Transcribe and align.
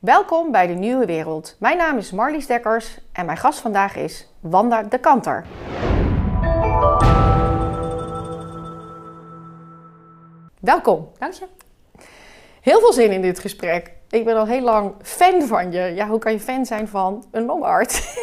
Welkom 0.00 0.50
bij 0.50 0.66
de 0.66 0.72
Nieuwe 0.72 1.06
Wereld. 1.06 1.56
Mijn 1.58 1.76
naam 1.76 1.98
is 1.98 2.10
Marlies 2.10 2.46
Dekkers 2.46 2.98
en 3.12 3.26
mijn 3.26 3.38
gast 3.38 3.58
vandaag 3.58 3.96
is 3.96 4.28
Wanda 4.40 4.82
de 4.82 4.98
Kanter. 4.98 5.46
Welkom. 10.60 11.08
Dank 11.18 11.32
je. 11.32 11.46
Heel 12.60 12.80
veel 12.80 12.92
zin 12.92 13.10
in 13.10 13.22
dit 13.22 13.38
gesprek. 13.38 13.92
Ik 14.08 14.24
ben 14.24 14.36
al 14.36 14.46
heel 14.46 14.60
lang 14.60 14.94
fan 15.02 15.42
van 15.42 15.72
je. 15.72 15.80
Ja, 15.80 16.08
hoe 16.08 16.18
kan 16.18 16.32
je 16.32 16.40
fan 16.40 16.66
zijn 16.66 16.88
van 16.88 17.24
een 17.30 17.44
longarts? 17.44 18.18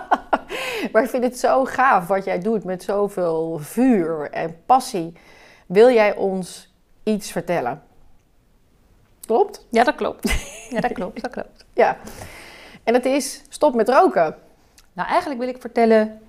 maar 0.92 1.02
ik 1.02 1.10
vind 1.10 1.24
het 1.24 1.38
zo 1.38 1.64
gaaf 1.64 2.06
wat 2.06 2.24
jij 2.24 2.38
doet 2.38 2.64
met 2.64 2.82
zoveel 2.82 3.58
vuur 3.58 4.30
en 4.30 4.56
passie. 4.66 5.12
Wil 5.66 5.90
jij 5.90 6.14
ons 6.14 6.74
iets 7.02 7.32
vertellen? 7.32 7.85
Klopt? 9.26 9.66
Ja, 9.70 9.84
dat 9.84 9.94
klopt. 9.94 10.30
Ja, 10.70 10.80
dat 10.80 10.92
klopt. 10.92 11.22
Dat 11.22 11.30
klopt. 11.30 11.64
Ja. 11.72 11.96
En 12.84 12.94
het 12.94 13.04
is 13.04 13.42
stop 13.48 13.74
met 13.74 13.88
roken. 13.88 14.36
Nou, 14.92 15.08
eigenlijk 15.08 15.40
wil 15.40 15.48
ik 15.48 15.60
vertellen 15.60 16.20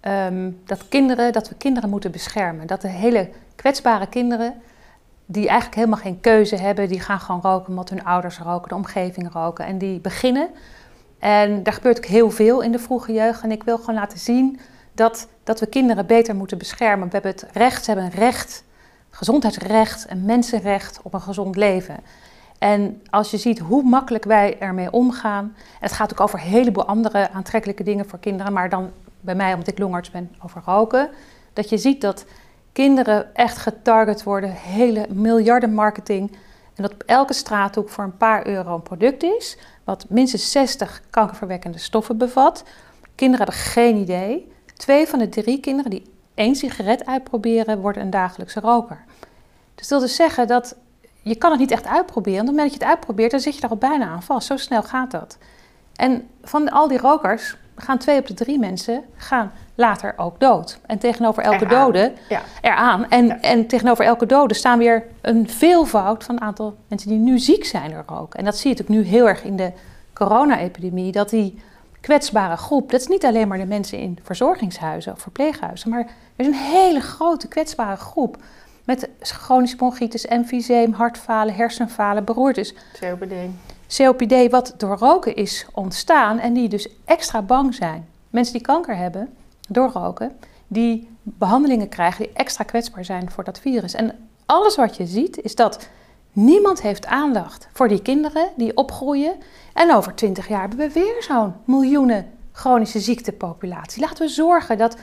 ehm, 0.00 0.50
dat, 0.64 0.88
kinderen, 0.88 1.32
dat 1.32 1.48
we 1.48 1.54
kinderen 1.54 1.90
moeten 1.90 2.10
beschermen. 2.10 2.66
Dat 2.66 2.80
de 2.80 2.88
hele 2.88 3.28
kwetsbare 3.56 4.06
kinderen, 4.06 4.62
die 5.26 5.48
eigenlijk 5.48 5.74
helemaal 5.74 5.98
geen 5.98 6.20
keuze 6.20 6.56
hebben, 6.56 6.88
die 6.88 7.00
gaan 7.00 7.20
gewoon 7.20 7.40
roken 7.40 7.68
omdat 7.68 7.88
hun 7.88 8.04
ouders 8.04 8.38
roken, 8.38 8.68
de 8.68 8.74
omgeving 8.74 9.32
roken. 9.32 9.66
En 9.66 9.78
die 9.78 10.00
beginnen. 10.00 10.48
En 11.18 11.62
daar 11.62 11.72
gebeurt 11.72 11.96
ook 11.96 12.04
heel 12.04 12.30
veel 12.30 12.60
in 12.60 12.72
de 12.72 12.78
vroege 12.78 13.12
jeugd. 13.12 13.42
En 13.42 13.50
ik 13.50 13.62
wil 13.62 13.78
gewoon 13.78 13.94
laten 13.94 14.18
zien 14.18 14.60
dat, 14.92 15.28
dat 15.44 15.60
we 15.60 15.66
kinderen 15.66 16.06
beter 16.06 16.36
moeten 16.36 16.58
beschermen. 16.58 17.06
We 17.06 17.12
hebben 17.12 17.30
het 17.30 17.46
recht, 17.52 17.84
ze 17.84 17.90
hebben 17.90 18.10
een 18.10 18.18
recht, 18.18 18.64
gezondheidsrecht, 19.10 20.06
een 20.10 20.24
mensenrecht 20.24 21.00
op 21.02 21.14
een 21.14 21.20
gezond 21.20 21.56
leven. 21.56 21.96
En 22.62 23.02
als 23.10 23.30
je 23.30 23.36
ziet 23.36 23.58
hoe 23.58 23.82
makkelijk 23.82 24.24
wij 24.24 24.58
ermee 24.58 24.92
omgaan, 24.92 25.56
het 25.80 25.92
gaat 25.92 26.12
ook 26.12 26.20
over 26.20 26.38
een 26.38 26.44
heleboel 26.44 26.86
andere 26.86 27.30
aantrekkelijke 27.30 27.82
dingen 27.82 28.08
voor 28.08 28.18
kinderen, 28.18 28.52
maar 28.52 28.68
dan 28.68 28.90
bij 29.20 29.34
mij, 29.34 29.52
omdat 29.52 29.68
ik 29.68 29.78
longarts 29.78 30.10
ben, 30.10 30.34
over 30.44 30.62
roken, 30.64 31.10
dat 31.52 31.68
je 31.68 31.78
ziet 31.78 32.00
dat 32.00 32.24
kinderen 32.72 33.34
echt 33.34 33.56
getarget 33.56 34.22
worden, 34.22 34.50
hele 34.50 35.06
miljarden 35.08 35.74
marketing, 35.74 36.30
en 36.74 36.82
dat 36.82 36.92
op 36.92 37.02
elke 37.06 37.32
straathoek 37.32 37.88
voor 37.88 38.04
een 38.04 38.16
paar 38.16 38.46
euro 38.46 38.74
een 38.74 38.82
product 38.82 39.22
is, 39.22 39.58
wat 39.84 40.04
minstens 40.08 40.50
60 40.50 41.02
kankerverwekkende 41.10 41.78
stoffen 41.78 42.18
bevat. 42.18 42.64
Kinderen 43.14 43.44
hebben 43.46 43.64
geen 43.64 43.96
idee. 43.96 44.52
Twee 44.76 45.06
van 45.06 45.18
de 45.18 45.28
drie 45.28 45.60
kinderen 45.60 45.90
die 45.90 46.02
één 46.34 46.54
sigaret 46.54 47.06
uitproberen, 47.06 47.80
worden 47.80 48.02
een 48.02 48.10
dagelijkse 48.10 48.60
roker. 48.60 49.04
Dus 49.74 49.88
dat 49.88 49.98
wil 49.98 50.08
dus 50.08 50.16
zeggen 50.16 50.46
dat 50.46 50.76
je 51.22 51.36
kan 51.36 51.50
het 51.50 51.60
niet 51.60 51.70
echt 51.70 51.86
uitproberen. 51.86 52.40
Op 52.40 52.46
het 52.46 52.56
moment 52.56 52.70
dat 52.70 52.80
je 52.80 52.86
het 52.86 52.94
uitprobeert, 52.96 53.30
dan 53.30 53.40
zit 53.40 53.56
je 53.56 53.62
er 53.62 53.68
al 53.68 53.76
bijna 53.76 54.06
aan 54.06 54.22
vast. 54.22 54.46
Zo 54.46 54.56
snel 54.56 54.82
gaat 54.82 55.10
dat. 55.10 55.38
En 55.96 56.28
van 56.42 56.70
al 56.70 56.88
die 56.88 56.98
rokers 56.98 57.56
gaan 57.76 57.98
twee 57.98 58.18
op 58.18 58.26
de 58.26 58.34
drie 58.34 58.58
mensen 58.58 59.04
gaan 59.16 59.52
later 59.74 60.14
ook 60.16 60.40
dood. 60.40 60.78
En 60.86 60.98
tegenover 60.98 61.42
elke 61.42 61.64
eraan. 61.64 61.84
dode 61.84 62.12
ja. 62.28 62.42
eraan. 62.60 63.08
En, 63.08 63.42
en 63.42 63.66
tegenover 63.66 64.04
elke 64.04 64.26
dode 64.26 64.54
staan 64.54 64.78
weer 64.78 65.06
een 65.20 65.48
veelvoud 65.48 66.24
van 66.24 66.34
het 66.34 66.44
aantal 66.44 66.76
mensen 66.88 67.08
die 67.08 67.18
nu 67.18 67.38
ziek 67.38 67.64
zijn 67.64 67.90
door 67.90 68.04
roken. 68.06 68.38
En 68.38 68.44
dat 68.44 68.56
zie 68.56 68.70
je 68.70 68.76
natuurlijk 68.76 69.06
nu 69.06 69.16
heel 69.16 69.28
erg 69.28 69.44
in 69.44 69.56
de 69.56 69.72
corona-epidemie. 70.12 71.12
Dat 71.12 71.30
die 71.30 71.62
kwetsbare 72.00 72.56
groep, 72.56 72.90
dat 72.90 73.00
is 73.00 73.06
niet 73.06 73.24
alleen 73.24 73.48
maar 73.48 73.58
de 73.58 73.66
mensen 73.66 73.98
in 73.98 74.18
verzorgingshuizen 74.22 75.12
of 75.12 75.20
verpleeghuizen, 75.20 75.90
maar 75.90 76.00
er 76.00 76.06
is 76.36 76.46
een 76.46 76.52
hele 76.52 77.00
grote 77.00 77.48
kwetsbare 77.48 77.96
groep 77.96 78.36
met 78.84 79.08
chronische 79.20 79.76
bronchitis, 79.76 80.26
emfyseem, 80.26 80.92
hartfalen, 80.92 81.54
hersenfalen, 81.54 82.24
beroertes. 82.24 82.74
COPD. 83.00 83.32
COPD 83.96 84.50
wat 84.50 84.74
door 84.76 84.96
roken 84.96 85.34
is 85.34 85.66
ontstaan 85.72 86.38
en 86.38 86.52
die 86.52 86.68
dus 86.68 86.88
extra 87.04 87.42
bang 87.42 87.74
zijn. 87.74 88.08
Mensen 88.30 88.52
die 88.52 88.62
kanker 88.62 88.96
hebben 88.96 89.28
door 89.68 89.90
roken, 89.90 90.32
die 90.66 91.08
behandelingen 91.22 91.88
krijgen 91.88 92.24
die 92.24 92.32
extra 92.34 92.64
kwetsbaar 92.64 93.04
zijn 93.04 93.30
voor 93.30 93.44
dat 93.44 93.58
virus. 93.58 93.94
En 93.94 94.28
alles 94.46 94.76
wat 94.76 94.96
je 94.96 95.06
ziet 95.06 95.40
is 95.42 95.54
dat 95.54 95.88
niemand 96.32 96.82
heeft 96.82 97.06
aandacht 97.06 97.68
voor 97.72 97.88
die 97.88 98.02
kinderen 98.02 98.48
die 98.56 98.76
opgroeien. 98.76 99.34
En 99.72 99.94
over 99.94 100.14
twintig 100.14 100.48
jaar 100.48 100.60
hebben 100.60 100.78
we 100.78 100.92
weer 100.92 101.22
zo'n 101.22 101.54
miljoenen 101.64 102.30
chronische 102.52 103.00
ziektepopulatie. 103.00 104.02
Laten 104.02 104.26
we 104.26 104.32
zorgen 104.32 104.78
dat 104.78 104.96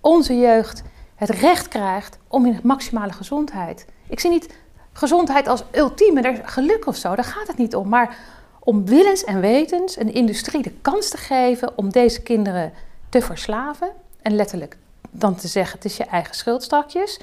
onze 0.00 0.38
jeugd 0.38 0.82
het 1.16 1.30
recht 1.30 1.68
krijgt 1.68 2.18
om 2.28 2.46
in 2.46 2.60
maximale 2.62 3.12
gezondheid. 3.12 3.86
Ik 4.08 4.20
zie 4.20 4.30
niet 4.30 4.54
gezondheid 4.92 5.48
als 5.48 5.64
ultieme 5.72 6.40
geluk 6.44 6.86
of 6.86 6.96
zo, 6.96 7.14
daar 7.14 7.24
gaat 7.24 7.46
het 7.46 7.56
niet 7.56 7.74
om. 7.74 7.88
Maar 7.88 8.16
om 8.58 8.86
willens 8.86 9.24
en 9.24 9.40
wetens 9.40 9.98
een 9.98 10.14
industrie 10.14 10.62
de 10.62 10.72
kans 10.82 11.08
te 11.08 11.16
geven 11.16 11.78
om 11.78 11.90
deze 11.90 12.22
kinderen 12.22 12.72
te 13.08 13.22
verslaven. 13.22 13.88
En 14.22 14.34
letterlijk 14.34 14.76
dan 15.10 15.34
te 15.34 15.48
zeggen: 15.48 15.74
het 15.74 15.84
is 15.84 15.96
je 15.96 16.04
eigen 16.04 16.34
schuld 16.34 16.62
straks. 16.62 17.18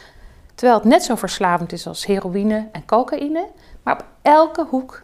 Terwijl 0.55 0.79
het 0.79 0.87
net 0.87 1.03
zo 1.03 1.15
verslavend 1.15 1.71
is 1.71 1.87
als 1.87 2.05
heroïne 2.05 2.67
en 2.71 2.85
cocaïne. 2.85 3.47
Maar 3.83 3.93
op 3.93 4.05
elke 4.21 4.65
hoek 4.69 5.02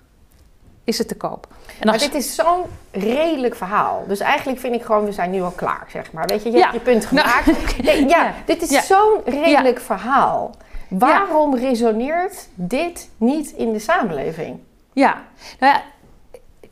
is 0.89 0.97
het 0.97 1.07
te 1.07 1.16
koop. 1.16 1.47
En 1.79 1.88
Maar 1.88 1.97
dit 1.97 2.13
is 2.13 2.35
zo'n 2.35 2.63
redelijk 2.91 3.55
verhaal. 3.55 4.03
Dus 4.07 4.19
eigenlijk 4.19 4.59
vind 4.59 4.75
ik 4.75 4.83
gewoon, 4.83 5.05
we 5.05 5.11
zijn 5.11 5.31
nu 5.31 5.41
al 5.41 5.51
klaar, 5.51 5.88
zeg 5.91 6.11
maar. 6.11 6.25
Weet 6.25 6.44
je, 6.44 6.51
je 6.51 6.59
hebt 6.59 6.73
je 6.73 6.79
punt 6.79 7.11
nou, 7.11 7.27
gemaakt. 7.27 7.77
nee, 7.83 8.07
ja, 8.07 8.33
dit 8.45 8.61
is 8.61 8.88
zo'n 8.88 9.22
redelijk 9.25 9.79
verhaal. 9.79 10.55
Waarom 10.89 11.55
resoneert 11.55 12.47
dit 12.53 13.09
niet 13.17 13.51
in 13.51 13.73
de 13.73 13.79
samenleving? 13.79 14.59
Ja, 14.94 15.22
nou 15.59 15.73
ja, 15.73 15.81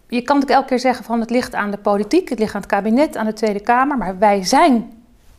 je 0.07 0.21
kan 0.21 0.35
natuurlijk 0.35 0.51
elke 0.51 0.67
keer 0.67 0.79
zeggen 0.79 1.05
van 1.05 1.19
het 1.19 1.29
ligt 1.29 1.55
aan 1.55 1.71
de 1.71 1.77
politiek, 1.77 2.29
het 2.29 2.39
ligt 2.39 2.55
aan 2.55 2.61
het 2.61 2.69
kabinet, 2.69 3.17
aan 3.17 3.25
de 3.25 3.33
Tweede 3.33 3.59
Kamer, 3.59 3.97
maar 3.97 4.17
wij 4.17 4.43
zijn 4.43 4.96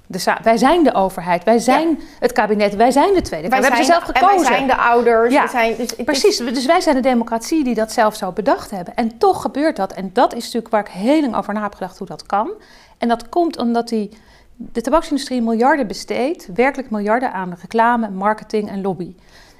de, 0.08 0.36
wij 0.42 0.56
zijn 0.56 0.84
de 0.84 0.94
overheid, 0.94 1.44
wij 1.44 1.58
zijn 1.58 2.00
het 2.18 2.32
kabinet, 2.32 2.76
wij 2.76 2.90
zijn 2.90 3.14
de 3.14 3.22
Tweede 3.22 3.48
Kamer. 3.48 3.64
we 3.64 3.74
hebben 3.74 3.92
zelf 3.92 4.02
gekozen. 4.02 4.36
wij 4.36 4.44
zijn 4.44 4.66
de 4.66 4.76
ouders. 4.76 5.32
Ja, 5.32 5.46
zijn, 5.46 5.76
dus 5.76 5.94
precies. 6.04 6.36
Dus 6.36 6.66
wij 6.66 6.80
zijn 6.80 6.94
de 6.94 7.02
democratie 7.02 7.64
die 7.64 7.74
dat 7.74 7.92
zelf 7.92 8.16
zo 8.16 8.32
bedacht 8.32 8.70
hebben. 8.70 8.94
En 8.94 9.18
toch 9.18 9.42
gebeurt 9.42 9.76
dat. 9.76 9.92
En 9.92 10.10
dat 10.12 10.34
is 10.34 10.44
natuurlijk 10.44 10.72
waar 10.72 10.80
ik 10.80 10.92
heel 10.92 11.20
lang 11.20 11.36
over 11.36 11.54
na 11.54 11.62
heb 11.62 11.74
gedacht 11.74 11.98
hoe 11.98 12.06
dat 12.06 12.26
kan. 12.26 12.50
En 12.98 13.08
dat 13.08 13.28
komt 13.28 13.58
omdat 13.58 13.88
die, 13.88 14.18
de 14.56 14.80
tabaksindustrie 14.80 15.42
miljarden 15.42 15.86
besteedt, 15.86 16.48
werkelijk 16.54 16.90
miljarden 16.90 17.32
aan 17.32 17.56
reclame, 17.60 18.10
marketing 18.10 18.68
en 18.70 18.80
lobby. 18.80 19.14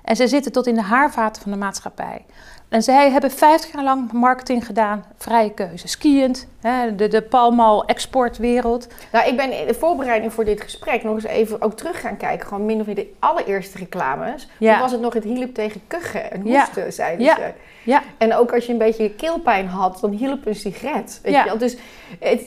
En 0.05 0.17
ze 0.17 0.29
zitten 0.29 0.53
tot 0.53 0.67
in 0.67 0.75
de 0.75 0.83
haarvaten 0.83 1.43
van 1.43 1.53
de 1.53 1.59
maatschappij. 1.59 2.25
En 2.69 2.83
zij 2.83 3.11
hebben 3.11 3.31
50 3.31 3.73
jaar 3.73 3.85
lang 3.85 4.13
marketing 4.13 4.67
gedaan, 4.67 5.05
vrije 5.17 5.51
keuze. 5.55 5.89
Skiënd, 5.89 6.47
hè, 6.61 6.95
de, 6.95 7.09
de 7.09 7.23
Palmal 7.23 7.85
exportwereld. 7.85 8.89
Nou, 9.13 9.29
ik 9.29 9.37
ben 9.37 9.61
in 9.61 9.67
de 9.67 9.75
voorbereiding 9.75 10.33
voor 10.33 10.45
dit 10.45 10.61
gesprek 10.61 11.03
nog 11.03 11.15
eens 11.15 11.25
even 11.25 11.63
ook 11.63 11.73
terug 11.73 12.01
gaan 12.01 12.17
kijken. 12.17 12.47
Gewoon 12.47 12.67
min 12.67 12.81
of 12.81 12.87
meer 12.87 12.95
de 12.95 13.15
allereerste 13.19 13.79
reclames. 13.79 14.49
Ja. 14.59 14.73
Toen 14.73 14.81
was 14.81 14.93
het 14.93 15.01
nog 15.01 15.15
het 15.15 15.25
hielp 15.25 15.55
tegen 15.55 15.81
kuchen 15.87 16.31
en 16.31 16.41
hoesten, 16.41 16.85
ja. 16.85 16.91
zeiden 16.91 17.25
ja. 17.25 17.35
ze. 17.35 17.53
Ja. 17.85 18.03
En 18.19 18.35
ook 18.35 18.53
als 18.53 18.67
je 18.67 18.73
een 18.73 18.79
beetje 18.79 19.11
keelpijn 19.11 19.67
had, 19.67 19.99
dan 20.01 20.11
hielp 20.11 20.47
een 20.47 20.55
sigaret. 20.55 21.21
Weet 21.23 21.33
ja. 21.33 21.43
je 21.43 21.49
wel? 21.49 21.59
Dus 21.59 21.77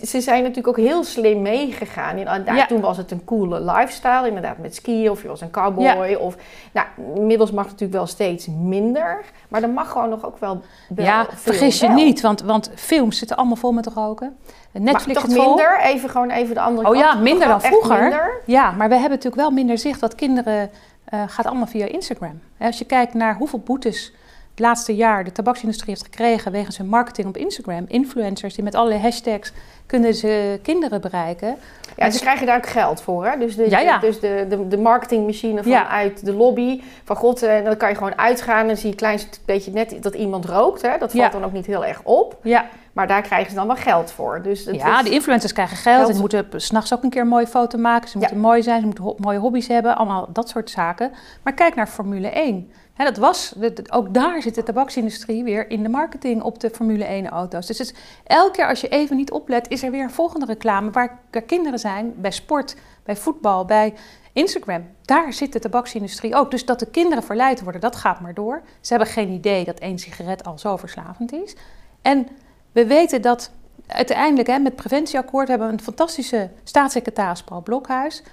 ze 0.09 0.21
zijn 0.21 0.41
natuurlijk 0.41 0.67
ook 0.67 0.85
heel 0.85 1.03
slim 1.03 1.41
meegegaan. 1.41 2.17
En 2.17 2.43
daar, 2.45 2.67
Toen 2.67 2.81
was 2.81 2.97
het 2.97 3.11
een 3.11 3.23
coole 3.23 3.61
lifestyle, 3.61 4.27
inderdaad 4.27 4.57
met 4.57 4.75
skiën 4.75 5.09
of 5.09 5.21
je 5.21 5.27
was 5.27 5.41
een 5.41 5.51
cowboy. 5.51 6.13
Of, 6.13 6.35
nou, 6.71 6.87
inmiddels 7.15 7.51
mag 7.51 7.63
het 7.63 7.71
natuurlijk 7.71 7.97
wel 7.97 8.07
steeds 8.07 8.47
minder. 8.47 9.23
Maar 9.47 9.63
er 9.63 9.69
mag 9.69 9.91
gewoon 9.91 10.10
nog 10.11 10.25
ook 10.25 10.38
wel, 10.38 10.61
wel 10.89 11.05
Ja, 11.05 11.25
vergis 11.29 11.79
je 11.79 11.88
niet, 11.88 12.22
want, 12.22 12.41
want 12.41 12.72
films 12.75 13.17
zitten 13.17 13.38
allemaal 13.38 13.55
vol 13.55 13.72
met 13.72 13.88
roken. 13.88 14.38
Netflix 14.72 15.05
maar 15.05 15.35
toch 15.35 15.45
minder? 15.45 15.79
Even 15.81 16.09
gewoon 16.09 16.29
even 16.29 16.55
de 16.55 16.61
andere 16.61 16.88
oh, 16.88 16.94
kant. 16.94 17.05
Oh 17.05 17.13
ja, 17.13 17.22
minder 17.22 17.47
dan 17.47 17.61
vroeger. 17.61 18.01
Minder? 18.01 18.41
Ja, 18.45 18.72
maar 18.72 18.88
we 18.88 18.94
hebben 18.94 19.09
natuurlijk 19.09 19.41
wel 19.41 19.51
minder 19.51 19.77
zicht. 19.77 19.99
Want 19.99 20.16
kinderen 20.16 20.72
uh, 21.13 21.23
gaat 21.27 21.45
allemaal 21.45 21.67
via 21.67 21.85
Instagram. 21.85 22.41
Als 22.59 22.77
je 22.77 22.85
kijkt 22.85 23.13
naar 23.13 23.35
hoeveel 23.35 23.59
boetes 23.59 24.13
het 24.51 24.59
laatste 24.59 24.95
jaar 24.95 25.23
de 25.23 25.31
tabaksindustrie 25.31 25.89
heeft 25.89 26.03
gekregen 26.06 26.51
wegens 26.51 26.78
hun 26.78 26.88
marketing 26.88 27.28
op 27.28 27.38
Instagram. 27.38 27.85
Influencers 27.88 28.55
die 28.55 28.64
met 28.64 28.75
allerlei 28.75 29.02
hashtags 29.02 29.52
kunnen 29.85 30.14
ze 30.14 30.59
kinderen 30.61 31.02
bereiken. 31.02 31.58
Ja, 31.97 32.09
ze 32.09 32.20
krijgen 32.20 32.46
daar 32.46 32.58
ook 32.58 32.67
geld 32.67 33.02
voor. 33.02 33.25
Hè? 33.25 33.37
Dus 33.37 33.55
de, 33.55 33.70
ja, 33.70 33.79
ja. 33.79 33.97
Dus 33.97 34.20
de, 34.20 34.46
de, 34.49 34.67
de 34.67 34.78
marketingmachine 34.78 35.64
vanuit 35.64 36.25
de 36.25 36.34
lobby. 36.34 36.81
Van 37.03 37.16
god, 37.16 37.43
en 37.43 37.58
eh, 37.58 37.66
dan 37.66 37.78
kan 37.78 37.90
je 37.90 37.96
gewoon 37.96 38.17
uitgaan 38.17 38.70
en 38.70 38.75
zie 38.78 38.85
je 38.85 38.91
een 38.91 38.97
klein 38.97 39.20
beetje 39.46 39.72
net 39.72 40.03
dat 40.03 40.14
iemand 40.14 40.46
rookt. 40.46 40.81
Hè? 40.81 40.97
Dat 40.97 41.11
valt 41.11 41.31
dan 41.31 41.43
ook 41.43 41.52
niet 41.52 41.66
heel 41.66 41.85
erg 41.85 42.02
op. 42.03 42.37
Ja. 42.43 42.66
Maar 42.93 43.08
daar 43.08 43.22
krijgen 43.22 43.49
ze 43.49 43.55
dan 43.55 43.67
wel 43.67 43.75
geld 43.75 44.11
voor. 44.11 44.41
Dus 44.43 44.64
ja, 44.72 45.03
de 45.03 45.09
influencers 45.09 45.53
krijgen 45.53 45.78
geld. 45.78 45.96
geld. 45.96 46.08
En 46.08 46.14
ze 46.14 46.20
moeten 46.20 46.47
s'nachts 46.55 46.93
ook 46.93 47.03
een 47.03 47.09
keer 47.09 47.22
een 47.22 47.28
mooie 47.28 47.47
foto 47.47 47.78
maken. 47.78 48.09
Ze 48.09 48.17
moeten 48.17 48.37
mooi 48.37 48.61
zijn, 48.64 48.79
ze 48.79 48.85
moeten 48.85 49.16
mooie 49.17 49.40
hobby's 49.40 49.67
hebben. 49.67 49.96
Allemaal 49.96 50.29
dat 50.34 50.49
soort 50.49 50.70
zaken. 50.70 51.11
Maar 51.43 51.53
kijk 51.53 51.75
naar 51.75 51.87
Formule 51.87 52.29
1 52.29 52.72
dat 53.05 53.17
was, 53.17 53.53
ook 53.89 54.13
daar 54.13 54.41
zit 54.41 54.55
de 54.55 54.63
tabaksindustrie 54.63 55.43
weer 55.43 55.69
in 55.69 55.83
de 55.83 55.89
marketing 55.89 56.41
op 56.41 56.59
de 56.59 56.69
Formule 56.69 57.03
1 57.03 57.27
auto's. 57.27 57.67
Dus 57.67 57.79
is, 57.79 57.93
elke 58.23 58.51
keer 58.51 58.67
als 58.67 58.81
je 58.81 58.87
even 58.87 59.15
niet 59.15 59.31
oplet, 59.31 59.69
is 59.69 59.83
er 59.83 59.91
weer 59.91 60.03
een 60.03 60.11
volgende 60.11 60.45
reclame 60.45 60.91
waar, 60.91 61.19
waar 61.31 61.41
kinderen 61.41 61.79
zijn, 61.79 62.13
bij 62.17 62.31
sport, 62.31 62.75
bij 63.03 63.15
voetbal, 63.15 63.65
bij 63.65 63.93
Instagram. 64.33 64.87
Daar 65.01 65.33
zit 65.33 65.53
de 65.53 65.59
tabaksindustrie 65.59 66.35
ook. 66.35 66.51
Dus 66.51 66.65
dat 66.65 66.79
de 66.79 66.85
kinderen 66.85 67.23
verleid 67.23 67.61
worden, 67.61 67.81
dat 67.81 67.95
gaat 67.95 68.19
maar 68.19 68.33
door. 68.33 68.61
Ze 68.81 68.93
hebben 68.93 69.13
geen 69.13 69.29
idee 69.29 69.65
dat 69.65 69.79
één 69.79 69.99
sigaret 69.99 70.43
al 70.43 70.59
zo 70.59 70.77
verslavend 70.77 71.33
is. 71.33 71.55
En 72.01 72.27
we 72.71 72.85
weten 72.85 73.21
dat 73.21 73.51
uiteindelijk 73.87 74.47
hè, 74.47 74.59
met 74.59 74.75
preventieakkoord 74.75 75.47
hebben 75.47 75.67
we 75.67 75.73
een 75.73 75.81
fantastische 75.81 76.49
staatssecretaris 76.63 77.43
Paul 77.43 77.61
Blokhuis. 77.61 78.23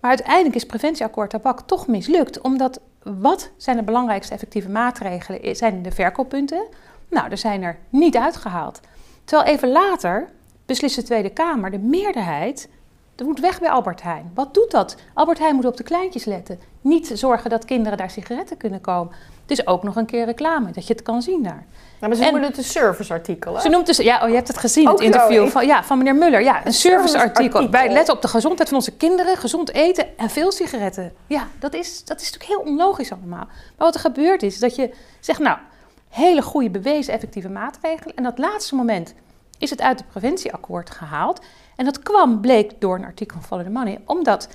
Maar 0.00 0.10
uiteindelijk 0.10 0.54
is 0.54 0.66
preventieakkoord 0.66 1.30
tabak 1.30 1.60
toch 1.60 1.86
mislukt. 1.86 2.40
Omdat 2.40 2.80
wat 3.02 3.50
zijn 3.56 3.76
de 3.76 3.82
belangrijkste 3.82 4.34
effectieve 4.34 4.68
maatregelen? 4.68 5.56
Zijn 5.56 5.82
de 5.82 5.90
verkooppunten? 5.90 6.66
Nou, 7.08 7.30
er 7.30 7.38
zijn 7.38 7.62
er 7.62 7.78
niet 7.88 8.16
uitgehaald. 8.16 8.80
Terwijl 9.24 9.48
even 9.48 9.68
later 9.68 10.28
beslist 10.66 10.96
de 10.96 11.02
Tweede 11.02 11.30
Kamer, 11.30 11.70
de 11.70 11.78
meerderheid, 11.78 12.68
er 13.20 13.26
moet 13.26 13.40
weg 13.40 13.60
bij 13.60 13.70
Albert 13.70 14.02
Heijn. 14.02 14.30
Wat 14.34 14.54
doet 14.54 14.70
dat? 14.70 14.96
Albert 15.14 15.38
Heijn 15.38 15.54
moet 15.54 15.64
op 15.64 15.76
de 15.76 15.82
kleintjes 15.82 16.24
letten. 16.24 16.60
Niet 16.80 17.10
zorgen 17.14 17.50
dat 17.50 17.64
kinderen 17.64 17.98
daar 17.98 18.10
sigaretten 18.10 18.56
kunnen 18.56 18.80
komen. 18.80 19.12
Het 19.42 19.58
is 19.58 19.66
ook 19.66 19.82
nog 19.82 19.96
een 19.96 20.06
keer 20.06 20.24
reclame, 20.24 20.70
dat 20.70 20.86
je 20.86 20.92
het 20.92 21.02
kan 21.02 21.22
zien 21.22 21.42
daar. 21.42 21.66
maar 22.00 22.14
ze 22.14 22.22
noemen 22.22 22.42
het 22.42 22.58
een 22.58 22.64
serviceartikel. 22.64 23.54
Hè? 23.54 23.60
Ze 23.60 23.68
noemt 23.68 23.86
dus, 23.86 23.96
ja, 23.96 24.22
oh, 24.22 24.28
je 24.28 24.34
hebt 24.34 24.48
het 24.48 24.58
gezien, 24.58 24.88
het 24.88 25.00
interview 25.00 25.48
van, 25.48 25.66
ja, 25.66 25.84
van 25.84 25.98
meneer 25.98 26.14
Muller. 26.14 26.42
Ja, 26.42 26.66
een, 26.66 26.72
serviceartikel. 26.72 27.70
Wij 27.70 27.92
letten 27.92 28.14
op 28.14 28.22
de 28.22 28.28
gezondheid 28.28 28.68
van 28.68 28.78
onze 28.78 28.96
kinderen, 28.96 29.36
gezond 29.36 29.72
eten 29.72 30.18
en 30.18 30.30
veel 30.30 30.52
sigaretten. 30.52 31.12
Ja, 31.26 31.48
dat 31.58 31.74
is, 31.74 32.04
dat 32.04 32.20
is 32.20 32.32
natuurlijk 32.32 32.50
heel 32.50 32.72
onlogisch 32.72 33.12
allemaal. 33.12 33.46
Maar 33.46 33.86
wat 33.86 33.94
er 33.94 34.00
gebeurt 34.00 34.42
is 34.42 34.58
dat 34.58 34.74
je 34.74 34.94
zegt, 35.20 35.38
nou, 35.38 35.58
hele 36.08 36.42
goede 36.42 36.70
bewezen 36.70 37.12
effectieve 37.12 37.48
maatregelen. 37.48 38.16
En 38.16 38.22
dat 38.22 38.38
laatste 38.38 38.74
moment 38.74 39.14
is 39.58 39.70
het 39.70 39.80
uit 39.80 39.98
het 39.98 40.08
preventieakkoord 40.08 40.90
gehaald. 40.90 41.40
En 41.76 41.84
dat 41.84 41.98
kwam, 41.98 42.40
bleek 42.40 42.80
door 42.80 42.96
een 42.96 43.04
artikel 43.04 43.36
van 43.36 43.46
Follow 43.46 43.64
the 43.64 43.70
Money, 43.70 43.98
omdat 44.04 44.48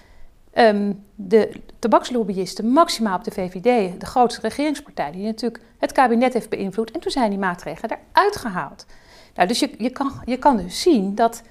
um, 0.54 1.04
de 1.16 1.62
tabakslobbyisten 1.80 2.70
maximaal 2.70 3.18
op 3.18 3.24
de 3.24 3.32
VVD, 3.32 4.00
de 4.00 4.06
grootste 4.06 4.42
regeringspartij, 4.42 5.12
die 5.12 5.26
natuurlijk 5.26 5.64
het 5.78 5.92
kabinet 5.92 6.34
heeft 6.34 6.50
beïnvloed. 6.50 6.92
En 6.92 7.00
toen 7.00 7.12
zijn 7.12 7.30
die 7.30 7.40
maatregelen 7.40 7.98
eruit 8.14 8.36
gehaald. 8.36 8.86
Nou, 9.36 9.48
dus 9.48 9.60
je, 9.60 9.70
je, 9.78 9.90
kan, 9.90 10.12
je 10.26 10.38
kan 10.38 10.58
dus 10.58 10.82
zien 10.82 11.16
dat. 11.16 11.42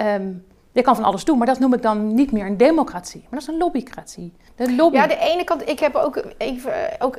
Um, 0.00 0.44
je 0.72 0.82
kan 0.82 0.94
van 0.94 1.04
alles 1.04 1.24
doen, 1.24 1.38
maar 1.38 1.46
dat 1.46 1.58
noem 1.58 1.74
ik 1.74 1.82
dan 1.82 2.14
niet 2.14 2.32
meer 2.32 2.46
een 2.46 2.56
democratie. 2.56 3.20
Maar 3.20 3.30
dat 3.30 3.40
is 3.40 3.46
een 3.46 3.56
lobbycratie. 3.56 4.32
De 4.54 4.74
lobby... 4.74 4.96
Ja, 4.96 5.06
de 5.06 5.18
ene 5.18 5.44
kant, 5.44 5.68
ik 5.68 5.78
heb 5.78 5.94
ook 5.94 6.22
even 6.38 6.72
ook 6.98 7.18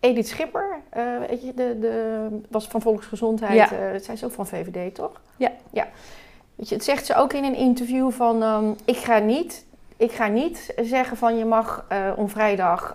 Edith 0.00 0.28
Schipper, 0.28 0.80
uh, 0.96 1.02
weet 1.28 1.42
je, 1.42 1.54
de, 1.54 1.78
de, 1.80 2.26
was 2.50 2.66
van 2.66 2.80
Volksgezondheid. 2.80 3.54
Ja. 3.54 3.72
Uh, 3.72 4.00
zij 4.00 4.14
is 4.14 4.24
ook 4.24 4.32
van 4.32 4.46
VVD, 4.46 4.94
toch? 4.94 5.20
Ja. 5.36 5.52
ja. 5.70 5.86
Weet 6.58 6.68
je, 6.68 6.74
het 6.74 6.84
zegt 6.84 7.06
ze 7.06 7.14
ook 7.14 7.32
in 7.32 7.44
een 7.44 7.54
interview 7.54 8.10
van... 8.10 8.42
Um, 8.42 8.76
ik, 8.84 8.96
ga 8.96 9.18
niet, 9.18 9.66
ik 9.96 10.12
ga 10.12 10.26
niet 10.26 10.74
zeggen 10.80 11.16
van 11.16 11.38
je 11.38 11.44
mag 11.44 11.84
uh, 11.92 11.98
om 12.16 12.28
vrijdag... 12.28 12.94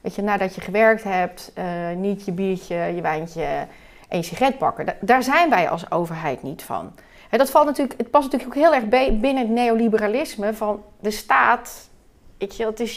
weet 0.00 0.14
je, 0.14 0.22
nadat 0.22 0.54
je 0.54 0.60
gewerkt 0.60 1.04
hebt... 1.04 1.52
niet 1.96 2.24
je 2.24 2.32
biertje, 2.32 2.74
je 2.76 3.00
wijntje 3.00 3.66
en 4.08 4.18
je 4.18 4.22
sigaret 4.22 4.58
pakken. 4.58 4.96
daar 5.00 5.22
zijn 5.22 5.50
wij 5.50 5.68
als 5.68 5.90
overheid 5.90 6.42
niet 6.42 6.62
van. 6.62 6.92
En 7.30 7.38
dat 7.38 7.50
valt 7.50 7.66
natuurlijk, 7.66 7.98
het 7.98 8.10
past 8.10 8.24
natuurlijk 8.24 8.56
ook 8.56 8.62
heel 8.62 8.74
erg 8.74 8.88
binnen 9.20 9.42
het 9.42 9.48
neoliberalisme... 9.48 10.54
van 10.54 10.82
de 11.00 11.10
staat... 11.10 11.88
Weet 12.38 12.56
je, 12.56 12.66
het 12.66 12.80
is 12.80 12.96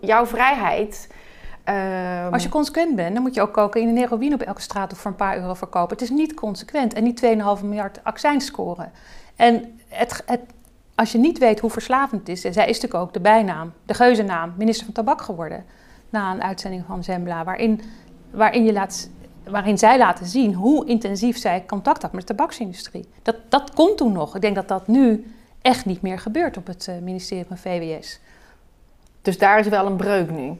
jouw 0.00 0.26
vrijheid... 0.26 1.08
Um, 1.68 2.32
Als 2.32 2.42
je 2.42 2.48
consequent 2.48 2.96
bent, 2.96 3.14
dan 3.14 3.22
moet 3.22 3.34
je 3.34 3.40
ook 3.40 3.52
koken 3.52 3.80
in 3.80 3.88
een 3.88 3.96
heroïne 3.96 4.34
op 4.34 4.40
elke 4.40 4.60
straat 4.60 4.92
of 4.92 4.98
voor 4.98 5.10
een 5.10 5.16
paar 5.16 5.36
euro 5.36 5.54
verkopen. 5.54 5.96
Het 5.96 6.02
is 6.02 6.10
niet 6.10 6.34
consequent 6.34 6.92
en 6.92 7.02
niet 7.02 7.22
2,5 7.24 7.64
miljard 7.64 8.00
accijns 8.02 8.44
scoren. 8.44 8.92
En 9.36 9.78
het, 9.88 10.22
het, 10.26 10.40
als 10.94 11.12
je 11.12 11.18
niet 11.18 11.38
weet 11.38 11.60
hoe 11.60 11.70
verslavend 11.70 12.20
het 12.20 12.28
is, 12.28 12.44
en 12.44 12.52
zij 12.52 12.68
is 12.68 12.74
natuurlijk 12.80 13.04
ook 13.04 13.12
de 13.12 13.20
bijnaam, 13.20 13.72
de 13.86 13.94
geuzennaam, 13.94 14.54
minister 14.56 14.84
van 14.84 14.94
Tabak 14.94 15.22
geworden. 15.22 15.64
Na 16.10 16.32
een 16.32 16.42
uitzending 16.42 16.84
van 16.86 17.04
Zembla, 17.04 17.44
waarin, 17.44 17.80
waarin, 18.30 18.64
je 18.64 18.72
laat, 18.72 19.10
waarin 19.44 19.78
zij 19.78 19.98
laten 19.98 20.26
zien 20.26 20.54
hoe 20.54 20.86
intensief 20.86 21.38
zij 21.38 21.64
contact 21.66 22.02
had 22.02 22.12
met 22.12 22.26
de 22.26 22.34
tabaksindustrie. 22.34 23.08
Dat, 23.22 23.36
dat 23.48 23.74
komt 23.74 23.96
toen 23.96 24.12
nog. 24.12 24.34
Ik 24.34 24.40
denk 24.40 24.54
dat 24.54 24.68
dat 24.68 24.86
nu 24.86 25.34
echt 25.62 25.84
niet 25.84 26.02
meer 26.02 26.18
gebeurt 26.18 26.56
op 26.56 26.66
het 26.66 26.88
eh, 26.88 26.94
ministerie 27.02 27.44
van 27.48 27.58
VWS. 27.58 28.20
Dus 29.22 29.38
daar 29.38 29.58
is 29.58 29.68
wel 29.68 29.86
een 29.86 29.96
breuk 29.96 30.30
nu? 30.30 30.56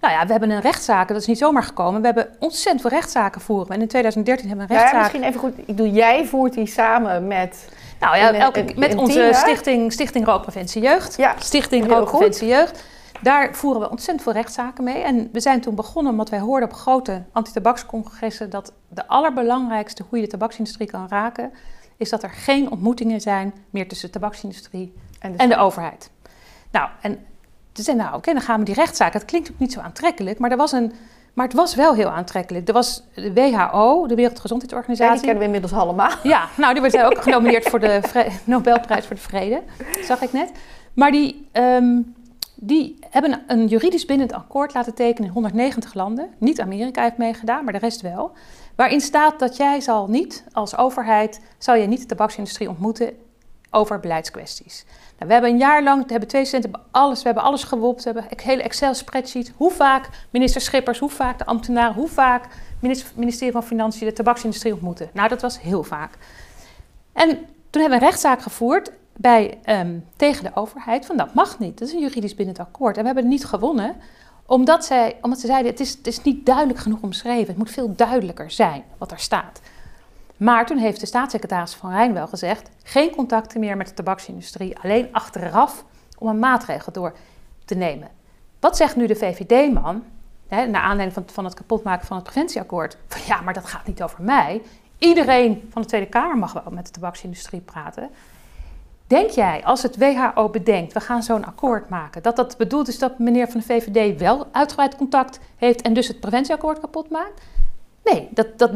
Nou 0.00 0.14
ja, 0.14 0.26
we 0.26 0.30
hebben 0.30 0.50
een 0.50 0.60
rechtszaak, 0.60 1.08
dat 1.08 1.16
is 1.16 1.26
niet 1.26 1.38
zomaar 1.38 1.62
gekomen. 1.62 2.00
We 2.00 2.06
hebben 2.06 2.28
ontzettend 2.38 2.80
veel 2.80 2.90
rechtszaken 2.90 3.40
voeren. 3.40 3.74
En 3.74 3.80
in 3.80 3.88
2013 3.88 4.48
hebben 4.48 4.66
we 4.66 4.72
een 4.72 4.78
rechtszaak. 4.78 5.04
Ja, 5.04 5.08
misschien 5.10 5.28
even 5.28 5.40
goed. 5.40 5.68
Ik 5.68 5.76
doe, 5.76 5.90
jij 5.90 6.26
voert 6.26 6.52
die 6.52 6.66
samen 6.66 7.26
met. 7.26 7.68
Nou 8.00 8.16
ja, 8.16 8.32
elke, 8.32 8.64
met 8.76 8.94
onze 8.94 9.30
stichting, 9.32 9.92
stichting 9.92 10.24
Rookpreventie 10.24 10.82
Jeugd. 10.82 11.16
Ja, 11.16 11.34
stichting 11.38 11.86
Rookpreventie 11.86 12.48
Jeugd. 12.48 12.84
Daar 13.22 13.54
voeren 13.54 13.80
we 13.80 13.90
ontzettend 13.90 14.22
veel 14.22 14.32
rechtszaken 14.32 14.84
mee. 14.84 15.02
En 15.02 15.28
we 15.32 15.40
zijn 15.40 15.60
toen 15.60 15.74
begonnen 15.74 16.12
omdat 16.12 16.28
wij 16.28 16.38
hoorden 16.38 16.68
op 16.68 16.74
grote 16.74 17.22
antitabakscongressen 17.32 18.50
dat 18.50 18.72
de 18.88 19.06
allerbelangrijkste 19.06 20.04
hoe 20.08 20.18
je 20.18 20.24
de 20.24 20.30
tabaksindustrie 20.30 20.88
kan 20.88 21.06
raken, 21.08 21.52
is 21.96 22.10
dat 22.10 22.22
er 22.22 22.30
geen 22.30 22.70
ontmoetingen 22.70 23.20
zijn 23.20 23.54
meer 23.70 23.88
tussen 23.88 24.12
de 24.12 24.18
tabaksindustrie 24.18 24.94
en 25.18 25.32
de, 25.32 25.38
en 25.38 25.48
de 25.48 25.56
overheid. 25.56 26.10
Nou, 26.70 26.88
en 27.00 27.26
ze 27.78 27.90
zei, 27.90 27.96
nou 27.96 28.16
oké, 28.16 28.32
dan 28.32 28.42
gaan 28.42 28.58
we 28.58 28.64
die 28.64 28.74
rechtszaak. 28.74 29.12
Het 29.12 29.24
klinkt 29.24 29.50
ook 29.50 29.58
niet 29.58 29.72
zo 29.72 29.80
aantrekkelijk, 29.80 30.38
maar 30.38 30.50
er 30.50 30.56
was 30.56 30.72
een... 30.72 30.92
Maar 31.34 31.46
het 31.46 31.56
was 31.56 31.74
wel 31.74 31.94
heel 31.94 32.08
aantrekkelijk. 32.08 32.68
Er 32.68 32.74
was 32.74 33.02
de 33.14 33.32
WHO, 33.32 34.06
de 34.06 34.14
Wereldgezondheidsorganisatie. 34.14 35.10
Ja, 35.10 35.12
die 35.12 35.20
kennen 35.20 35.38
we 35.38 35.44
inmiddels 35.44 35.72
allemaal. 35.72 36.10
Ja, 36.22 36.48
nou, 36.56 36.72
die 36.72 36.82
werd 36.82 37.02
ook 37.02 37.22
genomineerd 37.22 37.68
voor 37.68 37.80
de 37.80 38.00
Nobelprijs 38.44 39.06
voor 39.06 39.16
de 39.16 39.22
Vrede. 39.22 39.62
Dat 39.96 40.04
zag 40.04 40.20
ik 40.20 40.32
net. 40.32 40.52
Maar 40.94 41.10
die, 41.10 41.48
ehm, 41.52 42.00
die 42.54 42.98
hebben 43.10 43.40
een 43.46 43.66
juridisch 43.66 44.04
bindend 44.04 44.32
akkoord 44.32 44.74
laten 44.74 44.94
tekenen 44.94 45.28
in 45.28 45.34
190 45.34 45.94
landen. 45.94 46.28
Niet 46.38 46.60
Amerika 46.60 47.02
heeft 47.02 47.16
meegedaan, 47.16 47.64
maar 47.64 47.72
de 47.72 47.78
rest 47.78 48.00
wel. 48.00 48.32
Waarin 48.76 49.00
staat 49.00 49.38
dat 49.38 49.56
jij 49.56 49.80
zal 49.80 50.06
niet, 50.06 50.44
als 50.52 50.76
overheid, 50.76 51.40
zal 51.58 51.74
je 51.74 51.86
niet 51.86 52.00
de 52.00 52.06
tabaksindustrie 52.06 52.68
ontmoeten 52.68 53.12
over 53.70 54.00
beleidskwesties. 54.00 54.84
Nou, 54.86 55.26
we 55.26 55.32
hebben 55.32 55.50
een 55.50 55.58
jaar 55.58 55.82
lang, 55.82 56.02
we 56.02 56.10
hebben 56.10 56.28
twee 56.28 56.44
centen, 56.44 56.70
alles, 56.90 57.18
we 57.18 57.24
hebben 57.24 57.42
alles 57.42 57.64
gewopt. 57.64 58.04
We 58.04 58.10
hebben 58.10 58.30
een 58.30 58.44
hele 58.44 58.62
Excel-spreadsheet. 58.62 59.52
Hoe 59.56 59.70
vaak 59.70 60.08
minister 60.30 60.60
Schippers, 60.60 60.98
hoe 60.98 61.10
vaak 61.10 61.38
de 61.38 61.46
ambtenaren, 61.46 61.94
hoe 61.94 62.08
vaak 62.08 62.46
minister, 62.80 63.10
ministerie 63.14 63.52
van 63.52 63.62
Financiën 63.62 64.06
de 64.06 64.12
tabaksindustrie 64.12 64.72
ontmoeten. 64.72 65.10
Nou, 65.12 65.28
dat 65.28 65.42
was 65.42 65.60
heel 65.60 65.82
vaak. 65.82 66.18
En 67.12 67.28
toen 67.70 67.80
hebben 67.80 67.98
we 67.98 68.04
een 68.04 68.10
rechtszaak 68.10 68.42
gevoerd 68.42 68.92
bij, 69.16 69.58
um, 69.66 70.04
tegen 70.16 70.44
de 70.44 70.50
overheid 70.54 71.06
van 71.06 71.16
dat 71.16 71.34
mag 71.34 71.58
niet. 71.58 71.78
Dat 71.78 71.88
is 71.88 71.94
een 71.94 72.00
juridisch 72.00 72.34
bindend 72.34 72.58
akkoord. 72.58 72.96
En 72.96 73.00
we 73.00 73.06
hebben 73.06 73.24
het 73.24 73.32
niet 73.32 73.44
gewonnen, 73.44 73.96
omdat, 74.46 74.84
zij, 74.84 75.16
omdat 75.20 75.40
ze 75.40 75.46
zeiden 75.46 75.70
het 75.70 75.80
is, 75.80 75.90
het 75.90 76.06
is 76.06 76.22
niet 76.22 76.46
duidelijk 76.46 76.78
genoeg 76.78 77.02
omschreven. 77.02 77.46
Het 77.46 77.56
moet 77.56 77.70
veel 77.70 77.92
duidelijker 77.96 78.50
zijn 78.50 78.84
wat 78.98 79.10
er 79.10 79.18
staat. 79.18 79.60
Maar 80.38 80.66
toen 80.66 80.78
heeft 80.78 81.00
de 81.00 81.06
staatssecretaris 81.06 81.74
van 81.74 81.90
Rijn 81.90 82.12
wel 82.12 82.26
gezegd: 82.26 82.70
geen 82.82 83.10
contacten 83.10 83.60
meer 83.60 83.76
met 83.76 83.88
de 83.88 83.94
tabaksindustrie, 83.94 84.78
alleen 84.78 85.08
achteraf 85.12 85.84
om 86.18 86.28
een 86.28 86.38
maatregel 86.38 86.92
door 86.92 87.16
te 87.64 87.74
nemen. 87.74 88.08
Wat 88.60 88.76
zegt 88.76 88.96
nu 88.96 89.06
de 89.06 89.16
VVD-man, 89.16 90.04
naar 90.48 90.74
aanleiding 90.74 91.12
van, 91.12 91.24
van 91.26 91.44
het 91.44 91.54
kapotmaken 91.54 92.06
van 92.06 92.16
het 92.16 92.24
preventieakkoord? 92.24 92.96
Ja, 93.26 93.40
maar 93.40 93.54
dat 93.54 93.66
gaat 93.66 93.86
niet 93.86 94.02
over 94.02 94.22
mij. 94.22 94.62
Iedereen 94.98 95.68
van 95.70 95.82
de 95.82 95.88
Tweede 95.88 96.08
Kamer 96.08 96.38
mag 96.38 96.52
wel 96.52 96.62
met 96.70 96.86
de 96.86 96.92
tabaksindustrie 96.92 97.60
praten. 97.60 98.10
Denk 99.06 99.30
jij, 99.30 99.64
als 99.64 99.82
het 99.82 99.96
WHO 99.96 100.48
bedenkt, 100.48 100.92
we 100.92 101.00
gaan 101.00 101.22
zo'n 101.22 101.44
akkoord 101.44 101.88
maken, 101.88 102.22
dat 102.22 102.36
dat 102.36 102.56
bedoeld 102.56 102.88
is 102.88 102.98
dat 102.98 103.18
meneer 103.18 103.48
van 103.48 103.60
de 103.60 103.66
VVD 103.66 104.18
wel 104.18 104.46
uitgebreid 104.52 104.96
contact 104.96 105.40
heeft 105.56 105.82
en 105.82 105.92
dus 105.92 106.08
het 106.08 106.20
preventieakkoord 106.20 106.80
kapot 106.80 107.10
maakt? 107.10 107.42
Nee, 108.04 108.28
dat, 108.30 108.58
dat 108.58 108.72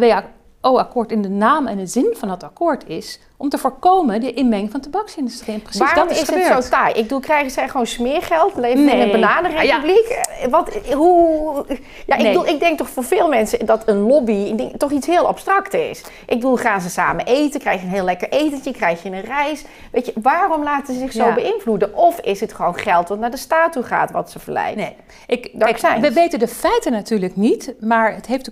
akkoord 0.62 1.12
in 1.12 1.23
de 1.23 1.28
naam 1.28 1.66
en 1.66 1.76
de 1.76 1.87
zin 1.87 2.14
van 2.19 2.28
dat 2.28 2.42
akkoord 2.42 2.88
is 2.88 3.21
om 3.42 3.49
te 3.49 3.59
voorkomen 3.59 4.21
de 4.21 4.33
inmenging 4.33 4.71
van 4.71 4.81
de 4.81 4.90
tabaksindustrie. 4.90 5.54
En 5.54 5.62
precies 5.62 5.81
Waarom 5.81 6.09
dat 6.09 6.16
is, 6.16 6.23
is 6.23 6.28
het 6.28 6.64
zo 6.64 6.69
taai? 6.69 6.95
Ik 6.95 7.09
doe, 7.09 7.21
krijgen 7.21 7.50
zij 7.50 7.69
gewoon 7.69 7.87
smeergeld, 7.87 8.57
leven 8.57 8.88
in 8.88 9.00
een 9.00 9.11
bananenrepubliek? 9.11 10.23
Ja. 10.40 10.49
Wat, 10.49 10.75
hoe, 10.95 11.64
ja, 12.07 12.16
ik, 12.16 12.25
bedoel, 12.25 12.47
ik 12.47 12.61
denk 12.61 12.78
toch 12.78 12.88
voor 12.88 13.04
veel 13.04 13.28
mensen 13.28 13.66
dat 13.66 13.88
een 13.88 14.00
lobby 14.00 14.54
denk, 14.54 14.76
toch 14.76 14.90
iets 14.90 15.07
heel 15.07 15.26
abstract 15.26 15.75
is. 15.75 16.00
Ik 16.26 16.37
bedoel, 16.37 16.57
gaan 16.57 16.81
ze 16.81 16.90
samen 16.90 17.26
eten, 17.26 17.61
krijg 17.61 17.81
je 17.81 17.87
een 17.87 17.92
heel 17.92 18.04
lekker 18.04 18.28
etentje, 18.28 18.73
krijg 18.73 19.02
je 19.02 19.11
een 19.11 19.21
reis. 19.21 19.64
Weet 19.92 20.07
je, 20.07 20.12
waarom 20.23 20.62
laten 20.62 20.95
ze 20.95 21.00
zich 21.00 21.12
zo 21.12 21.33
beïnvloeden? 21.33 21.97
Of 21.97 22.21
is 22.21 22.40
het 22.40 22.52
gewoon 22.52 22.78
geld 22.78 23.09
wat 23.09 23.19
naar 23.19 23.31
de 23.31 23.37
staat 23.37 23.73
toe 23.73 23.83
gaat, 23.83 24.11
wat 24.11 24.31
ze 24.31 24.38
verleidt? 24.38 24.76
Nee, 24.76 24.97
ik, 25.26 25.50
kijk, 25.59 26.00
we 26.00 26.12
weten 26.12 26.38
de 26.38 26.49
feiten 26.49 26.92
natuurlijk 26.92 27.37
niet, 27.37 27.75
maar 27.81 28.14
het 28.14 28.26
heeft 28.26 28.50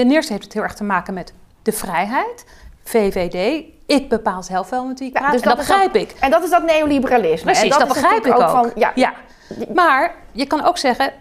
ten 0.00 0.10
eerste 0.10 0.32
heeft 0.32 0.44
het 0.44 0.52
heel 0.52 0.62
erg 0.62 0.74
te 0.74 0.84
maken 0.84 1.14
met 1.14 1.32
de 1.62 1.72
vrijheid. 1.72 2.44
VVD, 2.82 3.64
ik 3.86 4.08
bepaal 4.08 4.42
zelf 4.42 4.70
wel 4.70 4.84
met 4.84 4.98
wie 4.98 5.08
ik 5.08 5.14
praat. 5.14 5.32
dus 5.32 5.42
dat, 5.42 5.56
begrijp 5.56 5.94
ik. 5.94 6.14
En 6.20 6.30
dat 6.30 6.42
is 6.42 6.50
dat 6.50 6.62
neoliberalisme. 6.62 7.50
Precies, 7.50 7.72
en 7.72 7.78
dat, 7.78 7.88
begrijp 7.88 8.26
ik 8.26 8.34
ook. 8.34 8.48
Van, 8.48 8.72
ja. 8.74 8.92
ja. 8.94 9.14
Maar 9.74 10.14
je 10.32 10.46
kan 10.46 10.64
ook 10.64 10.78
zeggen, 10.78 11.12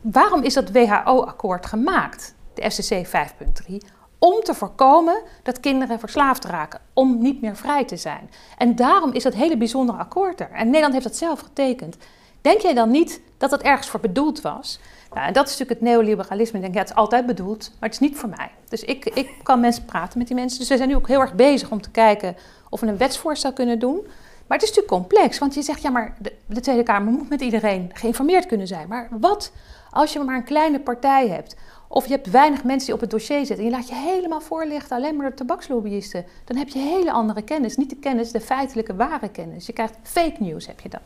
waarom 0.00 0.42
is 0.42 0.54
dat 0.54 0.70
WHO-akkoord 0.70 1.66
gemaakt, 1.66 2.34
de 2.54 2.70
FCC 2.70 3.06
5.3? 3.06 3.76
Om 4.18 4.42
te 4.42 4.54
voorkomen 4.54 5.22
dat 5.42 5.60
kinderen 5.60 5.98
verslaafd 5.98 6.44
raken, 6.44 6.80
om 6.92 7.18
niet 7.18 7.40
meer 7.40 7.56
vrij 7.56 7.84
te 7.84 7.96
zijn. 7.96 8.30
En 8.58 8.76
daarom 8.76 9.12
is 9.12 9.22
dat 9.22 9.34
hele 9.34 9.56
bijzondere 9.56 9.98
akkoord 9.98 10.40
er. 10.40 10.50
En 10.50 10.66
Nederland 10.66 10.92
heeft 10.92 11.06
dat 11.06 11.16
zelf 11.16 11.40
getekend. 11.40 11.96
denk 12.40 12.60
jij 12.60 12.74
dan 12.74 12.90
niet 12.90 13.20
dat 13.38 13.50
dat 13.50 13.62
ergens 13.62 13.88
voor 13.88 14.00
bedoeld 14.00 14.40
was? 14.40 14.80
Nou, 15.16 15.28
en 15.28 15.34
dat 15.34 15.46
is 15.48 15.58
natuurlijk 15.58 15.80
het 15.80 15.88
neoliberalisme. 15.88 16.56
Ik 16.56 16.62
denk, 16.62 16.74
ja, 16.74 16.80
het 16.80 16.90
is 16.90 16.96
altijd 16.96 17.26
bedoeld, 17.26 17.70
maar 17.70 17.88
het 17.88 18.00
is 18.00 18.08
niet 18.08 18.16
voor 18.16 18.28
mij. 18.28 18.50
Dus 18.68 18.84
ik, 18.84 19.04
ik 19.04 19.30
kan 19.42 19.60
mensen 19.60 19.84
praten 19.84 20.18
met 20.18 20.26
die 20.26 20.36
mensen. 20.36 20.58
Dus 20.58 20.68
we 20.68 20.76
zijn 20.76 20.88
nu 20.88 20.94
ook 20.94 21.08
heel 21.08 21.20
erg 21.20 21.34
bezig 21.34 21.70
om 21.70 21.80
te 21.80 21.90
kijken 21.90 22.36
of 22.70 22.80
we 22.80 22.86
een 22.86 22.96
wetsvoorstel 22.96 23.52
kunnen 23.52 23.78
doen. 23.78 24.00
Maar 24.46 24.58
het 24.58 24.62
is 24.62 24.74
natuurlijk 24.74 25.08
complex, 25.08 25.38
want 25.38 25.54
je 25.54 25.62
zegt, 25.62 25.82
ja, 25.82 25.90
maar 25.90 26.14
de, 26.18 26.32
de 26.46 26.60
Tweede 26.60 26.82
Kamer 26.82 27.12
moet 27.12 27.28
met 27.28 27.40
iedereen 27.40 27.90
geïnformeerd 27.92 28.46
kunnen 28.46 28.66
zijn. 28.66 28.88
Maar 28.88 29.08
wat 29.10 29.52
als 29.90 30.12
je 30.12 30.18
maar 30.18 30.36
een 30.36 30.44
kleine 30.44 30.80
partij 30.80 31.28
hebt? 31.28 31.56
Of 31.88 32.06
je 32.06 32.12
hebt 32.12 32.30
weinig 32.30 32.64
mensen 32.64 32.86
die 32.86 32.94
op 32.94 33.00
het 33.00 33.10
dossier 33.10 33.46
zitten 33.46 33.58
en 33.58 33.64
je 33.64 33.70
laat 33.70 33.88
je 33.88 33.94
helemaal 33.94 34.40
voorlichten 34.40 34.96
alleen 34.96 35.16
maar 35.16 35.26
door 35.26 35.36
tabakslobbyisten. 35.36 36.24
Dan 36.44 36.56
heb 36.56 36.68
je 36.68 36.78
hele 36.78 37.12
andere 37.12 37.42
kennis. 37.42 37.76
Niet 37.76 37.90
de 37.90 37.96
kennis, 37.96 38.32
de 38.32 38.40
feitelijke 38.40 38.94
ware 38.94 39.28
kennis. 39.28 39.66
Je 39.66 39.72
krijgt 39.72 39.94
fake 40.02 40.36
news, 40.38 40.66
heb 40.66 40.80
je 40.80 40.88
dan. 40.88 41.00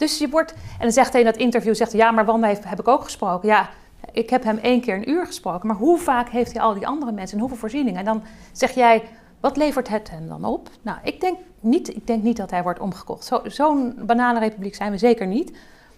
Dus 0.00 0.18
je 0.18 0.28
wordt, 0.28 0.52
en 0.52 0.78
dan 0.78 0.92
zegt 0.92 1.12
hij 1.12 1.20
in 1.20 1.26
dat 1.26 1.36
interview, 1.36 1.74
zegt 1.74 1.92
ja, 1.92 2.10
maar 2.10 2.24
Wanda 2.24 2.46
heeft, 2.46 2.64
heb 2.64 2.80
ik 2.80 2.88
ook 2.88 3.04
gesproken. 3.04 3.48
Ja, 3.48 3.68
ik 4.12 4.30
heb 4.30 4.44
hem 4.44 4.58
één 4.58 4.80
keer 4.80 4.94
een 4.94 5.10
uur 5.10 5.26
gesproken, 5.26 5.66
maar 5.66 5.76
hoe 5.76 5.98
vaak 5.98 6.28
heeft 6.28 6.52
hij 6.52 6.62
al 6.62 6.74
die 6.74 6.86
andere 6.86 7.12
mensen 7.12 7.34
en 7.34 7.40
hoeveel 7.40 7.58
voorzieningen? 7.58 7.98
En 7.98 8.04
dan 8.04 8.22
zeg 8.52 8.70
jij, 8.70 9.02
wat 9.40 9.56
levert 9.56 9.88
het 9.88 10.10
hem 10.10 10.28
dan 10.28 10.44
op? 10.44 10.68
Nou, 10.82 10.98
ik 11.02 11.20
denk 11.20 11.38
niet, 11.60 11.88
ik 11.88 12.06
denk 12.06 12.22
niet 12.22 12.36
dat 12.36 12.50
hij 12.50 12.62
wordt 12.62 12.80
omgekocht. 12.80 13.24
Zo, 13.24 13.40
zo'n 13.44 13.94
bananenrepubliek 13.98 14.74
zijn 14.74 14.90
we 14.90 14.98
zeker 14.98 15.26
niet. 15.26 15.56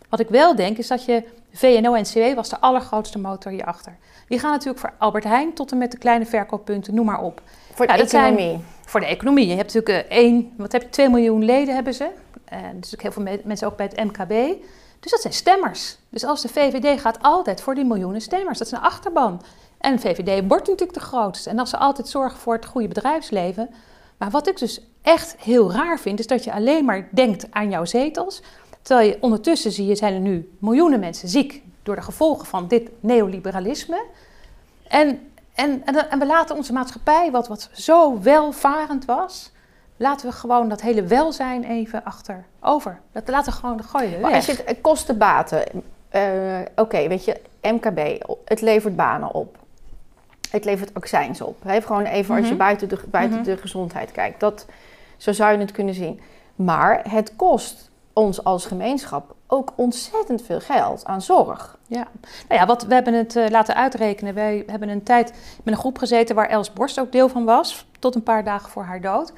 Wat 0.09 0.21
ik 0.21 0.28
wel 0.28 0.56
denk 0.56 0.78
is 0.78 0.87
dat 0.87 1.04
je 1.04 1.25
VNO-NCW 1.52 2.35
was 2.35 2.49
de 2.49 2.61
allergrootste 2.61 3.18
motor 3.18 3.52
hierachter. 3.52 3.97
Die 4.28 4.38
gaan 4.38 4.50
natuurlijk 4.50 4.78
voor 4.78 4.92
Albert 4.99 5.25
Heijn 5.25 5.52
tot 5.54 5.73
en 5.73 5.78
met 5.78 5.90
de 5.90 5.99
kleine 5.99 6.26
verkooppunten, 6.26 6.94
noem 6.94 7.06
maar 7.06 7.23
op. 7.23 7.42
Voor 7.75 7.87
de 7.87 7.92
economie. 7.92 8.59
voor 8.87 9.00
de 9.00 9.06
economie. 9.06 9.47
Je 9.47 9.56
hebt 9.56 9.75
natuurlijk 9.75 10.09
eh, 10.09 10.16
één, 10.18 10.52
wat 10.56 10.73
heb 10.73 10.82
je, 10.82 10.88
2 10.88 11.09
miljoen 11.09 11.44
leden 11.44 11.75
hebben 11.75 11.94
ze. 11.94 12.11
En 12.52 12.80
dus 12.80 12.94
heel 12.97 13.12
veel 13.12 13.38
mensen 13.44 13.66
ook 13.66 13.76
bij 13.76 13.90
het 13.92 14.04
MKB. 14.04 14.62
Dus 15.00 15.11
dat 15.11 15.21
zijn 15.21 15.32
stemmers. 15.32 15.97
Dus 16.09 16.25
als 16.25 16.42
de 16.42 16.49
VVD 16.49 17.00
gaat 17.00 17.23
altijd 17.23 17.61
voor 17.61 17.75
die 17.75 17.85
miljoenen 17.85 18.21
stemmers. 18.21 18.59
Dat 18.59 18.66
is 18.66 18.73
een 18.73 18.80
achterban. 18.80 19.42
En 19.78 19.97
de 19.97 20.00
VVD 20.00 20.49
wordt 20.49 20.68
natuurlijk 20.68 20.99
de 20.99 21.04
grootste. 21.04 21.50
En 21.50 21.59
als 21.59 21.71
ze 21.71 21.76
altijd 21.76 22.09
zorgen 22.09 22.38
voor 22.38 22.54
het 22.54 22.66
goede 22.66 22.88
bedrijfsleven. 22.88 23.71
Maar 24.16 24.30
wat 24.30 24.49
ik 24.49 24.59
dus 24.59 24.80
echt 25.02 25.37
heel 25.38 25.73
raar 25.73 25.99
vind, 25.99 26.18
is 26.18 26.26
dat 26.26 26.44
je 26.44 26.52
alleen 26.52 26.85
maar 26.85 27.09
denkt 27.11 27.47
aan 27.50 27.71
jouw 27.71 27.85
zetels. 27.85 28.42
Terwijl 28.82 29.09
je 29.09 29.18
ondertussen 29.21 29.73
zie 29.73 29.87
je, 29.87 29.97
zijn 29.97 30.14
er 30.14 30.21
nu 30.21 30.50
miljoenen 30.59 31.00
mensen 31.00 31.28
ziek 31.28 31.62
door 31.82 31.97
de 31.97 32.02
gevolgen 32.02 32.47
van 32.47 32.68
dit 32.68 32.90
neoliberalisme. 33.00 34.04
En, 34.88 35.30
en, 35.54 35.87
en, 35.87 36.18
we 36.18 36.26
laten 36.26 36.56
onze 36.56 36.73
maatschappij, 36.73 37.30
wat, 37.30 37.49
wat 37.49 37.68
zo 37.73 38.21
welvarend 38.21 39.04
was, 39.04 39.51
laten 40.02 40.28
we 40.28 40.32
gewoon 40.35 40.68
dat 40.68 40.80
hele 40.80 41.02
welzijn 41.02 41.64
even 41.64 42.04
achterover. 42.04 43.00
Dat 43.12 43.28
laten 43.28 43.52
we 43.52 43.59
gewoon 43.59 43.85
gooien. 43.85 44.21
Maar 44.21 44.32
als 44.32 44.47
je 44.47 44.62
het 44.64 44.80
kosten 44.80 45.18
baten, 45.18 45.64
uh, 46.12 46.59
oké, 46.76 47.09
weet 47.09 47.25
je, 47.25 47.40
MKB, 47.62 48.23
het 48.44 48.61
levert 48.61 48.97
banen 48.97 49.35
op. 49.35 49.56
Het 50.50 50.64
levert 50.64 50.94
accijns 50.94 51.40
op. 51.40 51.56
He, 51.64 51.80
gewoon 51.80 52.04
even 52.04 52.35
als 52.35 52.44
je 52.44 52.54
mhm. 52.54 52.62
buiten, 52.62 52.88
de, 52.88 52.99
buiten 53.11 53.38
mhm. 53.38 53.49
de 53.49 53.56
gezondheid 53.56 54.12
kijkt. 54.12 54.40
Dat, 54.40 54.66
zo 55.16 55.32
zou 55.32 55.52
je 55.52 55.59
het 55.59 55.73
kunnen 55.73 55.94
zien. 55.94 56.21
Maar 56.54 57.02
het 57.09 57.37
kost 57.37 57.90
ons 58.12 58.44
als 58.44 58.66
gemeenschap 58.66 59.35
ook 59.47 59.73
ontzettend 59.76 60.42
veel 60.42 60.61
geld 60.61 61.04
aan 61.04 61.23
zorg. 61.23 61.78
Ja, 61.87 62.06
nou 62.49 62.61
ja, 62.61 62.66
wat 62.66 62.82
we 62.82 62.94
hebben 62.94 63.14
het 63.14 63.37
uh, 63.37 63.49
laten 63.49 63.75
uitrekenen. 63.75 64.35
Wij 64.35 64.62
hebben 64.66 64.88
een 64.88 65.02
tijd 65.02 65.32
met 65.62 65.75
een 65.75 65.80
groep 65.80 65.99
gezeten 65.99 66.35
waar 66.35 66.49
Els 66.49 66.73
Borst 66.73 67.00
ook 67.00 67.12
deel 67.12 67.28
van 67.28 67.44
was, 67.44 67.87
tot 67.99 68.14
een 68.14 68.23
paar 68.23 68.44
dagen 68.44 68.71
voor 68.71 68.85
haar 68.85 69.00
dood. 69.00 69.32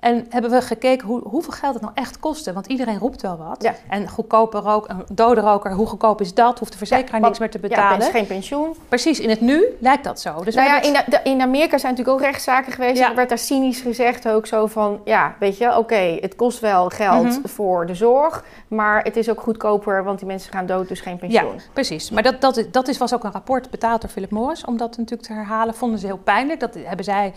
En 0.00 0.26
hebben 0.28 0.50
we 0.50 0.62
gekeken 0.62 1.06
hoe, 1.06 1.20
hoeveel 1.24 1.52
geld 1.52 1.74
het 1.74 1.82
nou 1.82 1.94
echt 1.94 2.18
kostte. 2.18 2.52
Want 2.52 2.66
iedereen 2.66 2.98
roept 2.98 3.22
wel 3.22 3.36
wat. 3.36 3.62
Ja. 3.62 3.74
En 3.88 4.08
goedkope 4.08 4.58
rook, 4.58 4.88
een 4.88 5.04
dode 5.12 5.40
roker, 5.40 5.72
hoe 5.72 5.86
goedkoop 5.86 6.20
is 6.20 6.34
dat? 6.34 6.58
Hoeft 6.58 6.72
de 6.72 6.78
verzekeraar 6.78 7.20
niks 7.20 7.38
meer 7.38 7.50
te 7.50 7.58
betalen. 7.58 7.98
Ja, 7.98 8.04
is 8.04 8.10
geen 8.10 8.26
pensioen. 8.26 8.74
Precies, 8.88 9.20
in 9.20 9.28
het 9.28 9.40
nu 9.40 9.64
lijkt 9.78 10.04
dat 10.04 10.20
zo. 10.20 10.44
Dus 10.44 10.54
nou 10.54 10.68
ja, 10.68 10.82
in, 10.82 11.22
in, 11.22 11.40
Amerika 11.40 11.78
zijn 11.78 11.92
natuurlijk 11.92 12.18
ook 12.18 12.30
rechtszaken 12.30 12.72
geweest. 12.72 12.98
Ja. 12.98 13.08
Er 13.08 13.14
werd 13.14 13.28
daar 13.28 13.38
cynisch 13.38 13.80
gezegd 13.80 14.28
ook 14.28 14.46
zo 14.46 14.66
van... 14.66 15.00
Ja, 15.04 15.34
weet 15.38 15.58
je, 15.58 15.76
oké, 15.76 16.16
het 16.20 16.36
kost 16.36 16.60
wel 16.60 16.88
geld 16.88 17.24
mhm. 17.24 17.46
voor 17.46 17.86
de 17.86 17.94
zorg... 17.94 18.44
maar 18.68 19.02
het 19.02 19.16
is 19.16 19.30
ook 19.30 19.40
goedkoper, 19.40 20.04
want 20.04 20.18
die 20.18 20.28
mensen 20.28 20.52
gaan 20.52 20.66
dood, 20.66 20.88
dus 20.88 21.00
geen 21.00 21.18
pensioen. 21.18 21.54
Ja, 21.54 21.62
precies. 21.72 22.10
Maar 22.10 22.22
dat, 22.22 22.40
dat, 22.40 22.64
dat 22.70 22.88
is, 22.88 22.98
was 22.98 23.14
ook 23.14 23.24
een 23.24 23.32
rapport 23.32 23.70
betaald 23.70 24.00
door 24.00 24.10
Philip 24.10 24.30
Morris... 24.30 24.64
om 24.64 24.76
dat 24.76 24.96
natuurlijk 24.96 25.28
te 25.28 25.34
herhalen. 25.34 25.74
Vonden 25.74 25.98
ze 25.98 26.06
heel 26.06 26.20
pijnlijk. 26.24 26.60
Dat 26.60 26.74
hebben 26.74 27.04
zij 27.04 27.32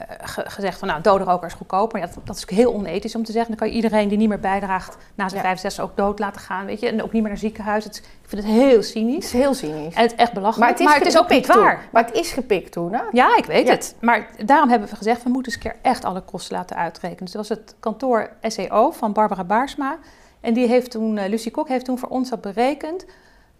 uh, 0.00 0.44
gezegd 0.46 0.78
van 0.78 0.88
nou, 0.88 1.00
dode 1.00 1.24
rokers 1.24 1.54
goedkoop. 1.54 1.92
Maar 1.92 2.00
ja, 2.00 2.06
dat, 2.06 2.26
dat, 2.26 2.36
is 2.36 2.56
heel 2.56 2.72
onethisch 2.74 3.14
om 3.14 3.24
te 3.24 3.32
zeggen. 3.32 3.50
Dan 3.50 3.58
kan 3.58 3.68
je 3.68 3.74
iedereen 3.74 4.08
die 4.08 4.18
niet 4.18 4.28
meer 4.28 4.40
bijdraagt 4.40 4.96
na 5.14 5.28
zijn 5.28 5.42
ja. 5.42 5.48
65 5.48 5.84
ook 5.84 5.96
dood 5.96 6.18
laten 6.18 6.40
gaan. 6.40 6.66
Weet 6.66 6.80
je? 6.80 6.88
En 6.88 7.02
ook 7.02 7.12
niet 7.12 7.22
meer 7.22 7.30
naar 7.30 7.40
ziekenhuis. 7.40 7.84
Het, 7.84 7.96
ik 7.96 8.28
vind 8.28 8.42
het 8.42 8.52
heel 8.52 8.82
cynisch. 8.82 9.14
Het 9.14 9.24
is 9.24 9.32
heel 9.32 9.54
cynisch. 9.54 9.94
En 9.94 10.02
het 10.02 10.12
is 10.12 10.18
echt 10.18 10.32
belachelijk. 10.32 10.60
Maar 10.60 10.68
het 10.68 10.80
is, 10.80 10.86
maar 10.86 10.98
het 10.98 11.06
is 11.06 11.18
ook 11.18 11.28
niet 11.28 11.46
waar. 11.46 11.88
Maar 11.92 12.04
het 12.04 12.14
is 12.14 12.32
gepikt 12.32 12.72
toen, 12.72 12.92
hè? 12.92 13.02
Ja, 13.12 13.36
ik 13.36 13.44
weet 13.44 13.68
het. 13.68 13.94
Maar 14.00 14.28
daarom 14.44 14.68
hebben 14.68 14.88
we 14.88 14.96
gezegd, 14.96 15.22
we 15.22 15.28
moeten 15.28 15.52
eens 15.52 15.64
een 15.64 15.70
keer 15.70 15.80
echt 15.82 16.04
alle 16.04 16.20
kosten 16.20 16.56
laten 16.56 16.76
uitrekenen. 16.76 17.24
Dus 17.24 17.32
dat 17.32 17.48
was 17.48 17.58
het 17.58 17.74
kantoor 17.80 18.30
SEO 18.42 18.90
van 18.90 19.12
Barbara 19.12 19.44
Baarsma. 19.44 19.98
En 20.40 20.54
die 20.54 20.66
heeft 20.66 20.90
toen, 20.90 21.16
uh, 21.16 21.26
Lucie 21.28 21.50
Kok 21.50 21.68
heeft 21.68 21.84
toen 21.84 21.98
voor 21.98 22.08
ons 22.08 22.30
dat 22.30 22.40
berekend 22.40 23.06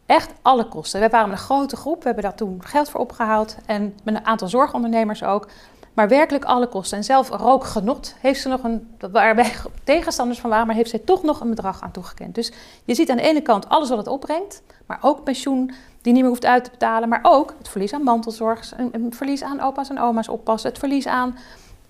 echt 0.06 0.30
alle 0.42 0.68
kosten. 0.68 1.00
We 1.00 1.08
waren 1.08 1.30
een 1.30 1.38
grote 1.38 1.76
groep, 1.76 1.98
we 1.98 2.04
hebben 2.04 2.24
daar 2.24 2.34
toen 2.34 2.60
geld 2.64 2.90
voor 2.90 3.00
opgehaald 3.00 3.56
en 3.66 3.94
met 4.02 4.14
een 4.14 4.26
aantal 4.26 4.48
zorgondernemers 4.48 5.22
ook. 5.22 5.48
Maar 5.96 6.08
werkelijk 6.08 6.44
alle 6.44 6.66
kosten. 6.66 6.98
En 6.98 7.04
zelf 7.04 7.28
rookgenot 7.28 8.14
heeft 8.18 8.40
ze 8.40 8.48
nog 8.48 8.62
een, 8.64 8.96
waar 9.10 9.34
wij 9.34 9.52
tegenstanders 9.84 10.40
van 10.40 10.50
waren, 10.50 10.66
maar 10.66 10.76
heeft 10.76 10.90
zij 10.90 10.98
toch 10.98 11.22
nog 11.22 11.40
een 11.40 11.50
bedrag 11.50 11.82
aan 11.82 11.90
toegekend. 11.90 12.34
Dus 12.34 12.52
je 12.84 12.94
ziet 12.94 13.10
aan 13.10 13.16
de 13.16 13.22
ene 13.22 13.40
kant 13.40 13.68
alles 13.68 13.88
wat 13.88 13.98
het 13.98 14.06
opbrengt, 14.06 14.62
maar 14.86 14.98
ook 15.00 15.24
pensioen 15.24 15.72
die 16.02 16.12
niet 16.12 16.22
meer 16.22 16.30
hoeft 16.30 16.44
uit 16.44 16.64
te 16.64 16.70
betalen, 16.70 17.08
maar 17.08 17.20
ook 17.22 17.54
het 17.58 17.68
verlies 17.68 17.92
aan 17.92 18.02
mantelzorg, 18.02 18.72
het 18.76 19.16
verlies 19.16 19.42
aan 19.42 19.60
opa's 19.60 19.88
en 19.88 20.00
oma's 20.00 20.28
oppassen, 20.28 20.70
het 20.70 20.78
verlies 20.78 21.06
aan. 21.06 21.38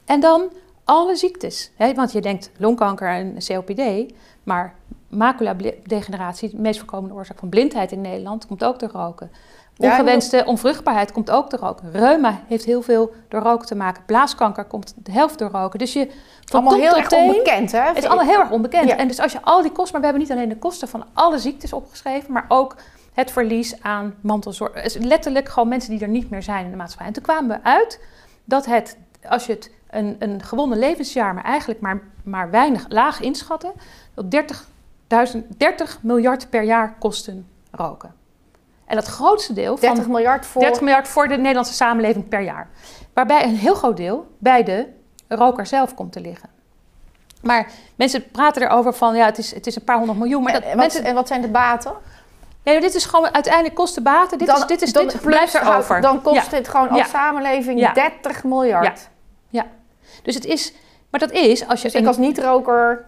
En 0.05 0.21
dan 0.21 0.43
alle 0.85 1.17
ziektes. 1.17 1.71
Hè? 1.77 1.95
Want 1.95 2.13
je 2.13 2.21
denkt 2.21 2.51
longkanker 2.57 3.09
en 3.09 3.37
COPD, 3.47 4.13
maar 4.43 4.75
maculadegeneratie, 5.09 6.51
de 6.51 6.61
meest 6.61 6.79
voorkomende 6.79 7.15
oorzaak 7.15 7.39
van 7.39 7.49
blindheid 7.49 7.93
in 7.93 8.01
Nederland, 8.01 8.47
komt 8.47 8.65
ook 8.65 8.79
door 8.79 8.91
roken. 8.91 9.31
Ongewenste 9.79 10.43
onvruchtbaarheid 10.47 11.13
komt 11.13 11.31
ook 11.31 11.51
door 11.51 11.61
roken. 11.61 11.91
Reuma 11.93 12.41
heeft 12.47 12.65
heel 12.65 12.83
veel 12.83 13.13
door 13.29 13.41
roken 13.41 13.67
te 13.67 13.75
maken. 13.75 14.03
Blaaskanker 14.07 14.65
komt 14.65 14.95
de 14.97 15.13
helft 15.13 15.39
door 15.39 15.51
roken. 15.51 15.79
Dus 15.79 15.93
je 15.93 16.11
van 16.45 16.61
allemaal 16.61 16.79
heel 16.79 16.97
erg 16.97 17.13
onbekend, 17.13 17.73
hè? 17.73 17.81
Het 17.81 17.97
is 17.97 18.05
allemaal 18.05 18.27
heel 18.27 18.41
erg 18.41 18.51
onbekend. 18.51 18.91
En 18.91 19.09
dus 19.09 19.21
als 19.21 19.33
je 19.33 19.43
al 19.43 19.63
die 19.63 19.73
kosten, 19.73 19.93
maar 19.93 20.01
we 20.01 20.07
hebben 20.07 20.23
niet 20.23 20.33
alleen 20.33 20.49
de 20.49 20.59
kosten 20.59 20.89
van 20.89 21.05
alle 21.13 21.39
ziektes 21.39 21.73
opgeschreven, 21.73 22.33
maar 22.33 22.45
ook 22.49 22.77
het 23.13 23.31
verlies 23.31 23.83
aan 23.83 24.15
mantelzorg. 24.21 24.83
Dus 24.83 24.97
letterlijk 24.97 25.49
gewoon 25.49 25.69
mensen 25.69 25.91
die 25.91 26.01
er 26.01 26.09
niet 26.09 26.31
meer 26.31 26.43
zijn 26.43 26.65
in 26.65 26.71
de 26.71 26.77
maatschappij. 26.77 27.07
En 27.07 27.13
toen 27.13 27.23
kwamen 27.23 27.57
we 27.57 27.65
uit 27.65 28.01
dat 28.45 28.67
het, 28.67 28.97
als 29.29 29.47
je 29.47 29.53
het 29.53 29.71
een, 29.91 30.17
een 30.19 30.43
gewonnen 30.43 30.79
levensjaar, 30.79 31.35
maar 31.35 31.45
eigenlijk 31.45 31.81
maar, 31.81 32.03
maar 32.25 32.51
weinig 32.51 32.85
laag 32.89 33.21
inschatten, 33.21 33.73
dat 34.15 34.31
30, 34.31 34.69
30 35.57 35.99
miljard 36.03 36.51
per 36.51 36.63
jaar 36.63 36.97
kosten 36.99 37.49
roken. 37.71 38.15
En 38.87 38.97
het 38.97 39.07
grootste 39.07 39.53
deel 39.53 39.79
30 39.79 40.03
van, 40.03 40.13
miljard 40.13 40.47
voor 40.47 40.63
30 40.63 40.81
miljard 40.81 41.09
voor 41.09 41.29
de 41.29 41.37
Nederlandse 41.37 41.75
samenleving 41.75 42.29
per 42.29 42.41
jaar. 42.41 42.69
Waarbij 43.13 43.45
een 43.45 43.57
heel 43.57 43.75
groot 43.75 43.97
deel 43.97 44.27
bij 44.39 44.63
de 44.63 44.87
roker 45.29 45.67
zelf 45.67 45.95
komt 45.95 46.13
te 46.13 46.21
liggen. 46.21 46.49
Maar 47.43 47.71
mensen 47.97 48.31
praten 48.31 48.63
erover 48.63 48.95
van 48.95 49.15
ja, 49.15 49.25
het 49.25 49.39
is, 49.39 49.55
het 49.55 49.67
is 49.67 49.77
een 49.77 49.85
paar 49.85 49.97
honderd 49.97 50.19
miljoen. 50.19 50.43
Maar 50.43 50.53
dat 50.53 50.63
en, 50.63 50.69
wat, 50.69 50.77
mensen, 50.77 51.05
en 51.05 51.15
wat 51.15 51.29
zijn 51.29 51.41
de 51.41 51.49
baten? 51.49 51.93
Ja, 52.63 52.81
dit 52.81 52.95
is 52.95 53.05
gewoon 53.05 53.35
uiteindelijk 53.35 53.75
kosten 53.75 54.03
baten. 54.03 54.39
Dit, 54.39 54.49
is, 54.49 54.67
dit, 54.67 54.83
is, 54.83 54.93
dit 54.93 55.21
blijft 55.21 55.55
erover. 55.55 56.01
Dan 56.01 56.23
kost 56.23 56.51
het 56.51 56.69
gewoon 56.69 56.89
als 56.89 57.09
samenleving 57.09 57.93
30 57.93 58.45
miljard. 58.45 59.09
Ja. 59.49 59.67
dus 60.23 60.35
het 60.35 60.45
is, 60.45 60.73
maar 61.11 61.21
dat 61.21 61.31
is 61.31 61.69
als 61.69 61.83
je. 61.83 61.91
Dus 61.91 62.01
ik 62.01 62.07
als 62.07 62.17
niet-roker 62.17 63.05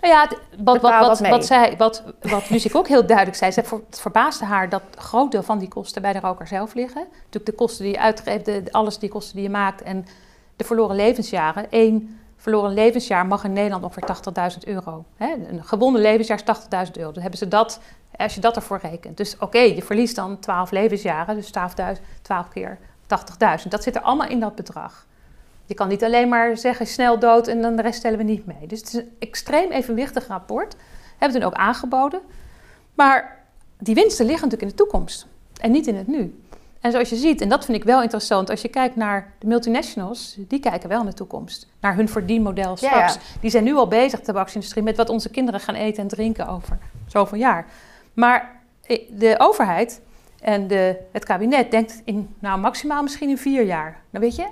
nou 0.00 0.12
ja, 0.12 0.28
wat, 0.64 0.80
wat, 0.80 1.06
wat, 1.06 1.28
wat, 1.28 1.46
zij, 1.46 1.74
wat, 1.76 2.02
wat 2.20 2.74
ook 2.74 2.88
heel 2.88 3.06
duidelijk 3.06 3.36
zei, 3.36 3.52
het 3.54 4.00
verbaasde 4.00 4.44
haar 4.44 4.68
dat 4.68 4.82
een 4.94 5.02
groot 5.02 5.32
deel 5.32 5.42
van 5.42 5.58
die 5.58 5.68
kosten 5.68 6.02
bij 6.02 6.12
de 6.12 6.20
roker 6.20 6.46
zelf 6.46 6.74
liggen. 6.74 7.06
Natuurlijk 7.10 7.46
de 7.46 7.52
kosten 7.52 7.84
die 7.84 7.92
je 7.92 8.00
uitgeeft, 8.00 8.44
de, 8.44 8.62
alles 8.70 8.98
die 8.98 9.08
kosten 9.08 9.34
die 9.34 9.44
je 9.44 9.50
maakt 9.50 9.82
en 9.82 10.06
de 10.56 10.64
verloren 10.64 10.96
levensjaren. 10.96 11.66
Eén 11.70 12.18
verloren 12.36 12.74
levensjaar 12.74 13.26
mag 13.26 13.44
in 13.44 13.52
Nederland 13.52 13.84
ongeveer 13.84 14.52
80.000 14.52 14.58
euro. 14.64 15.04
Hè? 15.16 15.34
Een 15.48 15.64
gewonnen 15.64 16.00
levensjaar 16.00 16.42
is 16.46 16.86
80.000 16.88 16.92
euro. 16.92 17.12
Dan 17.12 17.22
hebben 17.22 17.38
ze 17.38 17.48
dat, 17.48 17.80
als 18.16 18.34
je 18.34 18.40
dat 18.40 18.56
ervoor 18.56 18.78
rekent. 18.82 19.16
Dus 19.16 19.38
oké, 19.38 19.58
je 19.58 19.82
verliest 19.82 20.16
dan 20.16 20.38
12 20.38 20.70
levensjaren, 20.70 21.34
dus 21.34 21.50
12, 21.50 21.74
12 22.22 22.48
keer 22.48 22.78
80.000. 23.62 23.68
Dat 23.68 23.82
zit 23.82 23.96
er 23.96 24.02
allemaal 24.02 24.28
in 24.28 24.40
dat 24.40 24.54
bedrag. 24.54 25.06
Je 25.68 25.74
kan 25.74 25.88
niet 25.88 26.04
alleen 26.04 26.28
maar 26.28 26.56
zeggen 26.56 26.86
snel 26.86 27.18
dood 27.18 27.48
en 27.48 27.62
dan 27.62 27.76
de 27.76 27.82
rest 27.82 27.98
stellen 27.98 28.18
we 28.18 28.24
niet 28.24 28.46
mee. 28.46 28.66
Dus 28.66 28.78
het 28.78 28.88
is 28.88 28.94
een 28.94 29.10
extreem 29.18 29.70
evenwichtig 29.70 30.26
rapport. 30.26 30.74
Hebben 31.10 31.38
we 31.38 31.44
toen 31.44 31.52
ook 31.52 31.58
aangeboden. 31.58 32.20
Maar 32.94 33.44
die 33.78 33.94
winsten 33.94 34.26
liggen 34.26 34.48
natuurlijk 34.48 34.72
in 34.72 34.76
de 34.76 34.82
toekomst 34.84 35.26
en 35.60 35.70
niet 35.70 35.86
in 35.86 35.96
het 35.96 36.06
nu. 36.06 36.42
En 36.80 36.90
zoals 36.90 37.08
je 37.08 37.16
ziet, 37.16 37.40
en 37.40 37.48
dat 37.48 37.64
vind 37.64 37.78
ik 37.78 37.84
wel 37.84 38.02
interessant, 38.02 38.50
als 38.50 38.62
je 38.62 38.68
kijkt 38.68 38.96
naar 38.96 39.32
de 39.38 39.46
multinationals, 39.46 40.36
die 40.38 40.60
kijken 40.60 40.88
wel 40.88 40.98
naar 40.98 41.10
de 41.10 41.16
toekomst. 41.16 41.66
Naar 41.80 41.94
hun 41.94 42.08
verdienmodel 42.08 42.76
straks. 42.76 43.18
Die 43.40 43.50
zijn 43.50 43.64
nu 43.64 43.74
al 43.74 43.88
bezig, 43.88 44.18
de 44.18 44.24
tabaksindustrie, 44.24 44.82
met 44.82 44.96
wat 44.96 45.08
onze 45.08 45.30
kinderen 45.30 45.60
gaan 45.60 45.74
eten 45.74 46.02
en 46.02 46.08
drinken 46.08 46.48
over 46.48 46.78
zoveel 47.06 47.38
jaar. 47.38 47.66
Maar 48.12 48.60
de 49.10 49.34
overheid 49.38 50.00
en 50.40 50.66
de, 50.66 50.96
het 51.12 51.24
kabinet 51.24 51.70
denkt 51.70 52.02
in, 52.04 52.34
nou 52.38 52.60
maximaal 52.60 53.02
misschien 53.02 53.28
in 53.28 53.38
vier 53.38 53.64
jaar. 53.64 54.00
Nou 54.10 54.24
weet 54.24 54.36
je? 54.36 54.46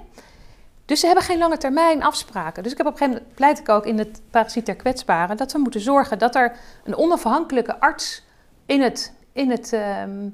Dus 0.87 1.01
ze 1.01 1.07
hebben 1.07 1.25
geen 1.25 1.39
lange 1.39 1.59
termijn 1.59 2.03
afspraken. 2.03 2.63
Dus 2.63 2.73
ik 2.73 2.79
heb 2.79 2.87
op 2.87 2.93
een 2.93 2.99
gegeven 2.99 3.19
moment 3.19 3.37
pleit 3.37 3.59
ik 3.59 3.69
ook 3.69 3.87
in 3.87 3.99
het 3.99 4.21
parasiet 4.31 4.67
der 4.67 4.77
kwetsbaren 4.77 5.37
dat 5.37 5.53
we 5.53 5.59
moeten 5.59 5.81
zorgen 5.81 6.19
dat 6.19 6.35
er 6.35 6.57
een 6.85 6.97
onafhankelijke 6.97 7.81
arts 7.81 8.23
in 8.67 8.81
het, 8.83 9.13
in 9.33 9.51
het, 9.51 9.73
ehm, 9.73 10.29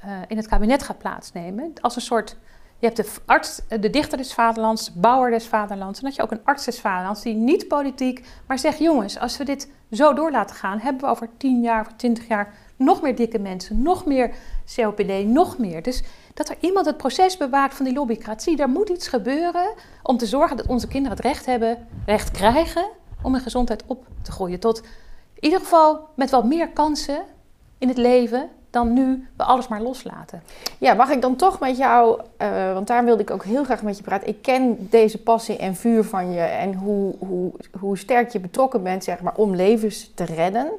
eh, 0.00 0.10
in 0.28 0.36
het 0.36 0.46
kabinet 0.46 0.82
gaat 0.82 0.98
plaatsnemen. 0.98 1.72
Als 1.80 1.96
een 1.96 2.02
soort. 2.02 2.36
Je 2.78 2.86
hebt 2.86 2.96
de 2.96 3.12
arts, 3.26 3.60
de 3.68 3.90
dichter 3.90 4.18
des 4.18 4.34
vaderlands, 4.34 4.84
de 4.84 5.00
bouwer 5.00 5.30
des 5.30 5.46
vaderlands. 5.46 5.98
En 5.98 6.04
dat 6.04 6.14
je 6.14 6.22
ook 6.22 6.30
een 6.30 6.44
arts 6.44 6.64
des 6.64 6.80
vaderlands 6.80 7.22
die 7.22 7.34
niet 7.34 7.68
politiek, 7.68 8.26
maar 8.46 8.58
zegt: 8.58 8.78
jongens, 8.78 9.18
als 9.18 9.36
we 9.36 9.44
dit 9.44 9.70
zo 9.90 10.14
door 10.14 10.30
laten 10.30 10.56
gaan, 10.56 10.78
hebben 10.78 11.02
we 11.02 11.08
over 11.08 11.28
10 11.36 11.62
jaar, 11.62 11.80
over 11.80 11.96
20 11.96 12.28
jaar 12.28 12.54
nog 12.80 13.02
meer 13.02 13.16
dikke 13.16 13.38
mensen, 13.38 13.82
nog 13.82 14.06
meer 14.06 14.30
COPD, 14.74 15.24
nog 15.24 15.58
meer. 15.58 15.82
Dus 15.82 16.02
dat 16.34 16.48
er 16.48 16.56
iemand 16.60 16.86
het 16.86 16.96
proces 16.96 17.36
bewaakt 17.36 17.74
van 17.74 17.84
die 17.84 17.94
lobbycratie. 17.94 18.58
Er 18.58 18.68
moet 18.68 18.88
iets 18.88 19.08
gebeuren 19.08 19.72
om 20.02 20.16
te 20.16 20.26
zorgen 20.26 20.56
dat 20.56 20.66
onze 20.66 20.88
kinderen 20.88 21.16
het 21.16 21.26
recht 21.26 21.46
hebben, 21.46 21.86
recht 22.06 22.30
krijgen 22.30 22.84
om 23.22 23.32
hun 23.32 23.42
gezondheid 23.42 23.82
op 23.86 24.06
te 24.22 24.32
groeien. 24.32 24.60
Tot 24.60 24.78
in 25.34 25.44
ieder 25.44 25.60
geval 25.60 26.08
met 26.14 26.30
wat 26.30 26.44
meer 26.44 26.68
kansen 26.68 27.22
in 27.78 27.88
het 27.88 27.96
leven 27.96 28.48
dan 28.70 28.92
nu 28.92 29.28
we 29.36 29.44
alles 29.44 29.68
maar 29.68 29.82
loslaten. 29.82 30.42
Ja, 30.78 30.94
mag 30.94 31.10
ik 31.10 31.22
dan 31.22 31.36
toch 31.36 31.60
met 31.60 31.76
jou, 31.76 32.20
uh, 32.38 32.72
want 32.72 32.86
daar 32.86 33.04
wilde 33.04 33.22
ik 33.22 33.30
ook 33.30 33.44
heel 33.44 33.64
graag 33.64 33.82
met 33.82 33.96
je 33.96 34.02
praten. 34.02 34.28
Ik 34.28 34.42
ken 34.42 34.76
deze 34.90 35.18
passie 35.18 35.56
en 35.56 35.74
vuur 35.76 36.04
van 36.04 36.32
je 36.32 36.40
en 36.40 36.74
hoe, 36.74 37.14
hoe, 37.18 37.52
hoe 37.80 37.98
sterk 37.98 38.30
je 38.30 38.40
betrokken 38.40 38.82
bent 38.82 39.04
zeg 39.04 39.20
maar, 39.20 39.34
om 39.34 39.54
levens 39.54 40.12
te 40.14 40.24
redden 40.24 40.70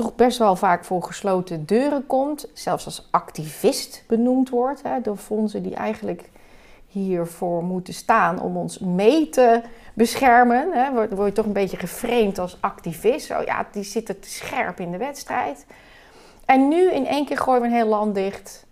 toch 0.00 0.14
best 0.14 0.38
wel 0.38 0.56
vaak 0.56 0.84
voor 0.84 1.02
gesloten 1.02 1.64
deuren 1.64 2.06
komt. 2.06 2.48
Zelfs 2.52 2.84
als 2.84 3.08
activist 3.10 4.04
benoemd 4.06 4.48
wordt 4.48 4.82
hè, 4.82 5.00
door 5.00 5.16
fondsen 5.16 5.62
die 5.62 5.74
eigenlijk 5.74 6.30
hiervoor 6.86 7.62
moeten 7.64 7.94
staan 7.94 8.40
om 8.40 8.56
ons 8.56 8.78
mee 8.78 9.28
te 9.28 9.62
beschermen. 9.94 10.72
Hè. 10.72 10.92
Word, 10.92 11.10
word 11.10 11.28
je 11.28 11.34
toch 11.34 11.44
een 11.44 11.52
beetje 11.52 11.76
geframed 11.76 12.38
als 12.38 12.56
activist. 12.60 13.26
Zo, 13.26 13.42
ja, 13.44 13.66
die 13.72 13.82
zitten 13.82 14.20
te 14.20 14.28
scherp 14.28 14.80
in 14.80 14.90
de 14.90 14.96
wedstrijd. 14.98 15.66
En 16.44 16.68
nu 16.68 16.92
in 16.92 17.06
één 17.06 17.24
keer 17.24 17.38
gooien 17.38 17.60
we 17.60 17.66
een 17.66 17.74
heel 17.74 17.86
land 17.86 18.14
dicht. 18.14 18.66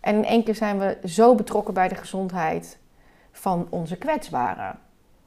En 0.00 0.16
in 0.16 0.24
één 0.24 0.44
keer 0.44 0.54
zijn 0.54 0.78
we 0.78 0.98
zo 1.04 1.34
betrokken 1.34 1.74
bij 1.74 1.88
de 1.88 1.94
gezondheid 1.94 2.78
van 3.32 3.66
onze 3.70 3.96
kwetsbaren. 3.96 4.78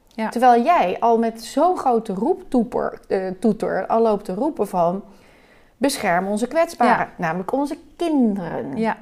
Ja. 0.06 0.28
Terwijl 0.28 0.62
jij 0.62 0.96
al 1.00 1.18
met 1.18 1.44
zo'n 1.44 1.78
grote 1.78 2.12
roeptoeter 2.12 3.00
toeter 3.40 3.86
al 3.86 4.02
loopt 4.02 4.24
te 4.24 4.34
roepen 4.34 4.68
van 4.68 5.04
beschermen 5.80 6.30
onze 6.30 6.46
kwetsbaren, 6.46 7.08
namelijk 7.16 7.52
onze 7.52 7.78
kinderen. 7.96 8.76
Ja, 8.76 8.98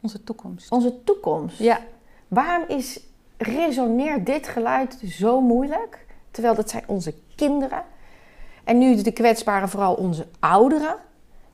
onze 0.00 0.24
toekomst. 0.24 0.70
Onze 0.70 1.02
toekomst. 1.04 1.58
Ja. 1.58 1.80
Waarom 2.28 2.68
is, 2.68 3.00
resoneert 3.36 4.26
dit 4.26 4.48
geluid 4.48 4.98
zo 5.04 5.40
moeilijk? 5.40 6.06
Terwijl 6.30 6.54
dat 6.54 6.70
zijn 6.70 6.84
onze 6.86 7.14
kinderen. 7.36 7.82
En 8.64 8.78
nu 8.78 9.02
de 9.02 9.12
kwetsbaren 9.12 9.68
vooral 9.68 9.94
onze 9.94 10.26
ouderen. 10.40 10.96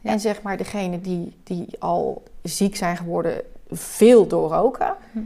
En 0.02 0.20
zeg 0.20 0.42
maar 0.42 0.56
degene 0.56 1.00
die, 1.00 1.36
die 1.44 1.66
al 1.78 2.22
ziek 2.42 2.76
zijn 2.76 2.96
geworden, 2.96 3.42
veel 3.70 4.26
doorroken. 4.26 4.96
Hm 5.12 5.20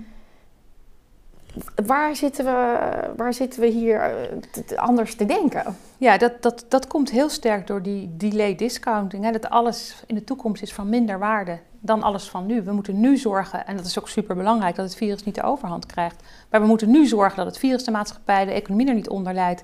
waar 1.86 2.16
zitten 2.16 2.44
we, 2.44 2.78
waar 3.16 3.34
zitten 3.34 3.60
we 3.60 3.66
hier 3.66 4.00
eh, 4.00 4.78
anders 4.78 5.14
te 5.14 5.26
denken? 5.26 5.76
Ja, 5.98 6.18
dat, 6.18 6.42
dat, 6.42 6.64
dat 6.68 6.86
komt 6.86 7.10
heel 7.10 7.28
sterk 7.28 7.66
door 7.66 7.82
die 7.82 8.16
delay 8.16 8.54
discounting. 8.54 9.24
Hè? 9.24 9.30
Dat 9.30 9.50
alles 9.50 10.02
in 10.06 10.14
de 10.14 10.24
toekomst 10.24 10.62
is 10.62 10.72
van 10.72 10.88
minder 10.88 11.18
waarde 11.18 11.58
dan 11.80 12.02
alles 12.02 12.28
van 12.28 12.46
nu. 12.46 12.62
We 12.62 12.72
moeten 12.72 13.00
nu 13.00 13.16
zorgen, 13.16 13.66
en 13.66 13.76
dat 13.76 13.86
is 13.86 13.98
ook 13.98 14.08
super 14.08 14.36
belangrijk, 14.36 14.76
dat 14.76 14.84
het 14.84 14.96
virus 14.96 15.24
niet 15.24 15.34
de 15.34 15.42
overhand 15.42 15.86
krijgt. 15.86 16.22
Maar 16.50 16.60
we 16.60 16.66
moeten 16.66 16.90
nu 16.90 17.06
zorgen 17.06 17.36
dat 17.36 17.46
het 17.46 17.58
virus 17.58 17.84
de 17.84 17.90
maatschappij, 17.90 18.44
de 18.44 18.52
economie 18.52 18.88
er 18.88 18.94
niet 18.94 19.08
onder 19.08 19.34
leidt. 19.34 19.62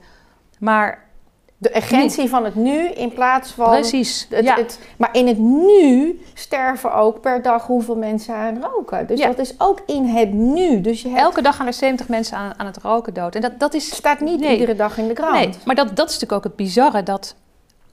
Maar 0.59 1.10
de 1.61 1.77
urgentie 1.77 2.29
van 2.29 2.45
het 2.45 2.55
nu 2.55 2.89
in 2.89 3.13
plaats 3.13 3.51
van. 3.51 3.71
Precies. 3.71 4.27
Het, 4.31 4.45
ja. 4.45 4.57
het, 4.57 4.79
maar 4.97 5.09
in 5.13 5.27
het 5.27 5.39
nu 5.39 6.21
sterven 6.35 6.95
ook 6.95 7.21
per 7.21 7.43
dag 7.43 7.67
hoeveel 7.67 7.97
mensen 7.97 8.35
aan 8.35 8.63
roken. 8.63 9.07
Dus 9.07 9.21
dat 9.21 9.39
is 9.39 9.55
ook 9.59 9.81
in 9.87 10.05
het 10.05 10.33
nu. 10.33 10.81
Dus 10.81 11.03
je 11.03 11.09
hebt... 11.09 11.21
Elke 11.21 11.43
dag 11.43 11.57
gaan 11.57 11.67
er 11.67 11.73
70 11.73 12.09
mensen 12.09 12.37
aan, 12.37 12.59
aan 12.59 12.67
het 12.67 12.77
roken 12.77 13.15
dood. 13.15 13.35
En 13.35 13.41
dat, 13.41 13.61
dat 13.61 13.75
is. 13.75 13.95
Staat 13.95 14.21
niet 14.21 14.41
iedere 14.41 14.75
dag 14.77 14.99
in 14.99 15.09
de 15.09 15.15
krant. 15.15 15.33
Nee, 15.33 15.51
maar 15.65 15.75
dat, 15.75 15.97
dat 15.97 16.09
is 16.09 16.15
natuurlijk 16.15 16.33
ook 16.33 16.45
het 16.45 16.57
bizarre 16.57 17.03
dat 17.03 17.35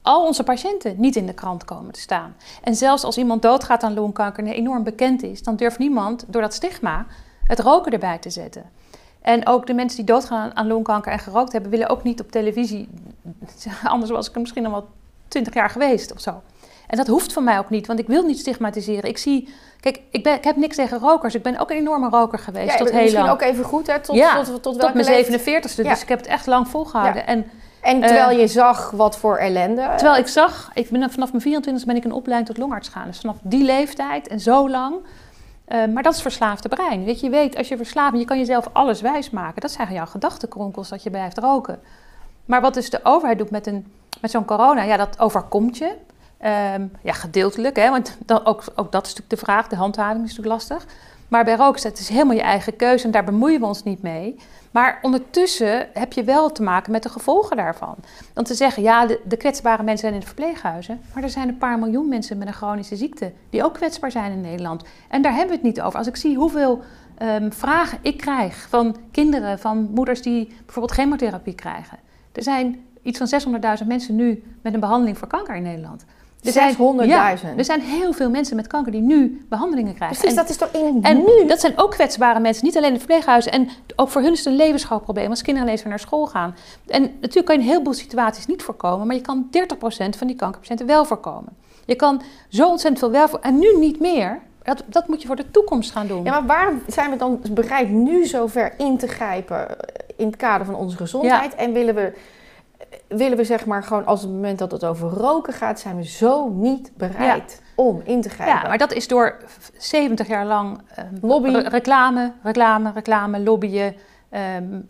al 0.01 0.25
onze 0.25 0.43
patiënten 0.43 0.95
niet 0.97 1.15
in 1.15 1.25
de 1.25 1.33
krant 1.33 1.65
komen 1.65 1.91
te 1.91 1.99
staan. 1.99 2.35
En 2.63 2.75
zelfs 2.75 3.03
als 3.03 3.17
iemand 3.17 3.41
doodgaat 3.41 3.83
aan 3.83 3.93
longkanker 3.93 4.43
en 4.43 4.53
enorm 4.53 4.83
bekend 4.83 5.23
is, 5.23 5.43
dan 5.43 5.55
durft 5.55 5.77
niemand 5.77 6.25
door 6.27 6.41
dat 6.41 6.53
stigma 6.53 7.05
het 7.43 7.59
roken 7.59 7.91
erbij 7.91 8.17
te 8.17 8.29
zetten. 8.29 8.63
En 9.27 9.47
ook 9.47 9.67
de 9.67 9.73
mensen 9.73 9.97
die 9.97 10.05
doodgaan 10.05 10.55
aan 10.55 10.67
longkanker 10.67 11.11
en 11.11 11.19
gerookt 11.19 11.51
hebben, 11.51 11.71
willen 11.71 11.89
ook 11.89 12.03
niet 12.03 12.19
op 12.19 12.31
televisie. 12.31 12.89
Anders 13.83 14.11
was 14.11 14.27
ik 14.27 14.33
er 14.33 14.41
misschien 14.41 14.65
al 14.65 14.71
wel 14.71 14.87
twintig 15.27 15.53
jaar 15.53 15.69
geweest 15.69 16.13
of 16.13 16.19
zo. 16.19 16.41
En 16.87 16.97
dat 16.97 17.07
hoeft 17.07 17.33
van 17.33 17.43
mij 17.43 17.57
ook 17.57 17.69
niet, 17.69 17.87
want 17.87 17.99
ik 17.99 18.07
wil 18.07 18.23
niet 18.23 18.39
stigmatiseren. 18.39 19.09
Ik 19.09 19.17
zie, 19.17 19.53
kijk, 19.79 20.01
ik, 20.11 20.23
ben, 20.23 20.33
ik 20.33 20.43
heb 20.43 20.55
niks 20.55 20.75
tegen 20.75 20.99
rokers. 20.99 21.35
Ik 21.35 21.41
ben 21.41 21.59
ook 21.59 21.69
een 21.69 21.77
enorme 21.77 22.09
roker 22.09 22.39
geweest 22.39 22.71
ja, 22.71 22.77
tot 22.77 22.91
heel 22.91 23.01
misschien 23.01 23.23
lang. 23.23 23.33
ook 23.33 23.41
even 23.41 23.63
goed, 23.63 23.87
hè? 23.87 23.99
Tot, 23.99 24.15
ja, 24.15 24.35
tot, 24.35 24.45
tot, 24.45 24.63
tot, 24.63 24.79
tot 24.79 24.93
mijn 24.93 25.25
47ste. 25.25 25.81
Dus 25.81 26.01
ik 26.01 26.09
heb 26.09 26.19
het 26.19 26.27
echt 26.27 26.45
lang 26.45 26.67
volgehouden. 26.67 27.27
En, 27.27 27.45
en 27.81 28.01
terwijl 28.01 28.31
uh, 28.31 28.39
je 28.39 28.47
zag 28.47 28.91
wat 28.91 29.17
voor 29.17 29.37
ellende. 29.37 29.89
Terwijl 29.95 30.17
ik 30.17 30.27
zag, 30.27 30.71
ik 30.73 30.89
ben, 30.89 31.11
vanaf 31.11 31.31
mijn 31.31 31.43
24 31.43 31.85
ben 31.85 31.95
ik 31.95 32.03
een 32.03 32.11
opleiding 32.11 32.49
tot 32.49 32.57
longarts 32.57 32.89
gaan. 32.89 33.07
Dus 33.07 33.19
vanaf 33.19 33.37
die 33.41 33.63
leeftijd 33.63 34.27
en 34.27 34.39
zo 34.39 34.69
lang 34.69 34.95
uh, 35.67 35.93
maar 35.93 36.03
dat 36.03 36.13
is 36.13 36.21
verslaafde 36.21 36.69
brein. 36.69 37.03
Weet 37.03 37.19
je, 37.19 37.29
weet, 37.29 37.57
als 37.57 37.67
je 37.67 37.77
verslaafd 37.77 38.09
bent, 38.11 38.21
je 38.21 38.27
kan 38.27 38.37
jezelf 38.37 38.69
alles 38.73 39.01
wijsmaken. 39.01 39.61
Dat 39.61 39.71
zijn 39.71 39.93
jouw 39.93 40.05
gedachtenkronkels 40.05 40.89
dat 40.89 41.03
je 41.03 41.09
blijft 41.09 41.37
roken. 41.37 41.79
Maar 42.45 42.61
wat 42.61 42.73
dus 42.73 42.89
de 42.89 42.99
overheid 43.03 43.37
doet 43.37 43.51
met, 43.51 43.67
een, 43.67 43.91
met 44.21 44.31
zo'n 44.31 44.45
corona, 44.45 44.83
ja, 44.83 44.97
dat 44.97 45.19
overkomt 45.19 45.77
je. 45.77 45.95
Um, 46.75 46.91
ja, 47.01 47.13
gedeeltelijk, 47.13 47.75
hè, 47.75 47.89
want 47.89 48.17
dan, 48.25 48.45
ook, 48.45 48.63
ook 48.75 48.91
dat 48.91 49.05
is 49.05 49.13
natuurlijk 49.13 49.29
de 49.29 49.45
vraag. 49.45 49.67
De 49.67 49.75
handhaving 49.75 50.25
is 50.25 50.35
natuurlijk 50.35 50.55
lastig. 50.55 50.85
Maar 51.27 51.43
bij 51.43 51.55
roken, 51.55 51.89
het 51.89 51.99
is 51.99 52.09
helemaal 52.09 52.35
je 52.35 52.41
eigen 52.41 52.75
keuze 52.75 53.05
en 53.05 53.11
daar 53.11 53.23
bemoeien 53.23 53.59
we 53.59 53.65
ons 53.65 53.83
niet 53.83 54.01
mee. 54.01 54.35
Maar 54.71 54.99
ondertussen 55.01 55.87
heb 55.93 56.13
je 56.13 56.23
wel 56.23 56.51
te 56.51 56.63
maken 56.63 56.91
met 56.91 57.03
de 57.03 57.09
gevolgen 57.09 57.57
daarvan. 57.57 57.95
Dan 58.33 58.43
te 58.43 58.53
zeggen, 58.53 58.83
ja, 58.83 59.05
de, 59.05 59.37
kwetsbare 59.37 59.83
mensen 59.83 59.99
zijn 59.99 60.13
in 60.13 60.19
de 60.19 60.25
verpleeghuizen. 60.25 61.01
Maar 61.13 61.23
er 61.23 61.29
zijn 61.29 61.47
een 61.47 61.57
paar 61.57 61.79
miljoen 61.79 62.09
mensen 62.09 62.37
met 62.37 62.47
een 62.47 62.53
chronische 62.53 62.95
ziekte 62.95 63.31
die 63.49 63.63
ook 63.63 63.73
kwetsbaar 63.73 64.11
zijn 64.11 64.31
in 64.31 64.41
Nederland. 64.41 64.83
En 65.09 65.21
daar 65.21 65.31
hebben 65.31 65.49
we 65.49 65.55
het 65.55 65.63
niet 65.63 65.81
over. 65.81 65.97
Als 65.97 66.07
ik 66.07 66.15
zie 66.15 66.37
hoeveel 66.37 66.81
um, 67.21 67.53
vragen 67.53 67.97
ik 68.01 68.17
krijg 68.17 68.67
van 68.69 68.95
kinderen, 69.11 69.59
van 69.59 69.89
moeders 69.93 70.21
die 70.21 70.47
bijvoorbeeld 70.65 70.99
chemotherapie 70.99 71.55
krijgen. 71.55 71.97
Er 72.31 72.43
zijn 72.43 72.85
iets 73.01 73.17
van 73.17 73.59
600.000 73.81 73.87
mensen 73.87 74.15
nu 74.15 74.43
met 74.61 74.73
een 74.73 74.79
behandeling 74.79 75.17
voor 75.17 75.27
kanker 75.27 75.55
in 75.55 75.63
Nederland. 75.63 76.05
Er 76.43 76.51
zijn 76.51 76.73
100.000. 76.73 76.77
Ja, 77.05 77.35
er 77.57 77.65
zijn 77.65 77.81
heel 77.81 78.13
veel 78.13 78.29
mensen 78.29 78.55
met 78.55 78.67
kanker 78.67 78.91
die 78.91 79.01
nu 79.01 79.45
behandelingen 79.49 79.95
krijgen. 79.95 80.17
Precies, 80.17 80.37
dat 80.37 80.49
is 80.49 80.57
toch 80.57 80.69
in 80.71 80.95
het 80.95 81.03
en 81.03 81.17
nu? 81.17 81.47
dat 81.47 81.59
zijn 81.59 81.73
ook 81.75 81.91
kwetsbare 81.91 82.39
mensen, 82.39 82.65
niet 82.65 82.77
alleen 82.77 82.91
in 82.91 82.97
verpleeghuizen. 82.97 83.51
En 83.51 83.69
ook 83.95 84.09
voor 84.09 84.21
hun 84.21 84.31
is 84.31 84.37
het 84.37 84.47
een 84.47 84.55
levensschouwprobleem 84.55 85.29
als 85.29 85.41
kinderen 85.41 85.67
ineens 85.67 85.83
weer 85.83 85.91
naar 85.91 85.99
school 85.99 86.25
gaan. 86.25 86.55
En 86.87 87.01
natuurlijk 87.01 87.45
kan 87.45 87.55
je 87.55 87.61
een 87.61 87.67
heleboel 87.67 87.93
situaties 87.93 88.45
niet 88.45 88.63
voorkomen, 88.63 89.07
maar 89.07 89.15
je 89.15 89.21
kan 89.21 89.47
30% 89.51 90.17
van 90.17 90.27
die 90.27 90.35
kankerpatiënten 90.35 90.85
wel 90.85 91.05
voorkomen. 91.05 91.57
Je 91.85 91.95
kan 91.95 92.21
zo 92.49 92.69
ontzettend 92.69 92.99
veel 92.99 93.11
wel 93.11 93.27
voorkomen. 93.27 93.55
En 93.55 93.59
nu 93.59 93.79
niet 93.79 93.99
meer. 93.99 94.39
Dat, 94.63 94.83
dat 94.87 95.07
moet 95.07 95.21
je 95.21 95.27
voor 95.27 95.35
de 95.35 95.51
toekomst 95.51 95.91
gaan 95.91 96.07
doen. 96.07 96.23
Ja, 96.23 96.31
maar 96.31 96.45
waar 96.45 96.73
zijn 96.87 97.09
we 97.09 97.15
dan 97.15 97.41
bereid 97.51 97.89
nu 97.89 98.25
zover 98.25 98.73
in 98.77 98.97
te 98.97 99.07
grijpen 99.07 99.67
in 100.15 100.25
het 100.25 100.35
kader 100.35 100.65
van 100.65 100.75
onze 100.75 100.97
gezondheid? 100.97 101.55
En 101.55 101.73
willen 101.73 101.95
we 101.95 102.13
willen 103.07 103.37
we 103.37 103.43
zeg 103.43 103.65
maar 103.65 103.83
gewoon 103.83 104.05
als 104.05 104.21
het 104.21 104.31
moment 104.31 104.59
dat 104.59 104.71
het 104.71 104.85
over 104.85 105.09
roken 105.09 105.53
gaat, 105.53 105.79
zijn 105.79 105.95
we 105.95 106.03
zo 106.05 106.49
niet 106.49 106.91
bereid 106.97 107.61
om 107.75 108.01
in 108.03 108.21
te 108.21 108.29
grijpen. 108.29 108.55
Ja, 108.55 108.67
maar 108.67 108.77
dat 108.77 108.93
is 108.93 109.07
door 109.07 109.37
70 109.77 110.27
jaar 110.27 110.45
lang 110.45 110.81
um, 110.99 111.17
Lobby. 111.21 111.49
reclame, 111.51 112.33
reclame, 112.43 112.91
reclame, 112.93 113.39
lobbyen. 113.39 113.95
Um, 114.31 114.85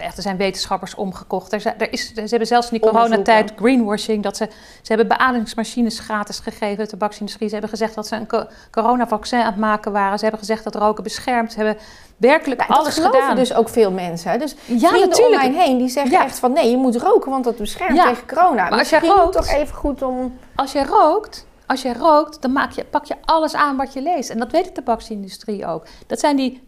echt, 0.00 0.16
er 0.16 0.22
zijn 0.22 0.36
wetenschappers 0.36 0.94
omgekocht. 0.94 1.52
Er, 1.52 1.74
er 1.78 1.92
is, 1.92 2.12
ze 2.14 2.20
hebben 2.20 2.46
zelfs 2.46 2.70
in 2.70 2.78
die 2.80 2.90
coronatijd 2.90 3.52
greenwashing. 3.56 4.22
Dat 4.22 4.36
ze, 4.36 4.48
ze 4.82 4.94
hebben 4.94 5.08
beademingsmachines 5.08 5.98
gratis 5.98 6.38
gegeven, 6.38 6.84
de 6.84 6.90
tabaksindustrie. 6.90 7.46
Ze 7.46 7.52
hebben 7.52 7.70
gezegd 7.70 7.94
dat 7.94 8.06
ze 8.06 8.16
een 8.16 8.48
coronavaccin 8.70 9.38
aan 9.38 9.46
het 9.46 9.56
maken 9.56 9.92
waren. 9.92 10.16
Ze 10.16 10.22
hebben 10.22 10.40
gezegd 10.40 10.64
dat 10.64 10.74
roken 10.74 11.02
beschermt. 11.02 11.52
Ze 11.52 11.58
hebben 11.58 11.82
werkelijk 12.16 12.64
alles 12.68 12.94
dat 12.94 13.04
gedaan. 13.04 13.36
dus 13.36 13.54
ook 13.54 13.68
veel 13.68 13.90
mensen. 13.90 14.38
Dus 14.38 14.54
ja, 14.64 14.90
natuurlijk. 14.90 15.42
om 15.42 15.52
mij 15.52 15.64
heen 15.64 15.78
die 15.78 15.88
zeggen 15.88 16.20
echt 16.20 16.38
van 16.38 16.52
nee, 16.52 16.70
je 16.70 16.76
moet 16.76 16.96
roken, 16.96 17.30
want 17.30 17.44
dat 17.44 17.56
beschermt 17.56 18.02
tegen 18.02 18.26
corona. 18.26 18.68
Maar 18.68 18.78
als 18.78 18.90
je 18.90 18.98
rookt, 18.98 19.32
toch 19.32 19.48
even 19.48 19.74
goed 19.74 20.02
om. 20.02 20.38
Als 20.54 20.72
je 20.72 20.84
rookt, 20.84 21.46
als 21.66 21.82
je 21.82 21.92
rookt, 21.92 22.42
dan 22.42 22.52
maak 22.52 22.72
je, 22.72 22.84
pak 22.84 23.04
je 23.04 23.14
alles 23.24 23.54
aan 23.54 23.76
wat 23.76 23.92
je 23.92 24.02
leest. 24.02 24.30
En 24.30 24.38
dat 24.38 24.50
weet 24.50 24.64
de 24.64 24.72
tabaksindustrie 24.72 25.66
ook. 25.66 25.86
Dat 26.06 26.20
zijn 26.20 26.36
die 26.36 26.62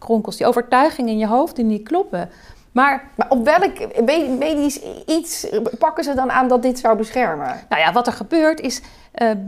gedachtenkronkels, 0.00 0.36
die 0.36 0.46
overtuigingen 0.46 1.12
in 1.12 1.18
je 1.18 1.26
hoofd 1.26 1.56
die 1.56 1.64
niet 1.64 1.88
kloppen. 1.88 2.30
Maar, 2.72 3.10
maar 3.16 3.30
op 3.30 3.44
welk 3.44 3.96
medisch 4.38 4.80
iets 5.06 5.46
pakken 5.78 6.04
ze 6.04 6.14
dan 6.14 6.30
aan 6.30 6.48
dat 6.48 6.62
dit 6.62 6.78
zou 6.78 6.96
beschermen? 6.96 7.60
Nou 7.68 7.82
ja, 7.82 7.92
wat 7.92 8.06
er 8.06 8.12
gebeurt 8.12 8.60
is. 8.60 8.82
Ehm, 9.12 9.38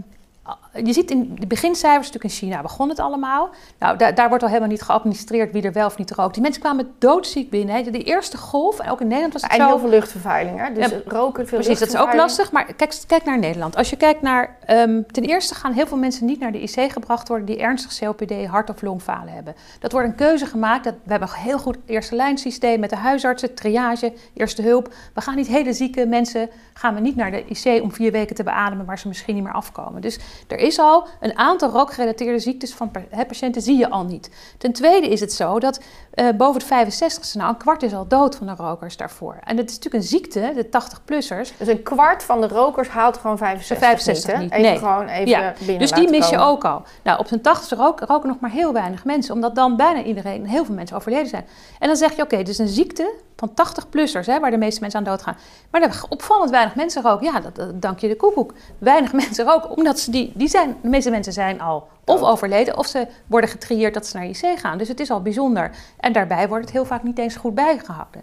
je 0.74 0.92
ziet 0.92 1.10
in 1.10 1.36
de 1.40 1.46
begincijfers, 1.46 2.06
natuurlijk 2.06 2.34
in 2.34 2.48
China 2.48 2.62
begon 2.62 2.88
het 2.88 2.98
allemaal. 2.98 3.50
Nou, 3.78 3.96
daar, 3.96 4.14
daar 4.14 4.28
wordt 4.28 4.42
al 4.42 4.48
helemaal 4.48 4.70
niet 4.70 4.82
geadministreerd 4.82 5.52
wie 5.52 5.62
er 5.62 5.72
wel 5.72 5.86
of 5.86 5.98
niet 5.98 6.10
rookt. 6.10 6.34
Die 6.34 6.42
mensen 6.42 6.62
kwamen 6.62 6.92
doodziek 6.98 7.50
binnen. 7.50 7.92
De 7.92 8.02
eerste 8.02 8.36
golf, 8.36 8.78
en 8.78 8.90
ook 8.90 9.00
in 9.00 9.06
Nederland 9.06 9.32
was 9.32 9.42
het 9.42 9.50
en 9.50 9.56
zo... 9.56 9.66
heel 9.66 9.78
veel 9.78 9.88
luchtvervuiling, 9.88 10.58
hè? 10.58 10.72
Dus 10.72 10.90
roken, 11.06 11.48
veel 11.48 11.58
Precies, 11.58 11.78
dat 11.78 11.88
is 11.88 11.96
ook 11.96 12.14
lastig. 12.14 12.52
Maar 12.52 12.74
kijk, 12.74 13.02
kijk 13.06 13.24
naar 13.24 13.38
Nederland. 13.38 13.76
Als 13.76 13.90
je 13.90 13.96
kijkt 13.96 14.22
naar... 14.22 14.56
Um, 14.70 15.06
ten 15.06 15.22
eerste 15.22 15.54
gaan 15.54 15.72
heel 15.72 15.86
veel 15.86 15.96
mensen 15.96 16.26
niet 16.26 16.40
naar 16.40 16.52
de 16.52 16.60
IC 16.60 16.92
gebracht 16.92 17.28
worden... 17.28 17.46
die 17.46 17.58
ernstig 17.58 17.98
COPD, 17.98 18.46
hart- 18.46 18.70
of 18.70 18.82
longfalen 18.82 19.32
hebben. 19.32 19.54
Dat 19.78 19.92
wordt 19.92 20.08
een 20.08 20.14
keuze 20.14 20.46
gemaakt. 20.46 20.84
Dat, 20.84 20.94
we 21.04 21.10
hebben 21.10 21.28
een 21.28 21.42
heel 21.42 21.58
goed 21.58 21.76
eerste 21.86 22.14
lijnsysteem 22.16 22.80
met 22.80 22.90
de 22.90 22.96
huisartsen, 22.96 23.54
triage, 23.54 24.12
eerste 24.34 24.62
hulp. 24.62 24.94
We 25.14 25.20
gaan 25.20 25.36
niet 25.36 25.46
hele 25.46 25.72
zieke 25.72 26.06
mensen... 26.06 26.50
gaan 26.72 26.94
we 26.94 27.00
niet 27.00 27.16
naar 27.16 27.30
de 27.30 27.44
IC 27.44 27.82
om 27.82 27.92
vier 27.92 28.12
weken 28.12 28.36
te 28.36 28.42
beademen... 28.42 28.86
waar 28.86 28.98
ze 28.98 29.08
misschien 29.08 29.34
niet 29.34 29.44
meer 29.44 29.52
afkomen. 29.52 30.00
Dus 30.00 30.18
er 30.48 30.61
is 30.62 30.78
al 30.78 31.06
een 31.20 31.38
aantal 31.38 31.70
rookgerelateerde 31.70 32.38
ziektes 32.38 32.74
van 32.74 32.90
patiënten 33.10 33.62
zie 33.62 33.78
je 33.78 33.90
al 33.90 34.04
niet. 34.04 34.30
Ten 34.58 34.72
tweede 34.72 35.08
is 35.08 35.20
het 35.20 35.32
zo 35.32 35.58
dat 35.58 35.80
uh, 36.14 36.28
boven 36.36 36.60
de 36.60 36.66
65 36.66 37.34
nou 37.34 37.48
een 37.48 37.56
kwart 37.56 37.82
is 37.82 37.94
al 37.94 38.08
dood 38.08 38.36
van 38.36 38.46
de 38.46 38.54
rokers 38.56 38.96
daarvoor. 38.96 39.38
En 39.44 39.56
dat 39.56 39.68
is 39.68 39.74
natuurlijk 39.74 40.04
een 40.04 40.08
ziekte, 40.08 40.52
de 40.54 40.66
80-plussers. 40.66 41.56
Dus 41.58 41.68
een 41.68 41.82
kwart 41.82 42.22
van 42.22 42.40
de 42.40 42.48
rokers 42.48 42.88
haalt 42.88 43.16
gewoon 43.16 43.38
65, 43.38 43.78
65 43.78 44.38
niet, 44.38 44.52
Even 44.52 44.78
gewoon 44.78 45.08
even 45.08 45.28
ja. 45.28 45.54
binnen 45.58 45.78
Dus 45.78 45.92
die 45.92 46.10
mis 46.10 46.28
je 46.28 46.38
ook 46.38 46.64
al. 46.64 46.82
Nou, 47.02 47.18
op 47.18 47.26
zijn 47.26 47.40
80 47.40 47.78
roken, 47.78 48.06
roken 48.06 48.28
nog 48.28 48.40
maar 48.40 48.50
heel 48.50 48.72
weinig 48.72 49.04
mensen, 49.04 49.34
omdat 49.34 49.54
dan 49.54 49.76
bijna 49.76 50.02
iedereen, 50.02 50.46
heel 50.46 50.64
veel 50.64 50.74
mensen 50.74 50.96
overleden 50.96 51.28
zijn. 51.28 51.46
En 51.78 51.86
dan 51.86 51.96
zeg 51.96 52.16
je, 52.16 52.22
oké, 52.22 52.42
dus 52.42 52.58
een 52.58 52.68
ziekte 52.68 53.14
van 53.42 53.66
80-plussers, 53.66 54.26
waar 54.40 54.50
de 54.50 54.56
meeste 54.56 54.80
mensen 54.80 54.98
aan 54.98 55.04
doodgaan. 55.04 55.36
Maar 55.70 55.82
er 55.82 56.02
opvallend 56.08 56.50
weinig 56.50 56.74
mensen 56.74 57.02
roken. 57.02 57.26
Ja, 57.26 57.40
dat, 57.40 57.56
dat 57.56 57.82
dank 57.82 57.98
je 57.98 58.08
de 58.08 58.16
koekoek. 58.16 58.52
Weinig 58.78 59.12
mensen 59.22 59.44
roken, 59.44 59.70
omdat 59.70 59.98
ze 59.98 60.10
die, 60.10 60.32
die 60.34 60.48
zijn, 60.48 60.76
de 60.82 60.88
meeste 60.88 61.10
mensen 61.10 61.32
zijn 61.32 61.60
al 61.60 61.88
of 62.04 62.22
overleden, 62.22 62.78
of 62.78 62.86
ze 62.86 63.06
worden 63.26 63.50
getrieerd 63.50 63.94
dat 63.94 64.06
ze 64.06 64.16
naar 64.16 64.26
IC 64.26 64.58
gaan. 64.58 64.78
Dus 64.78 64.88
het 64.88 65.00
is 65.00 65.10
al 65.10 65.22
bijzonder. 65.22 65.70
En 66.00 66.12
daarbij 66.12 66.48
wordt 66.48 66.64
het 66.64 66.72
heel 66.72 66.84
vaak 66.84 67.02
niet 67.02 67.18
eens 67.18 67.36
goed 67.36 67.54
bijgehouden. 67.54 68.22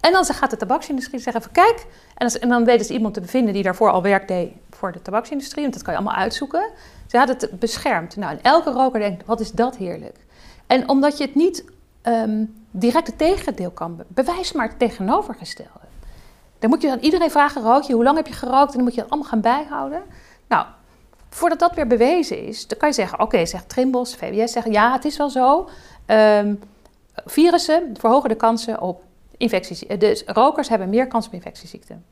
En 0.00 0.12
dan 0.12 0.24
gaat 0.24 0.50
de 0.50 0.56
tabaksindustrie 0.56 1.20
zeggen 1.20 1.42
van 1.42 1.52
kijk, 1.52 1.86
en, 2.14 2.40
en 2.40 2.48
dan 2.48 2.64
weten 2.64 2.86
ze 2.86 2.92
iemand 2.92 3.14
te 3.14 3.20
bevinden 3.20 3.54
die 3.54 3.62
daarvoor 3.62 3.90
al 3.90 4.02
werk 4.02 4.28
deed 4.28 4.52
voor 4.70 4.92
de 4.92 5.02
tabaksindustrie, 5.02 5.62
want 5.62 5.74
dat 5.74 5.82
kan 5.82 5.92
je 5.92 5.98
allemaal 5.98 6.18
uitzoeken. 6.18 6.70
Ze 7.06 7.16
hadden 7.16 7.36
het 7.36 7.58
beschermd. 7.58 8.16
Nou, 8.16 8.32
en 8.32 8.42
elke 8.42 8.70
roker 8.70 9.00
denkt, 9.00 9.26
wat 9.26 9.40
is 9.40 9.50
dat 9.50 9.76
heerlijk. 9.76 10.16
En 10.66 10.88
omdat 10.88 11.18
je 11.18 11.24
het 11.24 11.34
niet 11.34 11.64
um, 12.06 12.64
direct 12.70 13.06
het 13.06 13.18
tegendeel 13.18 13.70
kan, 13.70 14.02
bewijs 14.08 14.52
maar 14.52 14.68
het 14.68 14.78
tegenovergestelde. 14.78 15.84
Dan 16.58 16.70
moet 16.70 16.82
je 16.82 16.90
aan 16.90 16.98
iedereen 16.98 17.30
vragen, 17.30 17.62
rook 17.62 17.82
je, 17.82 17.94
hoe 17.94 18.04
lang 18.04 18.16
heb 18.16 18.26
je 18.26 18.32
gerookt? 18.32 18.70
En 18.70 18.74
dan 18.74 18.82
moet 18.82 18.94
je 18.94 19.00
dat 19.00 19.10
allemaal 19.10 19.28
gaan 19.28 19.40
bijhouden. 19.40 20.02
Nou, 20.48 20.66
voordat 21.28 21.58
dat 21.58 21.74
weer 21.74 21.86
bewezen 21.86 22.46
is, 22.46 22.66
dan 22.66 22.78
kan 22.78 22.88
je 22.88 22.94
zeggen, 22.94 23.20
oké, 23.20 23.46
zegt 23.46 23.68
Trimbos, 23.68 24.14
VWS, 24.14 24.52
zeggen, 24.52 24.72
ja, 24.72 24.92
het 24.92 25.04
is 25.04 25.16
wel 25.16 25.30
zo. 25.30 25.68
Um, 26.06 26.60
virussen 27.24 27.94
verhogen 27.98 28.28
de 28.28 28.34
kansen 28.34 28.80
op 28.80 29.02
infecties. 29.36 29.78
Dus 29.98 30.22
rokers 30.26 30.68
hebben 30.68 30.88
meer 30.88 31.06
kans 31.06 31.26
op 31.26 31.32
infectieziekten. 31.32 32.04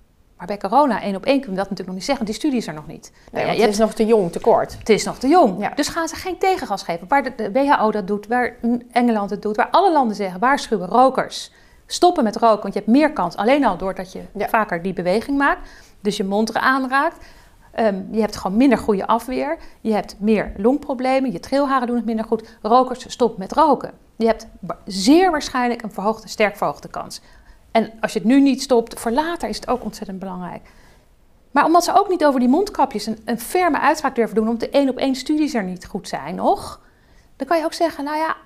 Maar 0.42 0.58
bij 0.58 0.70
corona, 0.70 1.02
één 1.02 1.16
op 1.16 1.24
één, 1.24 1.40
kunnen 1.40 1.50
we 1.50 1.56
dat 1.56 1.70
natuurlijk 1.70 1.86
nog 1.86 1.94
niet 1.94 2.04
zeggen, 2.04 2.24
die 2.24 2.34
studie 2.34 2.58
is 2.58 2.66
er 2.66 2.74
nog 2.74 2.86
niet. 2.86 3.12
Nee, 3.32 3.44
nou, 3.44 3.60
het 3.60 3.70
is 3.70 3.78
nog 3.78 3.94
te 3.94 4.06
jong, 4.06 4.32
te 4.32 4.40
kort. 4.40 4.78
Het 4.78 4.88
is 4.88 5.04
nog 5.04 5.18
te 5.18 5.28
jong. 5.28 5.74
Dus 5.74 5.88
gaan 5.88 6.08
ze 6.08 6.16
geen 6.16 6.38
tegengas 6.38 6.82
geven. 6.82 7.08
Waar 7.08 7.36
de, 7.36 7.52
WHO 7.52 7.90
dat 7.90 8.06
doet, 8.06 8.26
waar 8.26 8.56
Engeland 8.92 9.30
het 9.30 9.42
doet, 9.42 9.56
waar 9.56 9.68
alle 9.70 9.92
landen 9.92 10.16
zeggen, 10.16 10.40
waarschuwen 10.40 10.88
rokers. 10.88 11.52
Stoppen 11.86 12.24
met 12.24 12.36
roken, 12.36 12.62
want 12.62 12.74
je 12.74 12.80
hebt 12.80 12.92
meer 12.92 13.12
kans. 13.12 13.36
Alleen 13.36 13.64
al 13.64 13.76
doordat 13.76 14.12
je 14.12 14.22
vaker 14.36 14.82
die 14.82 14.92
beweging 14.92 15.38
maakt. 15.38 15.68
Dus 16.00 16.16
je 16.16 16.24
mond 16.24 16.54
aanraakt. 16.54 17.26
Um, 17.80 18.08
je 18.10 18.20
hebt 18.20 18.36
gewoon 18.36 18.56
minder 18.56 18.78
goede 18.78 19.06
afweer. 19.06 19.58
Je 19.80 19.92
hebt 19.92 20.16
meer 20.18 20.52
longproblemen. 20.56 21.32
Je 21.32 21.40
trilharen 21.40 21.86
doen 21.86 21.96
het 21.96 22.04
minder 22.04 22.24
goed. 22.24 22.58
Rokers 22.62 23.10
stoppen 23.10 23.38
met 23.38 23.52
roken. 23.52 23.90
Je 24.16 24.26
hebt 24.26 24.46
zeer 24.86 25.30
waarschijnlijk 25.30 25.82
een 25.82 25.92
verhoogde, 25.92 26.28
sterk 26.28 26.56
verhoogde 26.56 26.88
kans. 26.88 27.20
En 27.72 27.92
als 28.00 28.12
je 28.12 28.18
het 28.18 28.28
nu 28.28 28.40
niet 28.40 28.62
stopt, 28.62 29.00
voor 29.00 29.10
later 29.10 29.48
is 29.48 29.56
het 29.56 29.68
ook 29.68 29.84
ontzettend 29.84 30.18
belangrijk. 30.18 30.70
Maar 31.50 31.64
omdat 31.64 31.84
ze 31.84 31.98
ook 31.98 32.08
niet 32.08 32.24
over 32.24 32.40
die 32.40 32.48
mondkapjes 32.48 33.06
een, 33.24 33.40
ferme 33.40 33.80
uitspraak 33.80 34.14
durven 34.14 34.34
doen, 34.34 34.48
omdat 34.48 34.60
de 34.60 34.78
één 34.78 34.88
op 34.88 34.96
één 34.96 35.14
studies 35.14 35.54
er 35.54 35.64
niet 35.64 35.86
goed 35.86 36.08
zijn 36.08 36.34
nog, 36.34 36.80
dan 37.36 37.46
kan 37.46 37.58
je 37.58 37.64
ook 37.64 37.72
zeggen, 37.72 38.04
nou 38.04 38.16
ja, 38.16 38.36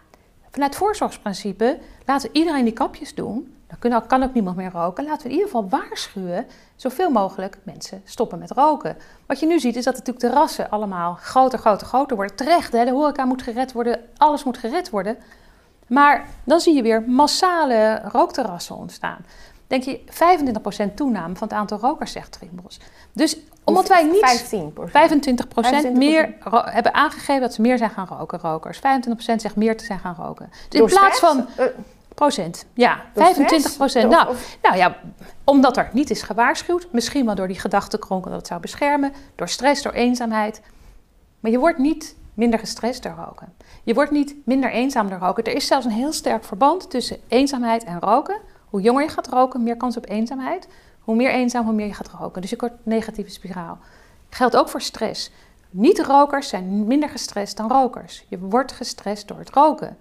vanuit 0.51 0.77
voorzorgsprincipe 0.77 1.79
laten 2.05 2.31
we 2.33 2.39
iedereen 2.39 2.65
die 2.65 2.73
kapjes 2.73 3.15
doen. 3.15 3.55
Dan 3.81 4.07
kan 4.07 4.23
ook 4.23 4.35
niemand 4.35 4.57
meer 4.57 4.71
roken. 4.71 5.05
Laten 5.05 5.23
we 5.23 5.29
in 5.29 5.35
ieder 5.35 5.47
geval 5.47 5.69
waarschuwen, 5.69 6.47
zoveel 6.77 7.11
mogelijk 7.11 7.59
mensen 7.63 8.03
stoppen 8.05 8.39
met 8.39 8.51
roken. 8.51 8.97
Wat 9.27 9.41
je 9.41 9.47
nu 9.47 9.61
ziet 9.61 9.77
is 9.77 9.85
dat 9.85 9.95
natuurlijk 9.95 10.27
de 10.27 10.31
rassen 10.33 10.71
allemaal 10.71 11.15
groter, 11.15 11.59
groter, 11.59 11.87
groter 11.87 12.17
worden. 12.17 12.37
Terecht, 12.37 12.73
hè? 12.73 12.85
de 12.85 12.91
horeca 12.91 13.25
moet 13.25 13.43
gered 13.43 13.73
worden, 13.73 14.01
alles 14.17 14.45
moet 14.45 14.59
gered 14.59 14.91
worden. 14.91 15.17
Maar 15.87 16.27
dan 16.45 16.61
zie 16.61 16.75
je 16.75 16.83
weer 16.83 17.03
massale 17.07 18.01
rookterrassen 18.13 18.77
ontstaan. 18.77 19.19
Denk 19.67 19.83
je 19.83 20.01
25% 20.91 20.95
toename 20.95 21.37
van 21.37 21.49
het 21.49 21.57
aantal 21.57 21.79
rokers, 21.79 22.13
zegt 22.13 22.33
Trimbos. 22.33 22.81
Dus 23.13 23.37
omdat 23.65 23.89
wij 23.89 24.05
niet 24.05 24.53
15%, 25.85 25.89
25%, 25.89 25.93
meer 25.93 26.35
hebben 26.51 26.95
aangegeven 26.95 27.41
dat 27.41 27.55
ze 27.55 27.61
meer 27.61 27.79
zijn 27.79 27.91
gaan 27.91 28.07
roken, 28.07 28.39
rokers. 28.39 28.79
25% 28.79 28.81
zegt 29.19 29.57
meer 29.57 29.77
te 29.77 29.85
zijn 29.85 29.99
gaan 29.99 30.15
roken. 30.19 30.51
Dus 30.69 30.81
in 30.81 30.87
plaats 30.87 31.19
van. 31.19 31.47
Uh, 31.59 31.65
procent, 32.17 32.67
ja, 32.75 33.05
25 33.15 33.77
procent. 33.77 34.11
Nou, 34.11 34.35
nou 34.63 34.77
ja, 34.77 34.97
omdat 35.45 35.77
er 35.77 35.91
niet 35.93 36.11
is 36.11 36.23
gewaarschuwd, 36.23 36.87
misschien 36.91 37.27
wel 37.27 37.35
door 37.35 37.49
die 37.49 37.61
gedachtenkronkel 37.61 38.31
dat 38.31 38.39
het 38.39 38.49
zou 38.49 38.61
beschermen, 38.61 39.13
door 39.35 39.49
stress, 39.49 39.83
door 39.83 39.93
eenzaamheid. 39.93 40.61
Maar 41.41 41.51
je 41.51 41.59
wordt 41.59 41.79
niet 41.79 42.17
minder 42.37 42.59
gestrest 42.59 43.03
door 43.03 43.15
roken. 43.27 43.53
Je 43.85 43.95
wordt 43.95 44.11
niet 44.11 44.35
minder 44.45 44.71
eenzaam 44.71 45.09
door 45.09 45.19
roken. 45.19 45.45
Er 45.45 45.55
is 45.55 45.67
zelfs 45.67 45.85
een 45.85 45.91
heel 45.93 46.13
sterk 46.13 46.45
verband 46.45 46.91
tussen 46.91 47.17
eenzaamheid 47.29 47.85
en 47.85 48.01
roken. 48.01 48.41
Hoe 48.65 48.81
jonger 48.81 49.03
je 49.03 49.09
gaat 49.09 49.29
roken, 49.29 49.63
meer 49.63 49.77
kans 49.77 49.97
op 49.97 50.09
eenzaamheid. 50.09 50.69
Hoe 51.01 51.17
meer 51.17 51.31
eenzaam, 51.31 51.65
hoe 51.65 51.75
meer 51.75 51.87
je 51.87 51.95
gaat 51.95 52.11
roken. 52.19 52.41
Dus 52.41 52.51
je 52.51 52.57
wordt 52.57 52.75
een 52.75 52.81
negatieve 52.85 53.31
spiraal. 53.31 53.79
Geldt 54.31 54.57
ook 54.57 54.69
voor 54.69 54.81
stress. 54.81 55.31
Niet-rokers 55.71 56.49
zijn 56.49 56.87
minder 56.87 57.09
gestrest 57.09 57.57
dan 57.57 57.71
rokers. 57.71 58.25
Je 58.29 58.39
wordt 58.39 58.73
gestrest 58.73 59.29
door 59.29 59.39
het 59.39 59.51
roken. 59.51 59.97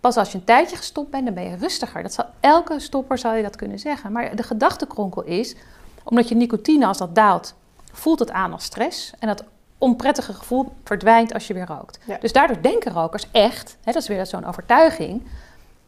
Pas 0.00 0.16
als 0.16 0.32
je 0.32 0.38
een 0.38 0.44
tijdje 0.44 0.76
gestopt 0.76 1.10
bent, 1.10 1.24
dan 1.24 1.34
ben 1.34 1.50
je 1.50 1.56
rustiger. 1.56 2.02
Dat 2.02 2.12
zal, 2.12 2.24
elke 2.40 2.80
stopper 2.80 3.18
zal 3.18 3.34
je 3.34 3.42
dat 3.42 3.56
kunnen 3.56 3.78
zeggen. 3.78 4.12
Maar 4.12 4.36
de 4.36 4.42
gedachtenkronkel 4.42 5.22
is, 5.22 5.56
omdat 6.04 6.28
je 6.28 6.34
nicotine 6.34 6.86
als 6.86 6.98
dat 6.98 7.14
daalt, 7.14 7.54
voelt 7.92 8.18
het 8.18 8.30
aan 8.30 8.52
als 8.52 8.64
stress. 8.64 9.12
En 9.18 9.28
dat 9.28 9.44
onprettige 9.78 10.32
gevoel 10.32 10.72
verdwijnt 10.84 11.34
als 11.34 11.46
je 11.46 11.54
weer 11.54 11.66
rookt. 11.66 11.98
Dus 12.20 12.32
daardoor 12.32 12.62
denken 12.62 12.92
rokers 12.92 13.28
echt, 13.30 13.76
hè, 13.84 13.92
dat 13.92 14.02
is 14.02 14.08
weer 14.08 14.26
zo'n 14.26 14.46
overtuiging, 14.46 15.22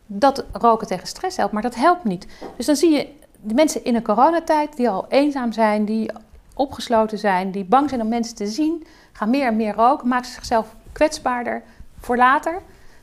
dat 0.07 0.45
roken 0.53 0.87
tegen 0.87 1.07
stress 1.07 1.37
helpt, 1.37 1.53
maar 1.53 1.63
dat 1.63 1.75
helpt 1.75 2.05
niet. 2.05 2.27
Dus 2.57 2.67
dan 2.67 2.77
zie 2.77 2.91
je 2.91 3.09
de 3.41 3.55
mensen 3.55 3.85
in 3.85 3.95
een 3.95 4.03
coronatijd 4.03 4.77
die 4.77 4.89
al 4.89 5.07
eenzaam 5.09 5.53
zijn, 5.53 5.85
die 5.85 6.11
opgesloten 6.55 7.19
zijn, 7.19 7.51
die 7.51 7.65
bang 7.65 7.89
zijn 7.89 8.01
om 8.01 8.09
mensen 8.09 8.37
te 8.37 8.47
zien, 8.47 8.87
gaan 9.13 9.31
meer 9.31 9.47
en 9.47 9.57
meer 9.57 9.75
roken, 9.75 10.09
maken 10.09 10.31
zichzelf 10.31 10.75
kwetsbaarder 10.93 11.63
voor 12.01 12.17
later. 12.17 12.61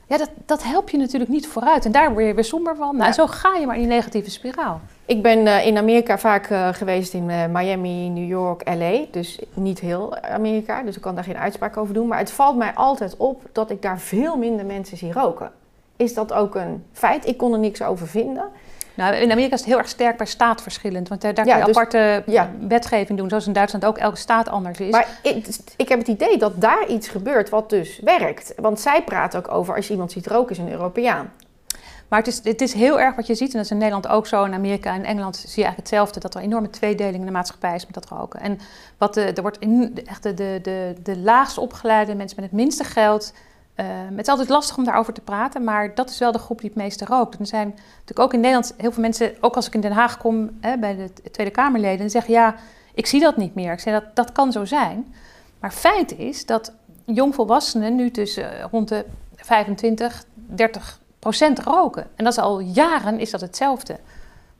Ja, 0.07 0.17
dat, 0.17 0.29
dat 0.45 0.63
helpt 0.63 0.91
je 0.91 0.97
natuurlijk 0.97 1.31
niet 1.31 1.47
vooruit. 1.47 1.85
En 1.85 1.91
daar 1.91 2.13
word 2.13 2.25
je 2.25 2.33
weer 2.33 2.43
somber 2.43 2.75
van. 2.75 2.95
Nou, 2.95 3.07
En 3.07 3.13
zo 3.13 3.27
ga 3.27 3.55
je 3.55 3.65
maar 3.65 3.75
in 3.75 3.81
die 3.81 3.91
negatieve 3.91 4.29
spiraal. 4.29 4.81
Ik 5.05 5.21
ben 5.21 5.45
uh, 5.45 5.65
in 5.65 5.77
Amerika 5.77 6.17
vaak 6.17 6.49
uh, 6.49 6.67
geweest 6.73 7.13
in 7.13 7.29
uh, 7.29 7.45
Miami, 7.45 8.09
New 8.09 8.27
York, 8.27 8.61
LA. 8.77 9.05
Dus 9.11 9.39
niet 9.53 9.79
heel 9.79 10.17
Amerika, 10.17 10.81
dus 10.83 10.95
ik 10.95 11.01
kan 11.01 11.15
daar 11.15 11.23
geen 11.23 11.37
uitspraak 11.37 11.77
over 11.77 11.93
doen. 11.93 12.07
Maar 12.07 12.17
het 12.17 12.31
valt 12.31 12.57
mij 12.57 12.73
altijd 12.73 13.17
op 13.17 13.41
dat 13.51 13.69
ik 13.71 13.81
daar 13.81 13.99
veel 13.99 14.37
minder 14.37 14.65
mensen 14.65 14.97
zie 14.97 15.11
roken. 15.11 15.51
Is 15.95 16.13
dat 16.13 16.33
ook 16.33 16.55
een 16.55 16.83
feit? 16.93 17.27
Ik 17.27 17.37
kon 17.37 17.53
er 17.53 17.59
niks 17.59 17.81
over 17.81 18.07
vinden. 18.07 18.45
Nou, 18.93 19.15
in 19.15 19.31
Amerika 19.31 19.53
is 19.53 19.59
het 19.59 19.69
heel 19.69 19.77
erg 19.77 19.87
sterk 19.87 20.17
bij 20.17 20.25
staat 20.25 20.61
verschillend. 20.61 21.07
Want 21.07 21.21
daar, 21.21 21.33
daar 21.33 21.45
kun 21.45 21.57
je 21.57 21.65
dus- 21.65 21.75
aparte 21.75 22.23
wetgeving 22.67 23.17
doen, 23.17 23.29
zoals 23.29 23.47
in 23.47 23.53
Duitsland 23.53 23.85
ook 23.85 23.97
elke 23.97 24.17
staat 24.17 24.49
anders 24.49 24.79
is. 24.79 24.91
Maar 24.91 25.07
ik, 25.21 25.47
ik, 25.77 25.89
heb 25.89 25.99
het 25.99 26.07
idee 26.07 26.37
dat 26.37 26.61
daar 26.61 26.87
iets 26.87 27.07
gebeurt 27.07 27.49
wat 27.49 27.69
dus 27.69 27.99
werkt. 28.03 28.53
Want 28.57 28.79
zij 28.79 29.03
praten 29.03 29.39
ook 29.39 29.51
over 29.51 29.75
als 29.75 29.87
je 29.87 29.93
iemand 29.93 30.11
ziet 30.11 30.27
roken, 30.27 30.51
is 30.51 30.57
een 30.57 30.71
Europeaan. 30.71 31.31
Maar 32.07 32.19
het 32.19 32.27
is, 32.27 32.39
het 32.43 32.61
is 32.61 32.73
heel 32.73 32.99
erg 32.99 33.15
wat 33.15 33.27
je 33.27 33.35
ziet, 33.35 33.47
en 33.47 33.55
dat 33.55 33.65
is 33.65 33.71
in 33.71 33.77
Nederland 33.77 34.07
ook 34.07 34.27
zo. 34.27 34.43
In 34.43 34.53
Amerika 34.53 34.93
en 34.93 35.03
Engeland 35.03 35.35
zie 35.35 35.47
je 35.47 35.63
eigenlijk 35.63 35.89
hetzelfde: 35.89 36.19
dat 36.19 36.35
er 36.35 36.41
enorme 36.41 36.69
tweedeling 36.69 37.15
in 37.15 37.25
de 37.25 37.31
maatschappij 37.31 37.75
is 37.75 37.85
met 37.85 37.93
dat 37.93 38.09
roken. 38.09 38.39
En 38.39 38.59
wat 38.97 39.15
er 39.17 39.41
wordt 39.41 39.59
in, 39.59 39.99
echt 40.05 40.23
de, 40.23 40.33
de, 40.33 40.59
de, 40.61 40.95
de 41.03 41.17
laagst 41.17 41.57
opgeleide 41.57 42.15
mensen 42.15 42.41
met 42.41 42.49
het 42.49 42.59
minste 42.59 42.83
geld 42.83 43.33
uh, 43.75 43.85
het 44.09 44.19
is 44.19 44.27
altijd 44.27 44.49
lastig 44.49 44.77
om 44.77 44.83
daarover 44.83 45.13
te 45.13 45.21
praten, 45.21 45.63
maar 45.63 45.95
dat 45.95 46.09
is 46.09 46.17
wel 46.17 46.31
de 46.31 46.39
groep 46.39 46.59
die 46.59 46.69
het 46.69 46.77
meeste 46.77 47.05
rookt. 47.05 47.39
Er 47.39 47.45
zijn 47.45 47.67
natuurlijk 47.67 48.19
ook 48.19 48.33
in 48.33 48.39
Nederland 48.39 48.73
heel 48.77 48.91
veel 48.91 49.01
mensen, 49.01 49.35
ook 49.41 49.55
als 49.55 49.67
ik 49.67 49.73
in 49.73 49.81
Den 49.81 49.91
Haag 49.91 50.17
kom 50.17 50.57
hè, 50.61 50.77
bij 50.77 50.95
de 50.95 51.31
Tweede 51.31 51.51
Kamerleden, 51.51 51.99
die 51.99 52.09
zeggen 52.09 52.33
ja, 52.33 52.55
ik 52.93 53.05
zie 53.05 53.19
dat 53.19 53.37
niet 53.37 53.55
meer. 53.55 53.71
Ik 53.71 53.79
zeg 53.79 53.93
dat 53.93 54.15
dat 54.15 54.31
kan 54.31 54.51
zo 54.51 54.65
zijn. 54.65 55.13
Maar 55.59 55.71
feit 55.71 56.17
is 56.17 56.45
dat 56.45 56.73
jongvolwassenen 57.05 57.95
nu 57.95 58.11
tussen 58.11 58.61
rond 58.71 58.87
de 58.87 59.05
25, 59.35 60.23
30 60.33 60.99
roken. 61.63 62.07
En 62.15 62.23
dat 62.23 62.33
is 62.33 62.39
al 62.39 62.59
jaren 62.59 63.19
is 63.19 63.31
dat 63.31 63.41
hetzelfde. 63.41 63.99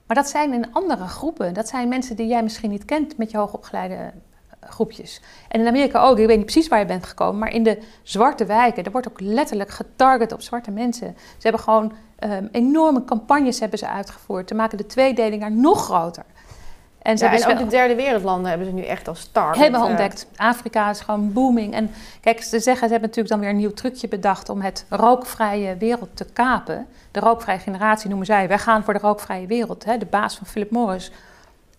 Maar 0.06 0.16
dat 0.16 0.28
zijn 0.28 0.52
in 0.52 0.72
andere 0.72 1.06
groepen. 1.06 1.54
Dat 1.54 1.68
zijn 1.68 1.88
mensen 1.88 2.16
die 2.16 2.26
jij 2.26 2.42
misschien 2.42 2.70
niet 2.70 2.84
kent 2.84 3.16
met 3.16 3.30
je 3.30 3.36
hoogopgeleide 3.36 3.94
eh, 3.94 4.70
groepjes. 4.70 5.20
En 5.48 5.60
in 5.60 5.66
Amerika 5.66 6.02
ook, 6.02 6.18
ik 6.18 6.26
weet 6.26 6.36
niet 6.36 6.46
precies 6.46 6.68
waar 6.68 6.78
je 6.78 6.86
bent 6.86 7.06
gekomen, 7.06 7.38
maar 7.38 7.52
in 7.52 7.62
de 7.62 7.78
zwarte 8.02 8.44
wijken, 8.44 8.84
er 8.84 8.90
wordt 8.90 9.08
ook 9.08 9.20
letterlijk 9.20 9.70
getarget 9.70 10.32
op 10.32 10.40
zwarte 10.42 10.70
mensen. 10.70 11.14
Ze 11.16 11.42
hebben 11.42 11.60
gewoon 11.60 11.92
um, 12.24 12.48
enorme 12.52 13.04
campagnes 13.04 13.60
hebben 13.60 13.78
ze 13.78 13.88
uitgevoerd. 13.88 14.46
Te 14.46 14.54
maken 14.54 14.78
de 14.78 14.86
tweedeling 14.86 15.40
daar 15.40 15.52
nog 15.52 15.84
groter. 15.84 16.24
En, 17.06 17.16
ja, 17.16 17.32
en 17.32 17.50
ook 17.50 17.58
de 17.58 17.66
derde 17.66 17.94
wereldlanden 17.94 18.48
hebben 18.48 18.66
ze 18.66 18.72
nu 18.72 18.82
echt 18.82 19.08
als 19.08 19.20
start. 19.20 19.56
Hebben 19.56 19.80
we 19.80 19.86
ontdekt. 19.86 20.26
Afrika 20.36 20.90
is 20.90 21.00
gewoon 21.00 21.32
booming. 21.32 21.74
En 21.74 21.90
kijk, 22.20 22.42
ze 22.42 22.60
zeggen, 22.60 22.86
ze 22.86 22.92
hebben 22.92 23.00
natuurlijk 23.00 23.28
dan 23.28 23.40
weer 23.40 23.48
een 23.48 23.56
nieuw 23.56 23.72
trucje 23.72 24.08
bedacht 24.08 24.48
om 24.48 24.60
het 24.60 24.84
rookvrije 24.88 25.76
wereld 25.76 26.08
te 26.14 26.24
kapen. 26.24 26.86
De 27.10 27.20
rookvrije 27.20 27.58
generatie 27.58 28.08
noemen 28.08 28.26
zij. 28.26 28.48
Wij 28.48 28.58
gaan 28.58 28.84
voor 28.84 28.94
de 28.94 29.00
rookvrije 29.00 29.46
wereld. 29.46 29.84
Hè, 29.84 29.98
de 29.98 30.06
baas 30.06 30.36
van 30.36 30.46
Philip 30.46 30.70
Morris. 30.70 31.10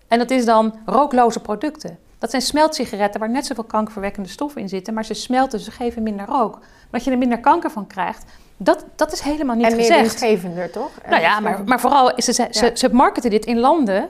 En 0.08 0.18
dat 0.18 0.32
is 0.32 0.46
dan 0.46 0.74
rookloze 0.86 1.40
producten. 1.40 1.98
Dat 2.20 2.30
zijn 2.30 2.42
smeltsigaretten 2.42 3.20
waar 3.20 3.30
net 3.30 3.46
zoveel 3.46 3.64
kankerverwekkende 3.64 4.30
stoffen 4.30 4.62
in 4.62 4.70
zitten, 4.70 4.94
maar 4.94 5.06
ze 5.06 5.14
smelten, 5.14 5.60
ze 5.60 5.72
geven 5.72 6.04
minder 6.04 6.26
rook. 6.26 6.60
Maar 6.90 7.02
je 7.04 7.12
er 7.12 7.18
minder 7.18 7.40
kanker 7.40 7.72
van 7.72 7.88
krijgt, 7.88 8.26
dat, 8.58 8.86
dat 8.96 9.12
is 9.12 9.20
helemaal 9.20 9.56
niet 9.56 9.66
gezegd. 9.66 9.84
En 9.84 9.94
meer 9.94 10.02
winstgevender, 10.02 10.72
toch? 10.72 10.92
nou 11.10 11.22
ja, 11.22 11.40
maar, 11.40 11.64
maar 11.66 11.80
vooral, 11.80 12.12
ze, 12.18 12.34
ze, 12.52 12.72
ze 12.74 12.90
marketen 12.92 13.30
dit 13.30 13.46
in 13.46 13.60
landen 13.60 14.10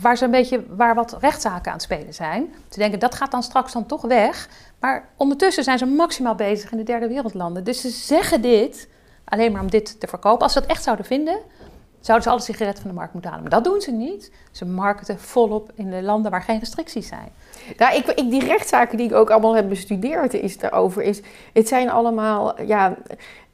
waar, 0.00 0.16
ze 0.16 0.24
een 0.24 0.30
beetje, 0.30 0.64
waar 0.68 0.94
wat 0.94 1.16
rechtszaken 1.20 1.66
aan 1.66 1.72
het 1.72 1.82
spelen 1.82 2.14
zijn. 2.14 2.54
Ze 2.68 2.78
denken, 2.78 2.98
dat 2.98 3.14
gaat 3.14 3.30
dan 3.30 3.42
straks 3.42 3.72
dan 3.72 3.86
toch 3.86 4.02
weg. 4.02 4.48
Maar 4.80 5.08
ondertussen 5.16 5.64
zijn 5.64 5.78
ze 5.78 5.86
maximaal 5.86 6.34
bezig 6.34 6.72
in 6.72 6.78
de 6.78 6.84
derde 6.84 7.08
wereldlanden. 7.08 7.64
Dus 7.64 7.80
ze 7.80 7.88
zeggen 7.88 8.40
dit 8.40 8.88
alleen 9.24 9.52
maar 9.52 9.60
om 9.60 9.70
dit 9.70 10.00
te 10.00 10.06
verkopen. 10.06 10.42
Als 10.42 10.52
ze 10.52 10.60
dat 10.60 10.68
echt 10.68 10.82
zouden 10.82 11.06
vinden, 11.06 11.38
zouden 12.02 12.26
ze 12.26 12.32
alle 12.32 12.40
sigaretten 12.40 12.82
van 12.82 12.90
de 12.90 12.96
markt 12.96 13.12
moeten 13.12 13.30
halen. 13.30 13.48
Maar 13.48 13.62
dat 13.62 13.72
doen 13.72 13.80
ze 13.80 13.90
niet. 13.90 14.32
Ze 14.50 14.66
marketen 14.66 15.18
volop 15.18 15.70
in 15.74 15.90
de 15.90 16.02
landen 16.02 16.30
waar 16.30 16.42
geen 16.42 16.58
restricties 16.58 17.08
zijn. 17.08 17.28
Nou, 17.76 17.94
ik, 17.94 18.06
ik, 18.06 18.30
die 18.30 18.44
rechtszaken 18.44 18.96
die 18.96 19.06
ik 19.06 19.14
ook 19.14 19.30
allemaal 19.30 19.56
heb 19.56 19.68
bestudeerd 19.68 20.34
is 20.34 20.58
daarover, 20.58 21.02
is, 21.02 21.20
het 21.52 21.68
zijn 21.68 21.90
allemaal, 21.90 22.62
ja, 22.62 22.94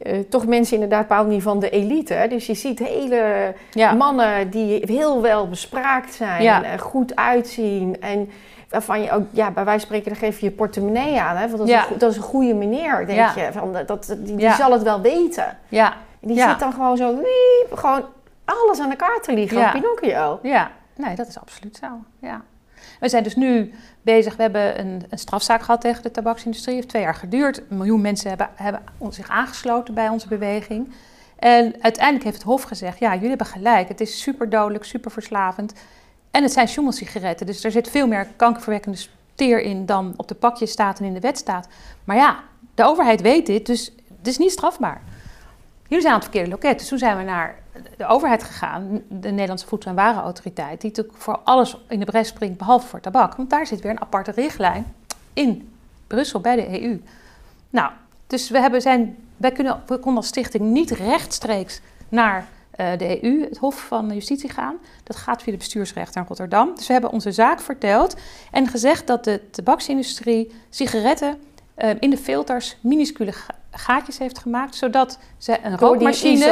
uh, 0.03 0.19
toch 0.19 0.47
mensen 0.47 0.75
inderdaad 0.75 1.09
bepaald 1.09 1.29
niet 1.29 1.43
van 1.43 1.61
de 1.61 1.71
elite. 1.71 2.27
Dus 2.29 2.47
je 2.47 2.55
ziet 2.55 2.79
hele 2.79 3.55
mannen 3.97 4.51
die 4.51 4.83
heel 4.85 5.23
wel 5.23 5.49
bespraakt 5.49 6.15
zijn, 6.15 6.65
en 6.65 6.79
goed 6.79 7.17
uitzien 7.17 8.01
en 8.01 8.31
waarvan 8.69 9.03
je 9.03 9.13
ook, 9.13 9.23
ja, 9.31 9.51
bij 9.51 9.65
wijze 9.65 9.87
van 9.87 9.97
spreken, 9.97 10.09
dan 10.09 10.29
geef 10.29 10.41
je 10.41 10.47
je 10.47 10.53
portemonnee 10.53 11.21
aan. 11.21 11.37
Hè? 11.37 11.49
Want 11.49 11.59
dat, 11.59 11.69
is 11.69 11.75
een, 11.75 11.99
dat 11.99 12.11
is 12.11 12.17
een 12.17 12.23
goede 12.23 12.55
meneer, 12.55 13.07
denk 13.07 13.29
je. 13.29 13.49
Van, 13.53 13.77
dat, 13.87 14.17
die, 14.19 14.37
die 14.37 14.53
zal 14.53 14.73
het 14.73 14.83
wel 14.83 15.01
weten. 15.01 15.59
Ja. 15.69 15.93
En 16.21 16.29
die 16.29 16.41
zit 16.41 16.59
dan 16.59 16.73
gewoon 16.73 16.97
zo, 16.97 17.17
wiep, 17.17 17.79
gewoon 17.79 18.05
alles 18.49 18.81
aan 18.81 18.91
de 18.91 18.97
kaart 18.97 19.23
te 19.23 19.35
liggen, 19.35 19.59
ja. 19.59 19.71
Pinocchio. 19.71 20.39
Ja, 20.43 20.71
nee, 20.97 21.15
dat 21.15 21.29
is 21.29 21.39
absoluut 21.39 21.77
zo, 21.77 21.87
ja. 22.19 22.43
We 23.01 23.09
zijn 23.09 23.23
dus 23.23 23.37
nu 23.37 23.75
bezig, 24.03 24.37
we 24.37 24.43
hebben 24.43 24.81
een, 24.81 25.05
een 25.09 25.19
strafzaak 25.19 25.63
gehad 25.63 25.81
tegen 25.81 26.03
de 26.03 26.11
tabaksindustrie. 26.11 26.75
Het 26.75 26.85
heeft 26.85 26.89
twee 26.89 27.03
jaar 27.03 27.15
geduurd. 27.15 27.59
Een 27.59 27.77
miljoen 27.77 28.01
mensen 28.01 28.29
hebben, 28.29 28.49
hebben 28.55 28.83
zich 29.09 29.29
aangesloten 29.29 29.95
bij 29.95 30.09
onze 30.09 30.29
beweging. 30.29 30.93
En 31.39 31.75
uiteindelijk 31.81 32.25
heeft 32.25 32.37
het 32.37 32.47
Hof 32.47 32.63
gezegd, 32.63 32.99
ja, 32.99 33.15
jullie 33.15 33.29
hebben 33.29 33.47
gelijk. 33.47 33.89
Het 33.89 34.01
is 34.01 34.21
super 34.21 34.51
dodelijk, 34.51 34.85
super 34.85 35.11
verslavend. 35.11 35.73
En 36.31 36.43
het 36.43 36.53
zijn 36.53 36.69
sigaretten, 36.69 37.47
dus 37.47 37.65
er 37.65 37.71
zit 37.71 37.91
veel 37.91 38.07
meer 38.07 38.27
kankerverwekkende 38.37 38.99
teer 39.35 39.61
in 39.61 39.87
dan 39.87 40.15
op 40.17 40.29
de 40.29 40.35
pakjes 40.35 40.71
staat 40.71 40.99
en 40.99 41.05
in 41.05 41.15
de 41.15 41.21
wet 41.21 41.39
staat. 41.39 41.69
Maar 42.05 42.17
ja, 42.17 42.39
de 42.75 42.85
overheid 42.85 43.21
weet 43.21 43.47
dit, 43.47 43.67
dus 43.67 43.93
het 44.19 44.27
is 44.27 44.39
niet 44.39 44.53
strafbaar. 44.53 45.01
Jullie 45.83 46.03
zijn 46.03 46.15
aan 46.15 46.21
het 46.21 46.29
verkeerde 46.29 46.51
loket. 46.51 46.79
Dus 46.79 46.89
toen 46.89 46.99
zijn 46.99 47.17
we 47.17 47.23
naar 47.23 47.59
de 47.97 48.07
overheid 48.07 48.43
gegaan, 48.43 49.03
de 49.09 49.31
Nederlandse 49.31 49.67
Voedsel- 49.67 49.91
en 49.91 49.97
Warenautoriteit, 49.97 50.81
die 50.81 50.91
natuurlijk 50.91 51.19
voor 51.19 51.39
alles 51.45 51.77
in 51.89 52.01
de 52.01 52.05
bres 52.05 52.29
springt, 52.29 52.59
behalve 52.59 52.87
voor 52.87 53.01
tabak. 53.01 53.35
Want 53.35 53.51
daar 53.51 53.67
zit 53.67 53.81
weer 53.81 53.91
een 53.91 54.01
aparte 54.01 54.31
richtlijn 54.31 54.95
in 55.33 55.73
Brussel 56.07 56.41
bij 56.41 56.57
de 56.57 56.83
EU. 56.83 57.03
Nou, 57.71 57.91
dus 58.27 58.51
we, 58.51 58.61
hebben 58.61 58.83
zijn, 58.83 59.17
wij 59.37 59.53
kunnen, 59.53 59.83
konden 59.87 60.17
als 60.17 60.27
stichting 60.27 60.65
niet 60.65 60.91
rechtstreeks 60.91 61.81
naar 62.09 62.49
uh, 62.81 62.99
de 62.99 63.25
EU, 63.25 63.43
het 63.49 63.59
Hof 63.59 63.87
van 63.87 64.13
Justitie, 64.13 64.51
gaan. 64.51 64.77
Dat 65.05 65.17
gaat 65.17 65.43
via 65.43 65.53
de 65.53 65.59
bestuursrechter 65.59 66.21
in 66.21 66.27
Rotterdam. 66.27 66.75
Dus 66.75 66.87
we 66.87 66.93
hebben 66.93 67.11
onze 67.11 67.33
zaak 67.33 67.61
verteld 67.61 68.17
en 68.51 68.67
gezegd 68.67 69.07
dat 69.07 69.25
de 69.25 69.51
tabaksindustrie 69.51 70.53
sigaretten 70.71 71.39
uh, 71.79 71.91
in 71.99 72.11
de 72.11 72.19
filters 72.19 72.77
minuscule 72.81 73.33
gaatjes 73.79 74.19
heeft 74.19 74.39
gemaakt, 74.39 74.75
zodat 74.75 75.19
ze 75.39 75.59
een 75.63 75.79
rookmachine... 75.79 76.47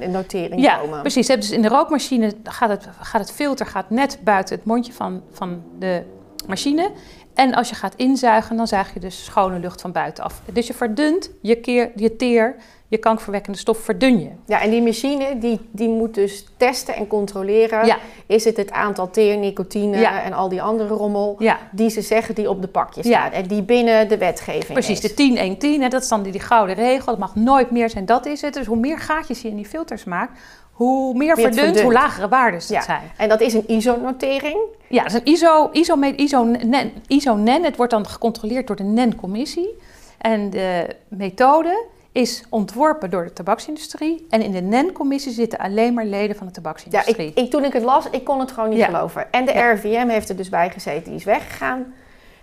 een 0.00 0.10
notering 0.10 0.60
ja, 0.60 0.80
precies. 1.00 1.26
Dus 1.26 1.50
in 1.50 1.62
de 1.62 1.68
rookmachine 1.68 2.34
gaat 2.42 2.68
het, 2.68 2.88
gaat 3.00 3.20
het 3.20 3.32
filter 3.32 3.66
gaat 3.66 3.90
net 3.90 4.18
buiten 4.24 4.56
het 4.56 4.64
mondje 4.64 4.92
van, 4.92 5.22
van 5.30 5.62
de 5.78 6.02
machine. 6.46 6.90
En 7.34 7.54
als 7.54 7.68
je 7.68 7.74
gaat 7.74 7.94
inzuigen, 7.96 8.56
dan 8.56 8.66
zuig 8.66 8.94
je 8.94 9.00
dus 9.00 9.24
schone 9.24 9.58
lucht 9.58 9.80
van 9.80 9.92
buitenaf. 9.92 10.42
Dus 10.52 10.66
je 10.66 10.74
verdunt 10.74 11.30
je, 11.42 11.56
keer, 11.56 11.90
je 11.94 12.16
teer 12.16 12.56
je 12.90 12.98
kankerverwekkende 12.98 13.58
stof 13.58 13.78
verdun 13.78 14.20
je. 14.20 14.28
Ja, 14.46 14.60
en 14.60 14.70
die 14.70 14.82
machine 14.82 15.38
die, 15.38 15.60
die 15.70 15.88
moet 15.88 16.14
dus 16.14 16.46
testen 16.56 16.94
en 16.94 17.06
controleren. 17.06 17.86
Ja. 17.86 17.98
Is 18.26 18.44
het 18.44 18.56
het 18.56 18.70
aantal 18.70 19.10
teer, 19.10 19.36
nicotine 19.36 20.06
en 20.06 20.32
al 20.32 20.48
die 20.48 20.62
andere 20.62 20.94
rommel 20.94 21.36
ja. 21.38 21.58
die 21.72 21.90
ze 21.90 22.00
zeggen 22.00 22.34
die 22.34 22.48
op 22.48 22.62
de 22.62 22.68
pakjes 22.68 23.06
staat. 23.06 23.32
En 23.32 23.46
die 23.46 23.62
binnen 23.62 24.08
de 24.08 24.18
wetgeving 24.18 24.72
Precies, 24.72 25.00
de 25.00 25.78
10-1-10, 25.86 25.90
dat 25.90 26.02
is 26.02 26.08
dan 26.08 26.22
die, 26.22 26.32
die 26.32 26.40
gouden 26.40 26.74
regel. 26.74 27.06
Dat 27.06 27.18
mag 27.18 27.34
nooit 27.34 27.70
meer 27.70 27.90
zijn, 27.90 28.06
dat 28.06 28.26
is 28.26 28.40
het. 28.40 28.54
Dus 28.54 28.66
hoe 28.66 28.76
meer 28.76 28.98
gaatjes 28.98 29.42
je 29.42 29.48
in 29.48 29.56
die 29.56 29.66
filters 29.66 30.04
maakt, 30.04 30.38
hoe 30.72 31.14
meer, 31.14 31.36
meer 31.36 31.52
verdund, 31.52 31.80
hoe 31.80 31.92
lagere 31.92 32.28
waarden 32.28 32.60
het 32.60 32.84
zijn. 32.84 33.10
En 33.16 33.28
dat 33.28 33.40
is 33.40 33.54
een 33.54 33.68
ISO-notering? 33.68 34.58
Ja, 34.88 35.02
dat 35.02 35.12
is 35.12 35.18
een 35.18 35.26
ISO, 35.32 35.68
ISO, 35.72 36.00
ISO, 36.16 36.44
NEN, 36.44 36.92
ISO 37.06 37.34
NEN. 37.34 37.64
Het 37.64 37.76
wordt 37.76 37.92
dan 37.92 38.06
gecontroleerd 38.06 38.66
door 38.66 38.76
de 38.76 38.82
NEN-commissie. 38.82 39.78
En 40.18 40.50
de 40.50 40.96
methode 41.08 41.84
is 42.12 42.44
ontworpen 42.48 43.10
door 43.10 43.24
de 43.24 43.32
tabaksindustrie. 43.32 44.26
En 44.30 44.42
in 44.42 44.50
de 44.50 44.60
NEN-commissie 44.60 45.32
zitten 45.32 45.58
alleen 45.58 45.94
maar 45.94 46.04
leden 46.04 46.36
van 46.36 46.46
de 46.46 46.52
tabaksindustrie. 46.52 47.16
Ja, 47.16 47.30
ik, 47.30 47.38
ik, 47.38 47.50
toen 47.50 47.64
ik 47.64 47.72
het 47.72 47.82
las, 47.82 48.10
ik 48.10 48.24
kon 48.24 48.40
het 48.40 48.52
gewoon 48.52 48.68
niet 48.68 48.84
geloven. 48.84 49.32
En 49.32 49.44
de 49.44 49.52
RVM 49.52 50.08
heeft 50.08 50.28
er 50.28 50.36
dus 50.36 50.48
bij 50.48 50.70
gezeten, 50.70 51.04
die 51.04 51.14
is 51.14 51.24
weggegaan. 51.24 51.94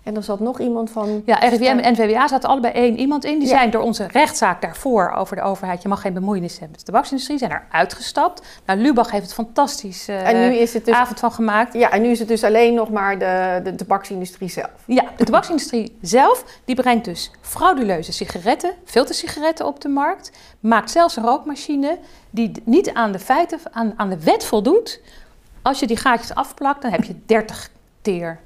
En 0.08 0.15
er 0.15 0.24
zat 0.24 0.39
nog 0.39 0.60
iemand 0.60 0.89
van. 0.89 1.22
Ja, 1.26 1.36
RIVM 1.36 1.63
en 1.63 1.93
NVWA 1.93 2.28
zaten 2.28 2.50
allebei 2.50 2.74
één 2.74 3.00
iemand 3.00 3.26
in. 3.26 3.39
Die 3.39 3.48
zijn 3.48 3.70
door 3.70 3.82
onze 3.82 4.08
rechtszaak 4.12 4.62
daarvoor 4.62 5.12
over 5.12 5.36
de 5.36 5.41
overheid. 5.41 5.82
Je 5.82 5.88
mag 5.88 6.02
geen 6.02 6.13
bemoeienis 6.13 6.52
hebben 6.52 6.70
met 6.72 6.80
de 6.80 6.86
tabaksindustrie. 6.86 7.38
Zijn 7.38 7.52
er 7.52 7.65
uitgestapt. 7.72 8.41
Nou, 8.65 8.80
Lubach 8.80 9.12
heeft 9.12 9.24
het 9.24 9.34
fantastisch 9.34 10.10
uh, 10.10 10.28
en 10.28 10.50
nu 10.50 10.56
is 10.56 10.74
het 10.74 10.86
dus, 10.86 10.96
avond 10.96 11.20
van 11.20 11.32
gemaakt. 11.32 11.74
Ja, 11.74 11.91
en 11.91 12.02
nu 12.02 12.08
is 12.08 12.20
het 12.20 12.28
dus 12.28 12.43
alleen 12.43 12.74
nog 12.74 12.89
maar 12.89 13.20
de, 13.20 13.60
de 13.63 13.76
tabaksindustrie 13.76 14.50
zelf. 14.50 14.72
Ja, 14.86 15.04
de 15.17 15.24
tabaksindustrie 15.24 15.98
zelf. 16.02 16.43
Die 16.65 16.76
brengt 16.76 17.06
dus 17.06 17.32
frauduleuze 17.41 18.12
sigaretten, 18.12 18.72
filtersigaretten 18.86 19.65
op 19.65 19.82
de 19.82 19.89
markt. 19.89 20.32
Maakt 20.60 20.91
zelfs 20.91 21.15
een 21.15 21.24
rookmachine 21.24 21.98
die 22.30 22.52
niet 22.63 22.93
aan 22.93 23.12
de 23.12 23.20
feiten, 23.20 23.60
aan, 23.72 23.93
aan 23.96 24.10
de 24.10 24.24
wet 24.24 24.43
voldoet. 24.46 25.02
Als 25.62 25.80
je 25.80 25.88
die 25.88 25.98
gaatjes 25.98 26.36
afplakt, 26.36 26.82
dan 26.82 26.91
heb 26.91 27.04
je 27.04 27.15
30 27.26 27.70
teer 28.02 28.39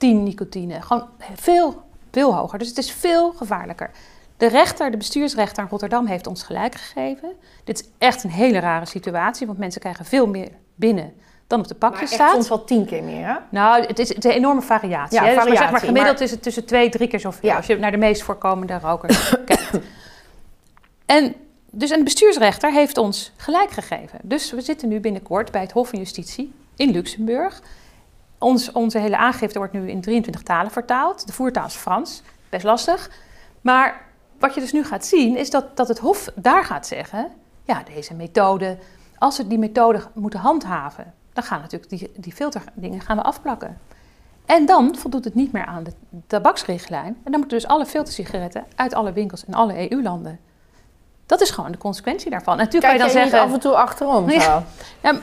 10 0.00 0.22
nicotine. 0.22 0.82
Gewoon 0.82 1.08
veel, 1.34 1.82
veel 2.10 2.34
hoger. 2.34 2.58
Dus 2.58 2.68
het 2.68 2.78
is 2.78 2.92
veel 2.92 3.32
gevaarlijker. 3.32 3.90
De 4.36 4.46
rechter, 4.46 4.90
de 4.90 4.96
bestuursrechter 4.96 5.62
in 5.62 5.68
Rotterdam 5.68 6.06
heeft 6.06 6.26
ons 6.26 6.42
gelijk 6.42 6.74
gegeven. 6.74 7.32
Dit 7.64 7.80
is 7.80 7.88
echt 7.98 8.24
een 8.24 8.30
hele 8.30 8.58
rare 8.58 8.86
situatie, 8.86 9.46
want 9.46 9.58
mensen 9.58 9.80
krijgen 9.80 10.04
veel 10.04 10.26
meer 10.26 10.48
binnen 10.74 11.12
dan 11.46 11.58
op 11.58 11.68
de 11.68 11.74
pakjes 11.74 12.00
maar 12.00 12.18
staat. 12.18 12.32
soms 12.32 12.48
wel 12.48 12.64
tien 12.64 12.86
keer 12.86 13.02
meer, 13.02 13.26
hè? 13.26 13.34
Nou, 13.48 13.86
het 13.86 13.98
is, 13.98 14.08
het 14.08 14.24
is 14.24 14.30
een 14.30 14.36
enorme 14.36 14.62
variatie. 14.62 15.14
Ja, 15.14 15.20
variatie, 15.20 15.50
dus 15.50 15.58
maar, 15.58 15.62
zeg 15.62 15.70
maar 15.70 15.80
gemiddeld 15.80 16.20
is 16.20 16.30
het 16.30 16.42
tussen 16.42 16.64
twee, 16.64 16.88
drie 16.88 17.08
keer 17.08 17.20
zoveel... 17.20 17.48
Ja. 17.48 17.56
als 17.56 17.66
je 17.66 17.76
naar 17.76 17.90
de 17.90 17.96
meest 17.96 18.22
voorkomende 18.22 18.78
rokers 18.78 19.34
kijkt. 19.44 19.70
En 21.06 21.34
dus 21.70 21.90
een 21.90 22.04
bestuursrechter 22.04 22.72
heeft 22.72 22.98
ons 22.98 23.32
gelijk 23.36 23.70
gegeven. 23.70 24.18
Dus 24.22 24.50
we 24.50 24.60
zitten 24.60 24.88
nu 24.88 25.00
binnenkort 25.00 25.50
bij 25.50 25.60
het 25.60 25.72
Hof 25.72 25.88
van 25.88 25.98
Justitie 25.98 26.52
in 26.76 26.90
Luxemburg... 26.90 27.62
Ons, 28.40 28.72
onze 28.72 28.98
hele 28.98 29.16
aangifte 29.16 29.58
wordt 29.58 29.72
nu 29.72 29.90
in 29.90 30.00
23 30.00 30.42
talen 30.42 30.70
vertaald. 30.70 31.26
De 31.26 31.32
voertaal 31.32 31.66
is 31.66 31.74
Frans, 31.74 32.22
best 32.48 32.64
lastig. 32.64 33.10
Maar 33.60 34.06
wat 34.38 34.54
je 34.54 34.60
dus 34.60 34.72
nu 34.72 34.84
gaat 34.84 35.06
zien, 35.06 35.36
is 35.36 35.50
dat, 35.50 35.76
dat 35.76 35.88
het 35.88 35.98
Hof 35.98 36.28
daar 36.34 36.64
gaat 36.64 36.86
zeggen: 36.86 37.28
ja, 37.64 37.82
deze 37.94 38.14
methode, 38.14 38.78
als 39.18 39.36
we 39.36 39.46
die 39.46 39.58
methode 39.58 40.02
moeten 40.14 40.40
handhaven, 40.40 41.14
dan 41.32 41.44
gaan 41.44 41.60
natuurlijk 41.60 41.90
die, 41.90 42.10
die 42.16 42.32
filterdingen 42.32 43.00
gaan 43.00 43.16
we 43.16 43.22
afplakken. 43.22 43.78
En 44.46 44.66
dan 44.66 44.96
voldoet 44.96 45.24
het 45.24 45.34
niet 45.34 45.52
meer 45.52 45.64
aan 45.64 45.84
de 45.84 45.92
tabaksrichtlijn. 46.26 47.16
En 47.24 47.30
dan 47.30 47.40
moeten 47.40 47.58
dus 47.58 47.66
alle 47.66 47.86
filtersigaretten 47.86 48.64
uit 48.74 48.94
alle 48.94 49.12
winkels 49.12 49.44
in 49.44 49.54
alle 49.54 49.90
EU-landen. 49.90 50.40
Dat 51.26 51.40
is 51.40 51.50
gewoon 51.50 51.72
de 51.72 51.78
consequentie 51.78 52.30
daarvan. 52.30 52.56
natuurlijk 52.56 52.84
Kijk 52.84 52.98
kan 52.98 53.08
je 53.08 53.14
dan 53.14 53.22
zeggen. 53.22 53.48
af 53.48 53.54
en 53.54 53.60
toe 53.60 53.74
achterom. 53.76 54.30
Zo. 54.40 54.62
Ja, 55.02 55.20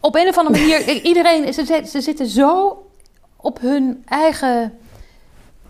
op 0.00 0.14
een 0.14 0.28
of 0.28 0.38
andere 0.38 0.58
manier, 0.58 0.88
iedereen, 1.10 1.54
ze, 1.54 1.82
ze 1.86 2.00
zitten 2.00 2.26
zo 2.26 2.82
op 3.36 3.60
hun 3.60 4.02
eigen, 4.08 4.78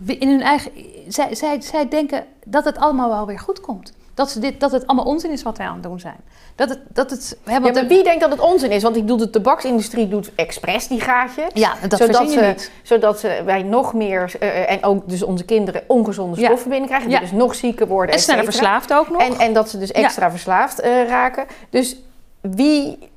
in 0.05 0.27
hun 0.27 0.41
eigen, 0.41 0.71
zij, 1.07 1.35
zij, 1.35 1.61
zij 1.61 1.87
denken 1.87 2.25
dat 2.45 2.65
het 2.65 2.77
allemaal 2.77 3.09
wel 3.09 3.25
weer 3.25 3.39
goed 3.39 3.61
komt. 3.61 3.93
Dat, 4.13 4.31
ze 4.31 4.39
dit, 4.39 4.59
dat 4.59 4.71
het 4.71 4.87
allemaal 4.87 5.05
onzin 5.05 5.31
is 5.31 5.43
wat 5.43 5.57
wij 5.57 5.67
aan 5.67 5.73
het 5.73 5.83
doen 5.83 5.99
zijn. 5.99 6.17
Dat 6.55 6.69
het, 6.69 6.79
dat 6.93 7.09
het, 7.09 7.37
hè, 7.43 7.87
wie 7.87 8.03
denkt 8.03 8.21
dat 8.21 8.31
het 8.31 8.39
onzin 8.39 8.71
is? 8.71 8.83
Want 8.83 8.95
ik 8.95 9.01
bedoel, 9.01 9.17
de 9.17 9.29
tabaksindustrie 9.29 10.07
doet 10.07 10.31
expres 10.35 10.87
die 10.87 11.01
gaatjes. 11.01 11.49
Ja, 11.53 11.73
dat 11.87 11.99
zodat 11.99 12.31
ze, 12.31 12.39
niet. 12.39 12.71
Zodat 12.83 13.19
ze, 13.19 13.41
wij 13.45 13.63
nog 13.63 13.93
meer, 13.93 14.33
uh, 14.41 14.71
en 14.71 14.83
ook 14.83 15.09
dus 15.09 15.23
onze 15.23 15.43
kinderen, 15.43 15.83
ongezonde 15.87 16.35
stoffen 16.35 16.63
ja. 16.63 16.69
binnenkrijgen. 16.69 17.09
Die 17.09 17.19
dus 17.19 17.31
nog 17.31 17.55
zieker 17.55 17.87
worden. 17.87 18.15
En 18.15 18.21
sneller 18.21 18.43
verslaafd 18.43 18.93
ook 18.93 19.09
nog. 19.09 19.21
En, 19.21 19.39
en 19.39 19.53
dat 19.53 19.69
ze 19.69 19.77
dus 19.77 19.91
extra 19.91 20.31
verslaafd 20.31 20.83
uh, 20.83 21.07
raken. 21.07 21.45
Dus 21.69 21.95
wie 22.41 23.10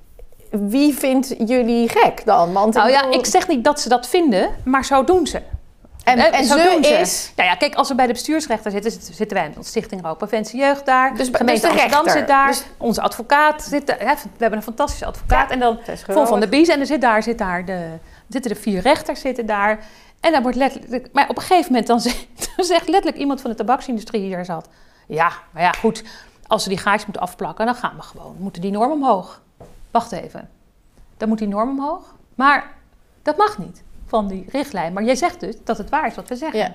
wie 0.61 0.95
vindt 0.95 1.35
jullie 1.47 1.89
gek 1.89 2.25
dan? 2.25 2.53
Want 2.53 2.75
nou 2.75 2.91
ja, 2.91 3.11
ik 3.11 3.27
zeg 3.27 3.49
niet 3.49 3.65
dat 3.65 3.81
ze 3.81 3.89
dat 3.89 4.09
vinden, 4.09 4.49
maar 4.65 4.85
zo 4.85 5.05
doen 5.05 5.27
ze. 5.27 5.43
En, 6.05 6.19
en, 6.19 6.33
en 6.33 6.45
zo 6.45 6.63
doen 6.63 6.85
ze. 6.85 6.95
is... 6.95 7.33
Nou 7.37 7.49
ja, 7.49 7.55
kijk, 7.55 7.75
als 7.75 7.89
we 7.89 7.95
bij 7.95 8.07
de 8.07 8.13
bestuursrechter 8.13 8.71
zitten, 8.71 8.91
zitten 8.91 9.37
wij 9.37 9.53
met 9.57 9.67
Stichting 9.67 10.03
Rookpreventie 10.03 10.61
Jeugd 10.61 10.87
daar. 10.87 11.17
Dus, 11.17 11.29
gemeente 11.33 11.61
dus 11.61 11.71
Amsterdam 11.71 12.09
zit 12.09 12.27
daar. 12.27 12.47
Dus, 12.47 12.65
onze 12.79 13.01
advocaat 13.01 13.63
zit 13.63 13.87
daar. 13.87 13.99
We 13.99 14.29
hebben 14.39 14.59
een 14.59 14.65
fantastische 14.65 15.07
advocaat. 15.07 15.51
en 15.51 15.59
dan 15.59 15.79
Vol 16.09 16.27
van 16.27 16.41
de 16.41 16.49
Bies. 16.49 16.69
En 16.69 16.81
er 16.81 16.87
zit 16.87 17.01
daar, 17.01 17.23
zit 17.23 17.39
daar 17.39 17.65
de, 17.65 17.99
zitten 18.29 18.51
de 18.51 18.57
vier 18.61 18.81
rechters 18.81 19.21
zitten 19.21 19.47
daar. 19.47 19.79
En 20.21 20.33
dan 20.33 20.43
wordt 20.43 20.57
letterlijk... 20.57 21.09
Maar 21.13 21.29
op 21.29 21.37
een 21.37 21.43
gegeven 21.43 21.67
moment 21.73 21.87
dan 21.87 22.01
zegt, 22.11 22.27
dan 22.57 22.65
zegt 22.65 22.89
letterlijk 22.89 23.17
iemand 23.17 23.41
van 23.41 23.51
de 23.51 23.57
tabaksindustrie 23.57 24.21
die 24.21 24.31
daar 24.31 24.45
zat... 24.45 24.69
Ja, 25.07 25.33
maar 25.51 25.63
ja, 25.63 25.73
goed. 25.73 26.03
Als 26.47 26.63
ze 26.63 26.69
die 26.69 26.79
gaatjes 26.79 27.05
moeten 27.05 27.23
afplakken, 27.23 27.67
dan 27.67 27.75
gaan 27.75 27.97
we 27.97 28.03
gewoon. 28.03 28.37
Moeten 28.39 28.63
die 28.63 28.71
norm 28.71 28.93
omhoog. 28.93 29.43
Wacht 29.95 30.13
even. 30.13 30.49
Dan 31.17 31.29
moet 31.29 31.39
die 31.39 31.49
norm 31.49 31.69
omhoog. 31.69 32.15
Maar 32.35 32.75
dat 33.23 33.37
mag 33.37 33.59
niet 33.59 33.83
van 34.07 34.29
die 34.29 34.45
richtlijn. 34.49 34.93
Maar 34.93 35.05
jij 35.05 35.15
zegt 35.17 35.41
dus 35.41 35.55
dat 35.65 35.79
het 35.79 35.91
waar 35.91 36.07
is 36.07 36.15
wat 36.15 36.29
we 36.29 36.37
zeggen. 36.37 36.59
Ja. 36.59 36.73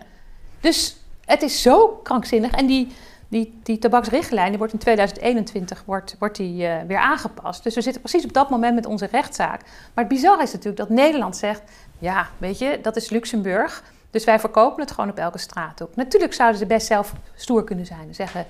Dus 0.59 0.97
het 1.25 1.41
is 1.41 1.61
zo 1.61 1.87
krankzinnig. 2.03 2.51
En 2.51 2.65
die, 2.65 2.87
die, 3.27 3.59
die 3.63 3.79
tabaksrichtlijn 3.79 4.49
die 4.49 4.57
wordt 4.57 4.73
in 4.73 4.79
2021 4.79 5.83
wordt, 5.85 6.15
wordt 6.19 6.37
die, 6.37 6.63
uh, 6.63 6.81
weer 6.87 6.97
aangepast. 6.97 7.63
Dus 7.63 7.75
we 7.75 7.81
zitten 7.81 8.01
precies 8.01 8.25
op 8.25 8.33
dat 8.33 8.49
moment 8.49 8.75
met 8.75 8.85
onze 8.85 9.07
rechtszaak. 9.11 9.61
Maar 9.93 10.03
het 10.05 10.13
bizarre 10.13 10.43
is 10.43 10.51
natuurlijk 10.51 10.77
dat 10.77 10.89
Nederland 10.89 11.37
zegt... 11.37 11.61
ja, 11.97 12.27
weet 12.37 12.59
je, 12.59 12.79
dat 12.81 12.95
is 12.95 13.09
Luxemburg... 13.09 13.83
Dus 14.11 14.23
wij 14.23 14.39
verkopen 14.39 14.81
het 14.81 14.91
gewoon 14.91 15.09
op 15.09 15.17
elke 15.17 15.37
straat 15.37 15.81
op. 15.81 15.95
Natuurlijk 15.95 16.33
zouden 16.33 16.59
ze 16.59 16.65
best 16.65 16.87
zelf 16.87 17.13
stoer 17.35 17.63
kunnen 17.63 17.85
zijn 17.85 18.07
en 18.07 18.15
zeggen: 18.15 18.45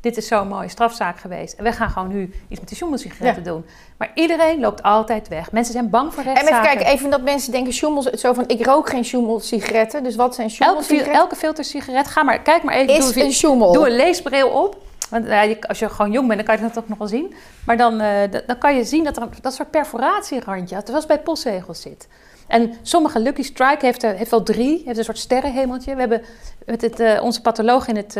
dit 0.00 0.16
is 0.16 0.26
zo'n 0.26 0.48
mooie 0.48 0.68
strafzaak 0.68 1.18
geweest. 1.18 1.54
En 1.54 1.64
we 1.64 1.72
gaan 1.72 1.90
gewoon 1.90 2.08
nu 2.08 2.32
iets 2.48 2.60
met 2.60 2.68
de 2.68 2.74
sjoemelsigaretten 2.74 3.44
ja. 3.44 3.50
doen. 3.50 3.64
Maar 3.96 4.10
iedereen 4.14 4.60
loopt 4.60 4.82
altijd 4.82 5.28
weg. 5.28 5.52
Mensen 5.52 5.72
zijn 5.72 5.90
bang 5.90 6.14
voor 6.14 6.22
rechtszaken. 6.22 6.56
En 6.56 6.62
even 6.62 6.76
kijken, 6.76 6.94
even 6.94 7.10
dat 7.10 7.22
mensen 7.22 7.52
denken 7.52 7.72
sjoemels, 7.72 8.04
zo 8.04 8.32
van 8.32 8.44
ik 8.46 8.66
rook 8.66 8.88
geen 8.88 9.04
sjoemelsigaretten. 9.04 10.02
Dus 10.02 10.16
wat 10.16 10.34
zijn 10.34 10.50
sjoemelsigaretten? 10.50 11.12
Elke, 11.12 11.22
elke 11.22 11.36
filtersigaret, 11.36 12.08
ga 12.08 12.22
maar, 12.22 12.42
kijk 12.42 12.62
maar 12.62 12.74
even. 12.74 12.94
Is 12.94 13.12
doe, 13.12 13.24
een 13.24 13.32
sjoemel. 13.32 13.72
Doe 13.72 13.86
een 13.86 13.96
leesbril 13.96 14.48
op. 14.48 14.86
Want 15.10 15.26
als 15.66 15.78
je 15.78 15.88
gewoon 15.88 16.12
jong 16.12 16.26
bent, 16.26 16.38
dan 16.38 16.56
kan 16.56 16.64
je 16.64 16.72
dat 16.72 16.82
ook 16.82 16.88
nog 16.88 16.98
wel 16.98 17.08
zien. 17.08 17.34
Maar 17.66 17.76
dan, 17.76 18.00
uh, 18.00 18.20
dan 18.46 18.58
kan 18.58 18.76
je 18.76 18.84
zien 18.84 19.04
dat 19.04 19.16
er 19.16 19.28
dat 19.40 19.54
soort 19.54 19.70
perforatierandje, 19.70 20.82
zoals 20.84 21.06
bij 21.06 21.20
postzegels 21.20 21.80
zit. 21.80 22.08
En 22.48 22.72
sommige 22.82 23.20
Lucky 23.20 23.42
Strike 23.42 23.86
heeft, 23.86 24.02
er, 24.02 24.14
heeft 24.14 24.30
wel 24.30 24.42
drie, 24.42 24.82
heeft 24.84 24.98
een 24.98 25.04
soort 25.04 25.18
sterrenhemeltje. 25.18 25.94
We 25.94 26.00
hebben 26.00 26.22
met 26.66 26.82
het, 26.82 27.00
uh, 27.00 27.22
onze 27.22 27.40
patholoog 27.40 27.88
in 27.88 27.96
het 27.96 28.16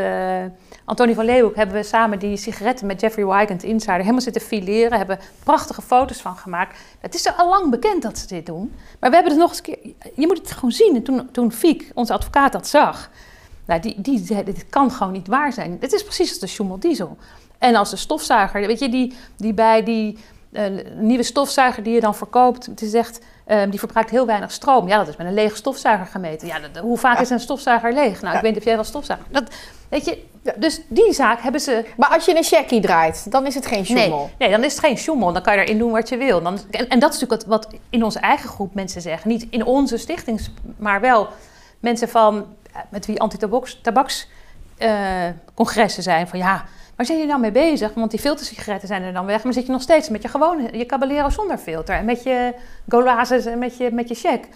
Antonie 0.85 1.15
van 1.15 1.25
Leeuwenhoek 1.25 1.57
hebben 1.57 1.77
we 1.77 1.83
samen 1.83 2.19
die 2.19 2.37
sigaretten 2.37 2.87
met 2.87 3.01
Jeffrey 3.01 3.27
Wygant 3.27 3.63
Insider 3.63 3.97
helemaal 3.97 4.21
zitten 4.21 4.43
fileren. 4.43 4.99
Hebben 4.99 5.19
prachtige 5.45 5.83
foto's 5.83 6.21
van 6.21 6.37
gemaakt. 6.37 6.79
Het 7.01 7.15
is 7.15 7.37
al 7.37 7.49
lang 7.49 7.71
bekend 7.71 8.03
dat 8.03 8.19
ze 8.19 8.27
dit 8.27 8.47
doen. 8.47 8.75
Maar 9.01 9.11
we 9.11 9.17
hebben 9.17 9.33
het 9.33 9.43
nog 9.43 9.51
eens 9.51 9.61
keer... 9.61 9.79
Je 10.15 10.27
moet 10.27 10.39
het 10.39 10.51
gewoon 10.51 10.73
zien. 10.73 10.95
En 10.95 11.03
toen, 11.03 11.29
toen 11.31 11.53
Fiek, 11.53 11.91
onze 11.95 12.13
advocaat, 12.13 12.53
dat 12.53 12.67
zag... 12.67 13.11
Nou, 13.65 13.81
die, 13.81 14.01
die 14.01 14.25
zei, 14.25 14.45
dit 14.45 14.67
kan 14.69 14.91
gewoon 14.91 15.13
niet 15.13 15.29
waar 15.29 15.53
zijn. 15.53 15.79
Dit 15.79 15.93
is 15.93 16.03
precies 16.03 16.29
als 16.29 16.39
de 16.39 16.47
Schumel 16.47 16.79
diesel. 16.79 17.17
En 17.59 17.75
als 17.75 17.91
de 17.91 17.97
stofzuiger, 17.97 18.67
weet 18.67 18.79
je, 18.79 18.89
die, 18.89 19.15
die 19.37 19.55
bij 19.55 19.83
die 19.83 20.19
uh, 20.53 20.63
nieuwe 20.97 21.23
stofzuiger 21.23 21.83
die 21.83 21.95
je 21.95 22.01
dan 22.01 22.15
verkoopt, 22.15 22.67
het 22.67 22.83
is 22.83 22.93
echt, 22.93 23.21
um, 23.49 23.71
die 23.71 23.79
verbruikt 23.79 24.11
heel 24.11 24.27
weinig 24.27 24.53
stroom. 24.53 24.89
Ja, 24.89 24.99
dat 24.99 25.09
is 25.09 25.17
met 25.17 25.27
een 25.27 25.35
lege 25.35 25.57
stofzuiger 25.57 26.07
gemeten. 26.07 26.47
Ja, 26.47 26.59
dat, 26.59 26.83
hoe 26.83 26.99
vaak 26.99 27.21
is 27.21 27.31
een 27.31 27.41
stofzuiger 27.41 27.93
leeg? 27.93 28.21
Nou, 28.21 28.37
ik 28.37 28.43
weet 28.43 28.51
niet 28.51 28.61
of 28.61 28.67
jij 28.67 28.75
wel 28.75 28.85
stofzuiger. 28.85 29.27
Dat, 29.31 29.45
weet 29.89 30.05
je, 30.05 30.25
dus 30.57 30.81
die 30.89 31.13
zaak 31.13 31.41
hebben 31.41 31.61
ze. 31.61 31.85
Maar 31.97 32.09
als 32.09 32.25
je 32.25 32.37
een 32.37 32.43
checkie 32.43 32.81
draait, 32.81 33.31
dan 33.31 33.47
is 33.47 33.55
het 33.55 33.67
geen 33.67 33.85
sjoemel. 33.85 34.19
Nee, 34.19 34.31
nee, 34.39 34.51
dan 34.51 34.65
is 34.65 34.73
het 34.73 34.85
geen 34.85 34.99
sjoemel. 34.99 35.33
Dan 35.33 35.43
kan 35.43 35.55
je 35.55 35.61
erin 35.61 35.79
doen 35.79 35.93
wat 35.93 36.09
je 36.09 36.17
wil. 36.17 36.43
Dan, 36.43 36.59
en, 36.71 36.89
en, 36.89 36.99
dat 36.99 37.15
is 37.15 37.21
natuurlijk 37.21 37.51
wat, 37.51 37.65
wat, 37.65 37.75
in 37.91 38.05
onze 38.05 38.19
eigen 38.19 38.49
groep 38.49 38.75
mensen 38.75 39.03
zeggen. 39.03 39.31
Niet 39.31 39.47
in 39.51 39.65
onze 39.65 39.97
stichtings, 39.97 40.51
maar 40.77 41.01
wel 41.01 41.29
mensen 41.81 42.09
van 42.09 42.47
eh, 42.73 42.81
met 42.89 43.07
wie 43.07 43.21
anti-tabakscongressen 43.21 46.03
uh, 46.03 46.09
zijn. 46.09 46.29
Van 46.29 46.39
ja, 46.39 46.65
waar 46.99 47.07
zijn 47.07 47.19
jullie 47.19 47.33
nou 47.35 47.41
mee 47.41 47.71
bezig? 47.71 47.95
Want 47.95 48.11
die 48.11 48.21
filtersigaretten 48.21 48.89
zijn 48.89 49.03
er 49.03 49.13
dan 49.13 49.27
weg. 49.27 49.45
Maar 49.45 49.53
zit 49.53 49.67
je 49.67 49.73
nog 49.73 49.83
steeds 49.83 50.09
met 50.09 50.23
je 50.23 50.29
gewone, 50.29 50.79
je 50.79 50.87
Caballero 50.87 51.31
zonder 51.31 51.59
filter. 51.59 51.95
En 51.95 52.05
met 52.05 52.23
je 52.23 52.55
Golazes 52.89 53.45
en 53.47 53.59
met 53.59 53.77
je, 53.77 53.91
met 53.93 54.09
je 54.09 54.15
check. 54.15 54.49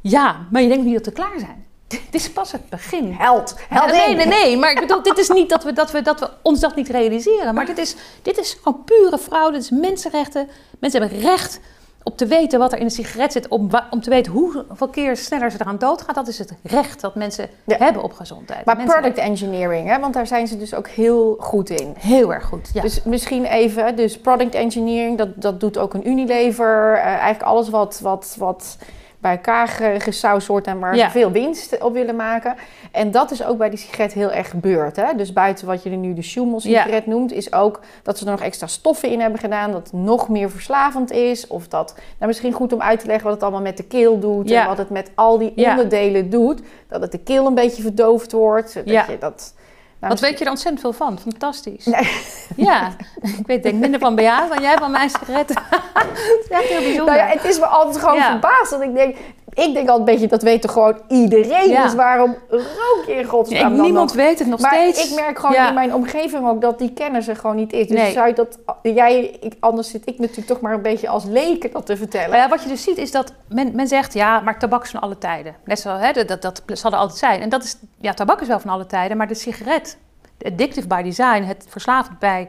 Ja, 0.00 0.46
maar 0.50 0.62
je 0.62 0.68
denkt 0.68 0.84
niet 0.84 0.94
dat 0.94 1.04
we 1.04 1.12
klaar 1.12 1.38
zijn. 1.38 1.66
Dit 1.86 2.14
is 2.14 2.32
pas 2.32 2.52
het 2.52 2.68
begin. 2.68 3.12
Held. 3.12 3.56
Held 3.68 3.90
nee, 3.90 4.14
nee, 4.14 4.26
nee. 4.26 4.56
Maar 4.56 4.70
ik 4.70 4.80
bedoel, 4.80 5.02
dit 5.02 5.18
is 5.18 5.28
niet 5.28 5.48
dat 5.48 5.64
we, 5.64 5.72
dat 5.72 5.90
we, 5.90 6.02
dat 6.02 6.20
we 6.20 6.30
ons 6.42 6.60
dat 6.60 6.76
niet 6.76 6.88
realiseren. 6.88 7.54
Maar 7.54 7.66
dit 7.66 7.78
is, 7.78 7.94
dit 8.22 8.38
is 8.38 8.56
gewoon 8.62 8.84
pure 8.84 9.18
fraude. 9.18 9.52
Dit 9.52 9.62
is 9.62 9.70
mensenrechten. 9.70 10.48
Mensen 10.78 11.00
hebben 11.00 11.20
recht 11.20 11.60
op 12.04 12.16
te 12.16 12.26
weten 12.26 12.58
wat 12.58 12.72
er 12.72 12.78
in 12.78 12.84
een 12.84 12.90
sigaret 12.90 13.32
zit. 13.32 13.48
Om, 13.48 13.70
om 13.90 14.00
te 14.00 14.10
weten 14.10 14.32
hoeveel 14.32 14.88
keer 14.88 15.16
sneller 15.16 15.50
ze 15.50 15.56
eraan 15.60 15.78
doodgaan. 15.78 16.14
Dat 16.14 16.28
is 16.28 16.38
het 16.38 16.54
recht 16.62 17.00
dat 17.00 17.14
mensen 17.14 17.48
hebben 17.66 18.02
op 18.02 18.12
gezondheid. 18.12 18.64
Maar 18.64 18.84
product 18.84 19.18
engineering, 19.18 19.88
hè? 19.88 20.00
want 20.00 20.14
daar 20.14 20.26
zijn 20.26 20.46
ze 20.46 20.58
dus 20.58 20.74
ook 20.74 20.88
heel 20.88 21.36
goed 21.38 21.70
in. 21.70 21.94
Heel 21.98 22.34
erg 22.34 22.44
goed, 22.44 22.70
ja. 22.72 22.82
Dus 22.82 23.02
misschien 23.02 23.44
even, 23.44 23.96
dus 23.96 24.18
product 24.18 24.54
engineering, 24.54 25.18
dat, 25.18 25.28
dat 25.42 25.60
doet 25.60 25.78
ook 25.78 25.94
een 25.94 26.08
Unilever. 26.08 26.92
Uh, 26.96 27.04
eigenlijk 27.04 27.42
alles 27.42 27.68
wat... 27.68 28.00
wat, 28.02 28.36
wat 28.38 28.76
bij 29.24 29.32
elkaar 29.32 29.68
gesausd 29.98 30.46
wordt 30.46 30.66
en 30.66 30.78
waar 30.78 31.10
veel 31.10 31.30
winst 31.30 31.82
op 31.82 31.92
willen 31.92 32.16
maken. 32.16 32.54
En 32.92 33.10
dat 33.10 33.30
is 33.30 33.44
ook 33.44 33.58
bij 33.58 33.70
die 33.70 33.78
sigaret 33.78 34.12
heel 34.12 34.32
erg 34.32 34.50
gebeurd. 34.50 34.96
Hè? 34.96 35.14
Dus 35.16 35.32
buiten 35.32 35.66
wat 35.66 35.82
je 35.82 35.90
er 35.90 35.96
nu 35.96 36.14
de 36.14 36.22
Schumel 36.22 36.60
sigaret 36.60 37.06
noemt, 37.06 37.32
is 37.32 37.52
ook 37.52 37.80
dat 38.02 38.18
ze 38.18 38.24
er 38.24 38.30
nog 38.30 38.40
extra 38.40 38.66
stoffen 38.66 39.10
in 39.10 39.20
hebben 39.20 39.40
gedaan, 39.40 39.72
dat 39.72 39.82
het 39.82 39.92
nog 39.92 40.28
meer 40.28 40.50
verslavend 40.50 41.10
is. 41.10 41.46
Of 41.46 41.68
dat, 41.68 41.94
nou 41.94 42.26
misschien 42.26 42.52
goed 42.52 42.72
om 42.72 42.80
uit 42.80 43.00
te 43.00 43.06
leggen 43.06 43.24
wat 43.24 43.34
het 43.34 43.42
allemaal 43.42 43.60
met 43.60 43.76
de 43.76 43.84
keel 43.84 44.18
doet 44.18 44.50
en 44.50 44.66
wat 44.66 44.78
het 44.78 44.90
met 44.90 45.10
al 45.14 45.38
die 45.38 45.52
onderdelen 45.56 46.30
doet. 46.30 46.60
Dat 46.88 47.02
het 47.02 47.12
de 47.12 47.22
keel 47.22 47.46
een 47.46 47.54
beetje 47.54 47.82
verdoofd 47.82 48.32
wordt. 48.32 48.74
Dat 48.74 49.06
je 49.06 49.16
dat 49.18 49.54
Wat 49.98 50.20
weet 50.20 50.38
je 50.38 50.44
er 50.44 50.50
ontzettend 50.50 50.80
veel 50.80 50.92
van? 50.92 51.18
Fantastisch. 51.18 51.84
Nee. 51.84 52.10
Ja, 52.56 52.96
ik 53.38 53.46
weet 53.46 53.62
denk 53.62 53.74
minder 53.74 54.00
van 54.00 54.14
Bea 54.14 54.48
dan 54.48 54.62
jij 54.62 54.76
van 54.76 54.90
mijn 54.90 55.10
sigaretten. 55.10 55.56
het 55.70 56.40
is 56.42 56.48
echt 56.48 56.64
heel 56.64 56.80
bijzonder. 56.80 57.14
Nou 57.14 57.28
ja, 57.28 57.36
het 57.36 57.44
is 57.44 57.58
me 57.58 57.66
altijd 57.66 57.98
gewoon 57.98 58.22
verbaasd. 58.22 58.70
Dat 58.70 58.80
ik 58.80 58.94
denk, 58.94 59.16
ik 59.54 59.74
denk 59.74 59.88
al 59.88 59.98
een 59.98 60.04
beetje, 60.04 60.26
dat 60.26 60.42
weet 60.42 60.62
toch 60.62 60.72
gewoon 60.72 61.00
iedereen. 61.08 61.82
Dus 61.82 61.94
waarom 61.94 62.36
rook 62.48 63.04
je 63.06 63.12
in 63.12 63.24
godsnaam 63.24 63.76
ja, 63.76 63.82
Niemand 63.82 64.12
weet 64.12 64.38
het 64.38 64.48
nog 64.48 64.60
maar 64.60 64.72
steeds. 64.72 65.10
ik 65.10 65.14
merk 65.14 65.38
gewoon 65.38 65.66
in 65.66 65.74
mijn 65.74 65.94
omgeving 65.94 66.48
ook 66.48 66.60
dat 66.60 66.78
die 66.78 66.92
kennis 66.92 67.28
er 67.28 67.36
gewoon 67.36 67.56
niet 67.56 67.72
is. 67.72 67.86
Dus 67.86 68.12
zou 68.12 68.28
je 68.28 68.34
dat, 68.34 68.58
jij, 68.82 69.38
ik, 69.40 69.54
anders 69.60 69.90
zit 69.90 70.02
ik 70.04 70.18
natuurlijk 70.18 70.46
toch 70.46 70.60
maar 70.60 70.74
een 70.74 70.82
beetje 70.82 71.08
als 71.08 71.24
leken 71.24 71.70
dat 71.72 71.86
te 71.86 71.96
vertellen. 71.96 72.30
Maar 72.30 72.38
ja, 72.38 72.48
wat 72.48 72.62
je 72.62 72.68
dus 72.68 72.82
ziet 72.82 72.98
is 72.98 73.10
dat 73.10 73.32
men, 73.48 73.74
men 73.74 73.88
zegt, 73.88 74.14
ja, 74.14 74.40
maar 74.40 74.58
tabak 74.58 74.82
is 74.84 74.90
van 74.90 75.00
alle 75.00 75.18
tijden. 75.18 75.54
Net 75.64 75.80
zo, 75.80 75.96
hè, 75.96 76.12
dat, 76.12 76.28
dat, 76.28 76.42
dat 76.42 76.78
zal 76.78 76.92
er 76.92 76.98
altijd 76.98 77.18
zijn. 77.18 77.40
En 77.40 77.48
dat 77.48 77.64
is, 77.64 77.76
ja, 78.00 78.14
tabak 78.14 78.40
is 78.40 78.48
wel 78.48 78.60
van 78.60 78.70
alle 78.70 78.86
tijden, 78.86 79.16
maar 79.16 79.28
de 79.28 79.34
sigaret, 79.34 79.96
addictive 80.42 80.86
by 80.86 81.02
design, 81.02 81.42
het 81.42 81.64
verslavend 81.68 82.18
bij 82.18 82.48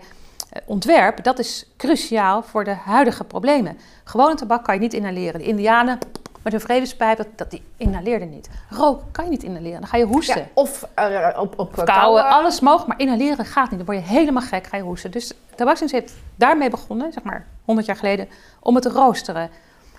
eh, 0.49 0.61
ontwerp, 0.65 1.23
dat 1.23 1.39
is 1.39 1.71
cruciaal 1.77 2.43
voor 2.43 2.63
de 2.63 2.75
huidige 2.85 3.23
problemen. 3.23 3.77
Gewone 4.03 4.35
tabak 4.35 4.63
kan 4.63 4.73
je 4.73 4.79
niet 4.79 4.93
inhaleren. 4.93 5.39
De 5.39 5.45
indianen 5.45 5.99
met 6.45 6.53
een 6.53 6.60
vredespijp, 6.60 7.17
dat, 7.17 7.27
dat 7.36 7.51
die 7.51 7.62
inhaleerde 7.77 8.25
niet. 8.25 8.49
Rook 8.69 9.01
kan 9.12 9.23
je 9.23 9.29
niet 9.29 9.43
inhaleren, 9.43 9.79
dan 9.79 9.89
ga 9.89 9.97
je 9.97 10.05
hoesten. 10.05 10.38
Ja, 10.38 10.47
of 10.53 10.88
uh, 10.99 11.29
op, 11.39 11.60
op 11.60 11.81
kouwen, 11.86 12.29
alles 12.29 12.60
mag, 12.60 12.88
maar 12.88 12.99
inhaleren 12.99 13.45
gaat 13.45 13.69
niet. 13.69 13.77
Dan 13.77 13.86
word 13.86 13.97
je 13.97 14.13
helemaal 14.13 14.43
gek, 14.43 14.67
ga 14.67 14.77
je 14.77 14.84
hoesten. 14.84 15.12
Dus 15.12 15.27
de 15.27 15.36
tabaksindustrie 15.55 16.01
heeft 16.01 16.23
daarmee 16.36 16.69
begonnen, 16.69 17.13
zeg 17.13 17.23
maar 17.23 17.45
100 17.65 17.88
jaar 17.88 17.95
geleden, 17.95 18.27
om 18.60 18.75
het 18.75 18.84
te 18.84 18.89
roosteren. 18.89 19.49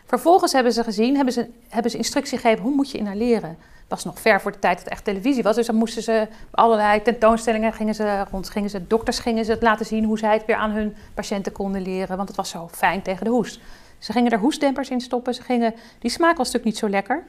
Vervolgens 0.07 0.53
hebben 0.53 0.73
ze 0.73 0.85
gezien, 0.85 1.17
hebben 1.17 1.35
ze, 1.35 1.51
hebben 1.69 1.91
ze 1.91 1.97
instructie 1.97 2.39
gegeven, 2.39 2.63
hoe 2.63 2.75
moet 2.75 2.91
je 2.91 2.99
inhaleren? 2.99 3.59
was 3.89 4.05
nog 4.05 4.21
ver 4.21 4.41
voor 4.41 4.53
de 4.53 4.59
tijd 4.59 4.79
dat 4.79 4.89
echt 4.89 5.05
televisie 5.05 5.43
was. 5.43 5.57
Dus 5.57 5.67
dan 5.67 5.75
moesten 5.75 6.03
ze 6.03 6.29
allerlei 6.51 7.03
tentoonstellingen 7.03 7.73
gingen 7.73 7.95
ze 7.95 8.25
rond. 8.31 8.51
Gingen 8.51 8.71
ze, 8.71 8.87
dokters 8.87 9.19
gingen 9.19 9.45
ze 9.45 9.51
het 9.51 9.63
laten 9.63 9.87
zien 9.87 10.05
hoe 10.05 10.19
zij 10.19 10.33
het 10.33 10.45
weer 10.45 10.57
aan 10.57 10.71
hun 10.71 10.97
patiënten 11.15 11.53
konden 11.53 11.83
leren. 11.83 12.17
Want 12.17 12.29
het 12.29 12.37
was 12.37 12.51
zo 12.51 12.69
fijn 12.73 13.03
tegen 13.03 13.25
de 13.25 13.31
hoest. 13.31 13.61
Ze 13.99 14.13
gingen 14.13 14.33
er 14.33 14.39
hoestdempers 14.39 14.91
in 14.91 15.01
stoppen. 15.01 15.35
Ze 15.35 15.43
gingen, 15.43 15.75
die 15.99 16.11
smaak 16.11 16.37
was 16.37 16.47
natuurlijk 16.47 16.65
niet 16.65 16.79
zo 16.79 16.89
lekker. 16.89 17.25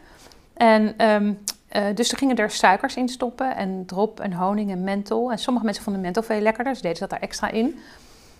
En, 0.53 1.09
um, 1.09 1.39
uh, 1.75 1.83
dus 1.95 2.07
ze 2.07 2.15
gingen 2.15 2.35
er 2.35 2.51
suikers 2.51 2.95
in 2.95 3.09
stoppen 3.09 3.55
en 3.55 3.85
drop 3.85 4.19
en 4.19 4.33
honing 4.33 4.71
en 4.71 4.83
menthol. 4.83 5.31
En 5.31 5.39
sommige 5.39 5.65
mensen 5.65 5.83
vonden 5.83 6.01
menthol 6.01 6.23
veel 6.23 6.41
lekkerder, 6.41 6.73
dus 6.73 6.81
deden 6.81 6.97
ze 6.97 7.03
dat 7.03 7.11
daar 7.11 7.29
extra 7.29 7.49
in. 7.49 7.79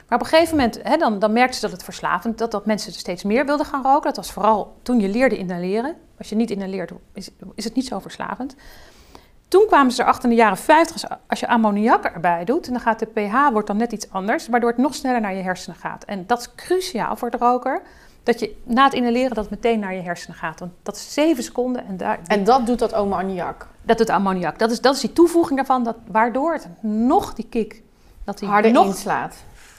Maar 0.07 0.19
op 0.19 0.23
een 0.23 0.31
gegeven 0.31 0.55
moment, 0.55 0.79
hè, 0.83 0.97
dan, 0.97 1.19
dan 1.19 1.33
merkten 1.33 1.55
ze 1.55 1.61
dat 1.61 1.71
het 1.71 1.83
verslavend, 1.83 2.37
dat, 2.37 2.51
dat 2.51 2.65
mensen 2.65 2.93
steeds 2.93 3.23
meer 3.23 3.45
wilden 3.45 3.65
gaan 3.65 3.83
roken. 3.83 4.03
Dat 4.03 4.15
was 4.15 4.31
vooral 4.31 4.75
toen 4.81 4.99
je 4.99 5.07
leerde 5.07 5.37
inhaleren. 5.37 5.95
Als 6.17 6.29
je 6.29 6.35
niet 6.35 6.51
inhaleert, 6.51 6.91
is, 7.13 7.29
is 7.55 7.63
het 7.63 7.75
niet 7.75 7.87
zo 7.87 7.99
verslavend. 7.99 8.55
Toen 9.47 9.65
kwamen 9.67 9.91
ze 9.91 10.01
erachter 10.01 10.23
in 10.23 10.29
de 10.29 10.35
jaren 10.35 10.57
50, 10.57 11.09
als 11.27 11.39
je 11.39 11.47
ammoniak 11.47 12.05
erbij 12.05 12.45
doet, 12.45 12.69
dan 12.69 12.79
gaat 12.79 12.99
de 12.99 13.05
pH 13.05 13.51
wordt 13.51 13.67
dan 13.67 13.77
net 13.77 13.91
iets 13.91 14.11
anders, 14.11 14.47
waardoor 14.47 14.69
het 14.69 14.79
nog 14.79 14.95
sneller 14.95 15.21
naar 15.21 15.35
je 15.35 15.43
hersenen 15.43 15.79
gaat. 15.79 16.03
En 16.03 16.23
dat 16.27 16.39
is 16.39 16.55
cruciaal 16.55 17.15
voor 17.15 17.29
de 17.29 17.37
roker, 17.37 17.81
dat 18.27 18.39
je 18.39 18.55
na 18.63 18.83
het 18.83 18.93
inhaleren 18.93 19.35
dat 19.35 19.49
meteen 19.49 19.79
naar 19.79 19.93
je 19.93 20.01
hersenen 20.01 20.37
gaat. 20.37 20.59
Want 20.59 20.71
dat 20.83 20.95
is 20.95 21.13
7 21.13 21.43
seconden. 21.43 21.85
En, 21.87 21.97
daar, 21.97 22.19
en 22.25 22.43
dat 22.43 22.65
doet 22.65 22.79
dat 22.79 22.93
ammoniak? 22.93 23.67
Dat 23.81 23.97
doet 23.97 24.09
ammoniak. 24.09 24.59
Dat 24.59 24.71
is, 24.71 24.81
dat 24.81 24.95
is 24.95 25.01
die 25.01 25.13
toevoeging 25.13 25.57
daarvan, 25.57 25.83
dat, 25.83 25.95
waardoor 26.07 26.53
het 26.53 26.67
nog 26.81 27.33
die 27.33 27.47
kick... 27.49 27.83
Dat 28.23 28.39
die 28.39 28.47
harder 28.47 28.71
nog 28.71 28.85
inslaat. 28.85 29.35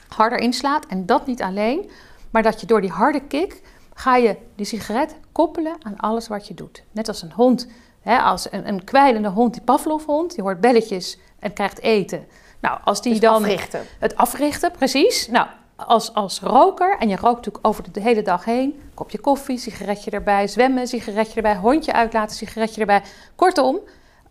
Harder 0.09 0.39
inslaat. 0.39 0.87
En 0.87 1.07
dat 1.07 1.27
niet 1.27 1.43
alleen, 1.43 1.91
maar 2.31 2.43
dat 2.43 2.61
je 2.61 2.67
door 2.67 2.81
die 2.81 2.91
harde 2.91 3.21
kick... 3.21 3.63
ga 3.95 4.17
je 4.17 4.37
die 4.55 4.67
sigaret 4.67 5.17
koppelen 5.33 5.77
aan 5.83 5.97
alles 5.97 6.29
wat 6.29 6.49
je 6.49 6.55
doet. 6.55 6.83
Net 6.93 7.09
als 7.09 7.23
een 7.23 7.33
hond 7.33 7.69
als 8.05 8.53
een, 8.53 8.69
een 8.69 8.85
kwijlende 8.85 9.29
hond, 9.29 9.53
die 9.53 9.63
Pavlov-hond, 9.63 10.35
die 10.35 10.43
hoort 10.43 10.61
belletjes 10.61 11.19
en 11.39 11.53
krijgt 11.53 11.81
eten. 11.81 12.27
Nou, 12.61 12.79
als 12.85 13.03
die 13.03 13.13
dus 13.13 13.21
dan. 13.21 13.43
Africhten. 13.43 13.81
Het 13.99 14.17
africhten, 14.17 14.71
precies. 14.71 15.29
Nou, 15.29 15.47
als, 15.87 16.15
als 16.15 16.41
roker, 16.41 16.97
en 16.99 17.09
je 17.09 17.17
rookt 17.17 17.37
natuurlijk 17.37 17.67
over 17.67 17.93
de 17.93 18.01
hele 18.01 18.23
dag 18.23 18.45
heen, 18.45 18.81
kopje 18.95 19.19
koffie, 19.19 19.59
sigaretje 19.59 20.11
erbij, 20.11 20.49
zwemmen, 20.49 20.87
sigaretje 20.87 21.35
erbij, 21.35 21.57
hondje 21.57 21.93
uitlaten, 21.93 22.37
sigaretje 22.37 22.81
erbij. 22.81 23.03
Kortom, 23.35 23.79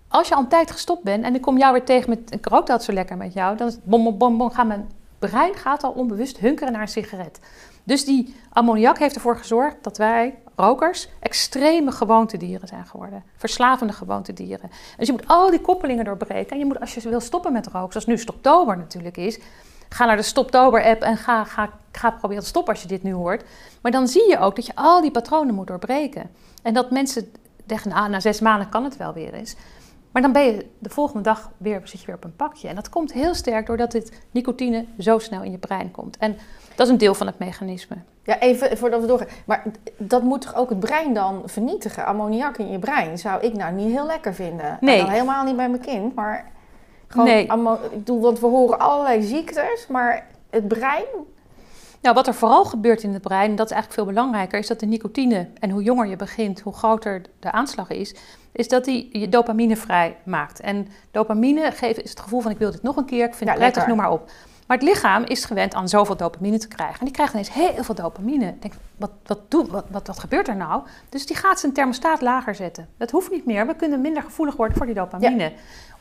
als 0.07 0.27
je 0.27 0.35
al 0.35 0.41
een 0.41 0.47
tijd 0.47 0.71
gestopt 0.71 1.03
bent 1.03 1.23
en 1.23 1.35
ik 1.35 1.41
kom 1.41 1.57
jou 1.57 1.73
weer 1.73 1.85
tegen 1.85 2.09
met, 2.09 2.33
ik 2.33 2.45
rook 2.45 2.67
dat 2.67 2.83
zo 2.83 2.93
lekker 2.93 3.17
met 3.17 3.33
jou, 3.33 3.57
dan 3.57 3.71
bom, 3.83 4.17
bom, 4.17 4.37
bom, 4.37 4.51
gaat 4.51 4.67
mijn 4.67 4.89
brein 5.19 5.55
gaat 5.55 5.83
al 5.83 5.91
onbewust 5.91 6.37
hunkeren 6.37 6.73
naar 6.73 6.81
een 6.81 6.87
sigaret. 6.87 7.39
Dus 7.83 8.05
die 8.05 8.35
ammoniak 8.49 8.97
heeft 8.97 9.15
ervoor 9.15 9.37
gezorgd 9.37 9.75
dat 9.81 9.97
wij 9.97 10.35
rokers 10.55 11.09
extreme 11.19 11.91
gewoontedieren 11.91 12.67
zijn 12.67 12.85
geworden. 12.85 13.23
Verslavende 13.35 13.93
gewoontedieren. 13.93 14.69
Dus 14.97 15.07
je 15.07 15.13
moet 15.13 15.27
al 15.27 15.49
die 15.49 15.61
koppelingen 15.61 16.05
doorbreken. 16.05 16.51
En 16.51 16.57
je 16.57 16.65
moet, 16.65 16.79
als 16.79 16.93
je 16.93 17.09
wil 17.09 17.19
stoppen 17.19 17.53
met 17.53 17.67
roken, 17.67 17.91
zoals 17.91 18.05
nu 18.05 18.17
Stoptober 18.17 18.77
natuurlijk 18.77 19.17
is, 19.17 19.39
ga 19.89 20.05
naar 20.05 20.15
de 20.15 20.21
Stoptober-app 20.21 21.01
en 21.01 21.17
ga, 21.17 21.43
ga, 21.43 21.69
ga 21.91 22.11
proberen 22.11 22.43
te 22.43 22.49
stoppen 22.49 22.73
als 22.73 22.81
je 22.81 22.87
dit 22.87 23.03
nu 23.03 23.13
hoort. 23.13 23.43
Maar 23.81 23.91
dan 23.91 24.07
zie 24.07 24.29
je 24.29 24.39
ook 24.39 24.55
dat 24.55 24.65
je 24.65 24.75
al 24.75 25.01
die 25.01 25.11
patronen 25.11 25.55
moet 25.55 25.67
doorbreken. 25.67 26.29
En 26.63 26.73
dat 26.73 26.91
mensen 26.91 27.31
zeggen, 27.67 27.91
nou, 27.91 28.09
na 28.09 28.19
zes 28.19 28.39
maanden 28.39 28.69
kan 28.69 28.83
het 28.83 28.97
wel 28.97 29.13
weer 29.13 29.33
eens. 29.33 29.55
Maar 30.11 30.21
dan 30.21 30.31
ben 30.31 30.43
je 30.43 30.65
de 30.79 30.89
volgende 30.89 31.21
dag 31.21 31.51
weer, 31.57 31.81
zit 31.83 31.99
je 31.99 32.05
weer 32.05 32.15
op 32.15 32.23
een 32.23 32.35
pakje. 32.35 32.67
En 32.67 32.75
dat 32.75 32.89
komt 32.89 33.13
heel 33.13 33.33
sterk 33.35 33.65
doordat 33.65 33.91
dit 33.91 34.11
nicotine 34.31 34.85
zo 34.99 35.19
snel 35.19 35.43
in 35.43 35.51
je 35.51 35.57
brein 35.57 35.91
komt. 35.91 36.17
En 36.17 36.37
dat 36.75 36.85
is 36.85 36.91
een 36.91 36.97
deel 36.97 37.13
van 37.13 37.27
het 37.27 37.39
mechanisme. 37.39 37.95
Ja, 38.23 38.39
even 38.39 38.77
voordat 38.77 39.01
we 39.01 39.07
doorgaan. 39.07 39.27
Maar 39.45 39.63
dat 39.97 40.23
moet 40.23 40.41
toch 40.41 40.55
ook 40.55 40.69
het 40.69 40.79
brein 40.79 41.13
dan 41.13 41.41
vernietigen? 41.45 42.05
Ammoniak 42.05 42.57
in 42.57 42.71
je 42.71 42.79
brein 42.79 43.17
zou 43.17 43.41
ik 43.41 43.53
nou 43.53 43.73
niet 43.73 43.91
heel 43.91 44.05
lekker 44.05 44.33
vinden. 44.33 44.77
Nee. 44.81 45.09
Helemaal 45.09 45.43
niet 45.43 45.55
bij 45.55 45.69
mijn 45.69 45.81
kind, 45.81 46.15
maar 46.15 46.51
gewoon... 47.07 47.25
Nee. 47.25 47.43
Ik 47.43 47.89
bedoel, 47.91 48.21
want 48.21 48.39
we 48.39 48.47
horen 48.47 48.79
allerlei 48.79 49.21
ziektes, 49.23 49.87
maar 49.87 50.27
het 50.49 50.67
brein... 50.67 51.05
Nou, 52.01 52.15
wat 52.15 52.27
er 52.27 52.33
vooral 52.33 52.65
gebeurt 52.65 53.03
in 53.03 53.13
het 53.13 53.21
brein, 53.21 53.49
en 53.49 53.55
dat 53.55 53.65
is 53.65 53.71
eigenlijk 53.71 54.01
veel 54.03 54.13
belangrijker, 54.13 54.59
is 54.59 54.67
dat 54.67 54.79
de 54.79 54.85
nicotine, 54.85 55.47
en 55.59 55.69
hoe 55.69 55.83
jonger 55.83 56.07
je 56.07 56.15
begint, 56.15 56.59
hoe 56.59 56.73
groter 56.73 57.21
de 57.39 57.51
aanslag 57.51 57.89
is, 57.89 58.15
is 58.51 58.67
dat 58.67 58.85
die 58.85 59.19
je 59.19 59.29
dopamine 59.29 59.75
vrij 59.75 60.15
maakt. 60.23 60.59
En 60.59 60.87
dopamine 61.11 61.71
geeft 61.71 62.03
is 62.03 62.09
het 62.09 62.19
gevoel 62.19 62.41
van 62.41 62.51
ik 62.51 62.57
wil 62.57 62.71
dit 62.71 62.83
nog 62.83 62.95
een 62.95 63.05
keer, 63.05 63.25
ik 63.25 63.33
vind 63.33 63.49
het 63.49 63.59
prettig, 63.59 63.87
noem 63.87 63.97
maar 63.97 64.11
op. 64.11 64.31
Maar 64.67 64.77
het 64.77 64.85
lichaam 64.85 65.23
is 65.23 65.45
gewend 65.45 65.73
aan 65.73 65.89
zoveel 65.89 66.17
dopamine 66.17 66.57
te 66.57 66.67
krijgen. 66.67 66.99
En 66.99 67.05
die 67.05 67.13
krijgt 67.13 67.33
ineens 67.33 67.53
heel 67.53 67.83
veel 67.83 67.95
dopamine. 67.95 68.55
Denk, 68.59 68.73
wat, 68.97 69.11
wat, 69.25 69.51
doe, 69.51 69.67
wat, 69.67 69.85
wat, 69.89 70.07
wat 70.07 70.19
gebeurt 70.19 70.47
er 70.47 70.55
nou? 70.55 70.81
Dus 71.09 71.25
die 71.25 71.35
gaat 71.35 71.59
zijn 71.59 71.73
thermostaat 71.73 72.21
lager 72.21 72.55
zetten. 72.55 72.87
Dat 72.97 73.11
hoeft 73.11 73.31
niet 73.31 73.45
meer. 73.45 73.67
We 73.67 73.75
kunnen 73.75 74.01
minder 74.01 74.23
gevoelig 74.23 74.55
worden 74.55 74.77
voor 74.77 74.85
die 74.85 74.95
dopamine. 74.95 75.51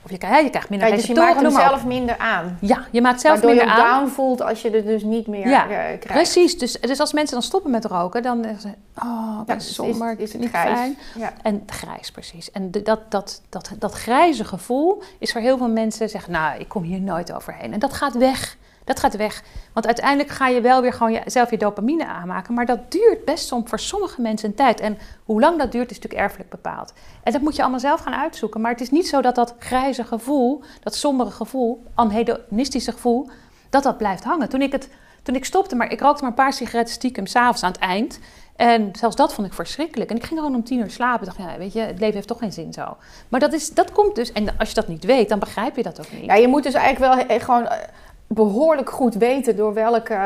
Of 0.07 0.13
je, 0.13 0.27
hè, 0.27 0.39
je 0.39 0.51
krijgt 0.51 0.69
minder 0.71 0.89
ja, 0.89 0.95
Dus 0.95 1.07
je 1.07 1.15
maakt 1.15 1.41
hem 1.41 1.51
zelf 1.51 1.85
minder 1.85 2.19
aan. 2.19 2.59
Ja, 2.61 2.87
je 2.91 3.01
maakt 3.01 3.21
zelf 3.21 3.43
minder 3.43 3.61
aan. 3.61 3.77
Waardoor 3.77 3.95
je 3.95 4.01
down 4.01 4.11
voelt 4.11 4.43
als 4.43 4.63
je 4.63 4.71
het 4.71 4.87
dus 4.87 5.03
niet 5.03 5.27
meer 5.27 5.49
ja, 5.49 5.65
uh, 5.65 5.69
krijgt. 5.69 6.07
Precies. 6.07 6.59
Dus, 6.59 6.81
dus 6.81 7.01
als 7.01 7.13
mensen 7.13 7.35
dan 7.35 7.43
stoppen 7.43 7.71
met 7.71 7.85
roken, 7.85 8.23
dan 8.23 8.43
zeggen 8.43 8.61
ze... 8.61 8.69
Oh, 9.03 9.39
ik 9.41 9.47
ben 9.47 9.57
ja, 9.57 9.63
somber, 9.63 10.13
is, 10.13 10.19
is 10.19 10.33
het 10.33 10.41
niet 10.41 10.51
grijs. 10.51 10.79
fijn. 10.79 10.99
Ja. 11.19 11.33
En 11.43 11.63
grijs, 11.67 12.11
precies. 12.11 12.51
En 12.51 12.71
de, 12.71 12.83
dat, 12.83 13.01
dat, 13.09 13.43
dat, 13.49 13.71
dat 13.79 13.93
grijze 13.93 14.45
gevoel 14.45 15.03
is 15.19 15.33
voor 15.33 15.41
heel 15.41 15.59
veel 15.59 15.71
mensen... 15.71 16.09
zeggen, 16.09 16.33
nou, 16.33 16.61
ik 16.61 16.69
kom 16.69 16.83
hier 16.83 17.01
nooit 17.01 17.33
overheen. 17.33 17.73
En 17.73 17.79
dat 17.79 17.93
gaat 17.93 18.15
weg. 18.15 18.57
Dat 18.87 19.01
gaat 19.01 19.17
weg. 19.17 19.43
Want 19.73 19.87
uiteindelijk 19.87 20.29
ga 20.29 20.49
je 20.49 20.61
wel 20.61 20.81
weer 20.81 20.93
gewoon 20.93 21.21
zelf 21.25 21.51
je 21.51 21.59
dopamine 21.59 22.07
aanmaken. 22.07 22.55
Maar 22.55 22.67
dat 22.67 22.93
duurt 22.93 23.25
best 23.25 23.47
soms 23.47 23.69
voor 23.69 23.81
sommige 23.81 24.21
mensen 24.21 24.49
een 24.49 24.55
tijd. 24.55 24.81
En 24.81 24.99
hoe 25.25 25.41
lang 25.41 25.59
dat 25.59 25.73
duurt 25.73 25.91
is 25.91 25.97
natuurlijk 25.97 26.23
erfelijk 26.23 26.51
bepaald. 26.51 26.93
En 27.23 27.33
dat 27.33 27.41
moet 27.41 27.57
je 27.57 27.63
allemaal 27.63 27.81
zelf 27.81 28.01
gaan 28.01 28.15
uitzoeken. 28.15 28.61
Maar 28.61 28.71
het 28.71 28.81
is 28.81 28.91
niet 28.91 29.09
zo 29.09 29.21
dat 29.21 29.35
dat 29.35 29.55
grijze 29.59 30.05
gevoel, 30.05 30.63
dat 30.81 30.95
sombere 30.95 31.31
gevoel, 31.31 31.83
anhedonistische 31.95 32.93
gevoel, 32.93 33.29
dat 33.71 33.83
dat 33.83 33.99
blijft 33.99 34.25
hangen. 34.25 34.49
Toen 34.49 34.63
ik, 34.63 34.73
het, 34.73 34.89
toen 35.23 35.35
ik 35.35 35.45
stopte, 35.45 35.77
maar 35.77 35.93
ik 35.93 36.01
rookte 36.01 36.21
maar 36.21 36.31
een 36.31 36.37
paar 36.37 36.53
sigaretten 36.53 36.95
stiekem 36.95 37.27
s'avonds 37.27 37.63
aan 37.63 37.73
het 37.73 37.81
eind. 37.81 38.19
En 38.57 38.91
zelfs 38.99 39.17
dat 39.17 39.35
vond 39.35 39.47
ik 39.47 39.53
verschrikkelijk. 39.53 40.11
En 40.11 40.17
ik 40.17 40.25
ging 40.25 40.41
gewoon 40.41 40.55
om 40.55 40.65
tien 40.65 40.79
uur 40.79 40.91
slapen. 40.91 41.29
Ik 41.29 41.37
dacht, 41.37 41.51
ja, 41.51 41.59
weet 41.59 41.73
je, 41.73 41.81
het 41.81 41.99
leven 41.99 42.15
heeft 42.15 42.29
toch 42.29 42.39
geen 42.39 42.53
zin 42.53 42.73
zo. 42.73 42.97
Maar 43.29 43.41
dat, 43.41 43.53
is, 43.53 43.71
dat 43.71 43.93
komt 43.93 44.15
dus, 44.15 44.33
en 44.33 44.59
als 44.59 44.69
je 44.69 44.75
dat 44.75 44.89
niet 44.89 45.05
weet, 45.05 45.29
dan 45.29 45.39
begrijp 45.39 45.77
je 45.77 45.83
dat 45.83 46.01
ook 46.01 46.13
niet. 46.13 46.25
Ja, 46.25 46.35
je 46.35 46.49
moet 46.49 46.63
dus 46.63 46.75
eigenlijk 46.75 47.29
wel 47.29 47.39
gewoon 47.39 47.67
eh, 47.67 47.79
behoorlijk 48.27 48.91
goed 48.91 49.15
weten 49.15 49.57
door 49.57 49.75
welke 49.75 50.13
uh, 50.13 50.19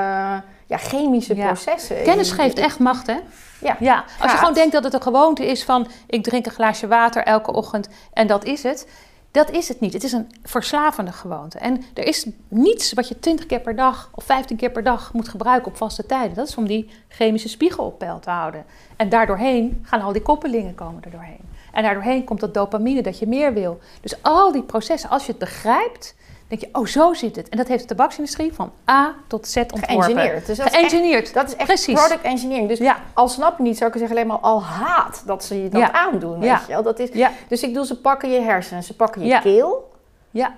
ja, 0.67 0.77
chemische 0.77 1.35
processen. 1.35 2.03
Kennis 2.03 2.33
geeft 2.33 2.59
echt 2.59 2.79
macht, 2.79 3.07
hè? 3.07 3.17
Ja, 3.61 3.77
ja. 3.81 4.05
Als 4.21 4.33
je 4.33 4.39
gewoon 4.39 4.55
denkt 4.55 4.73
dat 4.73 4.85
het 4.85 4.95
een 4.95 5.03
gewoonte 5.03 5.47
is 5.47 5.65
van 5.65 5.87
ik 6.07 6.23
drink 6.23 6.47
een 6.47 6.53
glaasje 6.53 6.87
water 6.87 7.23
elke 7.23 7.53
ochtend 7.53 7.89
en 8.13 8.27
dat 8.27 8.45
is 8.45 8.63
het. 8.63 8.87
Dat 9.33 9.51
is 9.51 9.69
het 9.69 9.81
niet. 9.81 9.93
Het 9.93 10.05
is 10.05 10.13
een 10.13 10.31
verslavende 10.43 11.13
gewoonte. 11.13 11.59
En 11.59 11.83
er 11.95 12.07
is 12.07 12.27
niets 12.49 12.93
wat 12.93 13.09
je 13.09 13.19
20 13.19 13.47
keer 13.47 13.61
per 13.61 13.77
dag 13.77 14.11
of 14.15 14.25
15 14.25 14.57
keer 14.57 14.71
per 14.71 14.83
dag 14.83 15.13
moet 15.13 15.29
gebruiken 15.29 15.71
op 15.71 15.77
vaste 15.77 16.07
tijden. 16.07 16.37
Dat 16.37 16.49
is 16.49 16.57
om 16.57 16.67
die 16.67 16.91
chemische 17.09 17.49
spiegel 17.49 17.85
op 17.85 17.99
peil 17.99 18.19
te 18.19 18.31
houden. 18.31 18.65
En 18.97 19.09
daardoorheen 19.09 19.81
gaan 19.83 20.01
al 20.01 20.13
die 20.13 20.23
koppelingen 20.23 20.75
komen 20.75 21.03
er 21.03 21.11
doorheen. 21.11 21.49
En 21.73 21.83
daardoorheen 21.83 22.25
komt 22.25 22.41
dat 22.41 22.55
dopamine 22.55 23.03
dat 23.03 23.19
je 23.19 23.27
meer 23.27 23.53
wil. 23.53 23.79
Dus 24.01 24.23
al 24.23 24.53
die 24.53 24.63
processen, 24.63 25.11
als 25.11 25.27
je 25.27 25.31
het 25.31 25.41
begrijpt, 25.41 26.15
denk 26.51 26.63
je, 26.63 26.69
oh, 26.73 26.87
zo 26.87 27.15
zit 27.15 27.37
het. 27.37 27.49
En 27.49 27.57
dat 27.57 27.69
heeft 27.69 27.81
de 27.81 27.95
tabaksindustrie 27.95 28.53
van 28.53 28.73
A 28.91 29.15
tot 29.27 29.49
Z 29.49 29.57
ontworpen. 29.57 29.89
Geëngineerd. 29.89 30.47
Dus 30.47 30.59
dat 30.59 30.71
Geëngineerd. 30.71 31.23
Is 31.23 31.29
echt, 31.29 31.35
dat 31.35 31.49
is 31.49 31.57
echt 31.57 31.67
Precies. 31.67 31.95
product 31.95 32.23
engineering. 32.23 32.69
Dus 32.69 32.79
ja. 32.79 32.97
al 33.15 33.29
snap 33.29 33.57
je 33.57 33.63
niet, 33.63 33.77
zou 33.77 33.91
ik 33.91 33.99
zeggen, 33.99 34.17
alleen 34.17 34.29
maar 34.29 34.39
al 34.39 34.63
haat 34.63 35.23
dat 35.27 35.45
ze 35.45 35.63
je 35.63 35.69
dat 35.69 35.93
aandoen. 35.93 36.39
Weet 36.39 36.61
je 36.67 36.73
wel? 36.73 36.83
Dat 36.83 36.99
is, 36.99 37.11
Dus 37.49 37.63
ik 37.63 37.75
doe, 37.75 37.87
ze 37.87 38.01
pakken 38.01 38.31
je 38.31 38.41
hersenen, 38.41 38.83
ze 38.83 38.97
pakken 38.97 39.25
je 39.25 39.41
keel. 39.41 39.91
Ja. 40.31 40.55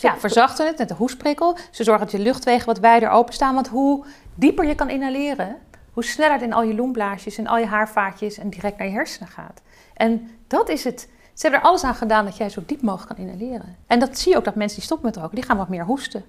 Ja, 0.00 0.16
verzachten 0.16 0.66
het 0.66 0.78
met 0.78 0.88
de 0.88 0.94
hoesprikkel. 0.94 1.56
Ze 1.70 1.84
zorgen 1.84 2.04
dat 2.04 2.12
je 2.12 2.18
luchtwegen 2.22 2.66
wat 2.66 2.78
wijder 2.78 3.08
openstaan. 3.08 3.54
Want 3.54 3.68
hoe 3.68 4.04
dieper 4.34 4.66
je 4.66 4.74
kan 4.74 4.90
inhaleren, 4.90 5.56
hoe 5.92 6.04
sneller 6.04 6.32
het 6.32 6.42
in 6.42 6.52
al 6.52 6.62
je 6.62 6.74
longblaasjes 6.74 7.38
en 7.38 7.46
al 7.46 7.58
je 7.58 7.66
haarvaatjes 7.66 8.38
en 8.38 8.50
direct 8.50 8.78
naar 8.78 8.86
je 8.86 8.92
hersenen 8.92 9.28
gaat. 9.28 9.60
En 9.94 10.30
dat 10.46 10.68
is 10.68 10.84
het 10.84 11.08
ze 11.36 11.42
hebben 11.42 11.60
er 11.60 11.66
alles 11.66 11.84
aan 11.84 11.94
gedaan 11.94 12.24
dat 12.24 12.36
jij 12.36 12.48
zo 12.48 12.62
diep 12.66 12.82
mogelijk 12.82 13.16
kan 13.16 13.26
inhaleren. 13.26 13.76
En 13.86 13.98
dat 13.98 14.18
zie 14.18 14.32
je 14.32 14.38
ook 14.38 14.44
dat 14.44 14.54
mensen 14.54 14.76
die 14.76 14.86
stoppen 14.86 15.06
met 15.06 15.16
roken, 15.16 15.34
die 15.34 15.44
gaan 15.44 15.56
wat 15.56 15.68
meer 15.68 15.84
hoesten. 15.84 16.24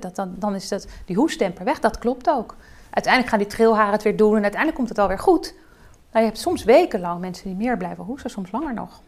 dat, 0.00 0.16
dan, 0.16 0.34
dan 0.38 0.54
is 0.54 0.68
dat, 0.68 0.86
die 1.04 1.16
hoesttemper 1.16 1.64
weg, 1.64 1.80
dat 1.80 1.98
klopt 1.98 2.30
ook. 2.30 2.56
Uiteindelijk 2.90 3.28
gaan 3.28 3.38
die 3.38 3.56
trilharen 3.56 3.92
het 3.92 4.02
weer 4.02 4.16
doen 4.16 4.36
en 4.36 4.42
uiteindelijk 4.42 4.76
komt 4.76 4.88
het 4.88 4.98
alweer 4.98 5.18
goed. 5.18 5.54
Maar 6.12 6.22
je 6.22 6.28
hebt 6.28 6.40
soms 6.40 6.64
wekenlang 6.64 7.20
mensen 7.20 7.46
die 7.46 7.56
meer 7.56 7.76
blijven 7.76 8.04
hoesten, 8.04 8.30
soms 8.30 8.50
langer 8.50 8.74
nog. 8.74 9.02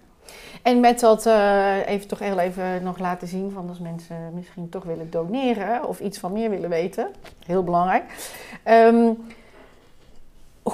En 0.62 0.80
met 0.80 1.00
dat 1.00 1.26
uh, 1.26 1.88
even 1.88 2.08
toch 2.08 2.18
heel 2.18 2.38
even 2.38 2.82
nog 2.82 2.98
laten 2.98 3.28
zien 3.28 3.50
van 3.50 3.68
als 3.68 3.78
mensen 3.78 4.16
misschien 4.34 4.68
toch 4.68 4.84
willen 4.84 5.10
doneren 5.10 5.88
of 5.88 6.00
iets 6.00 6.18
van 6.18 6.32
meer 6.32 6.50
willen 6.50 6.70
weten. 6.70 7.08
Heel 7.46 7.64
belangrijk. 7.64 8.04
Um, 8.64 9.26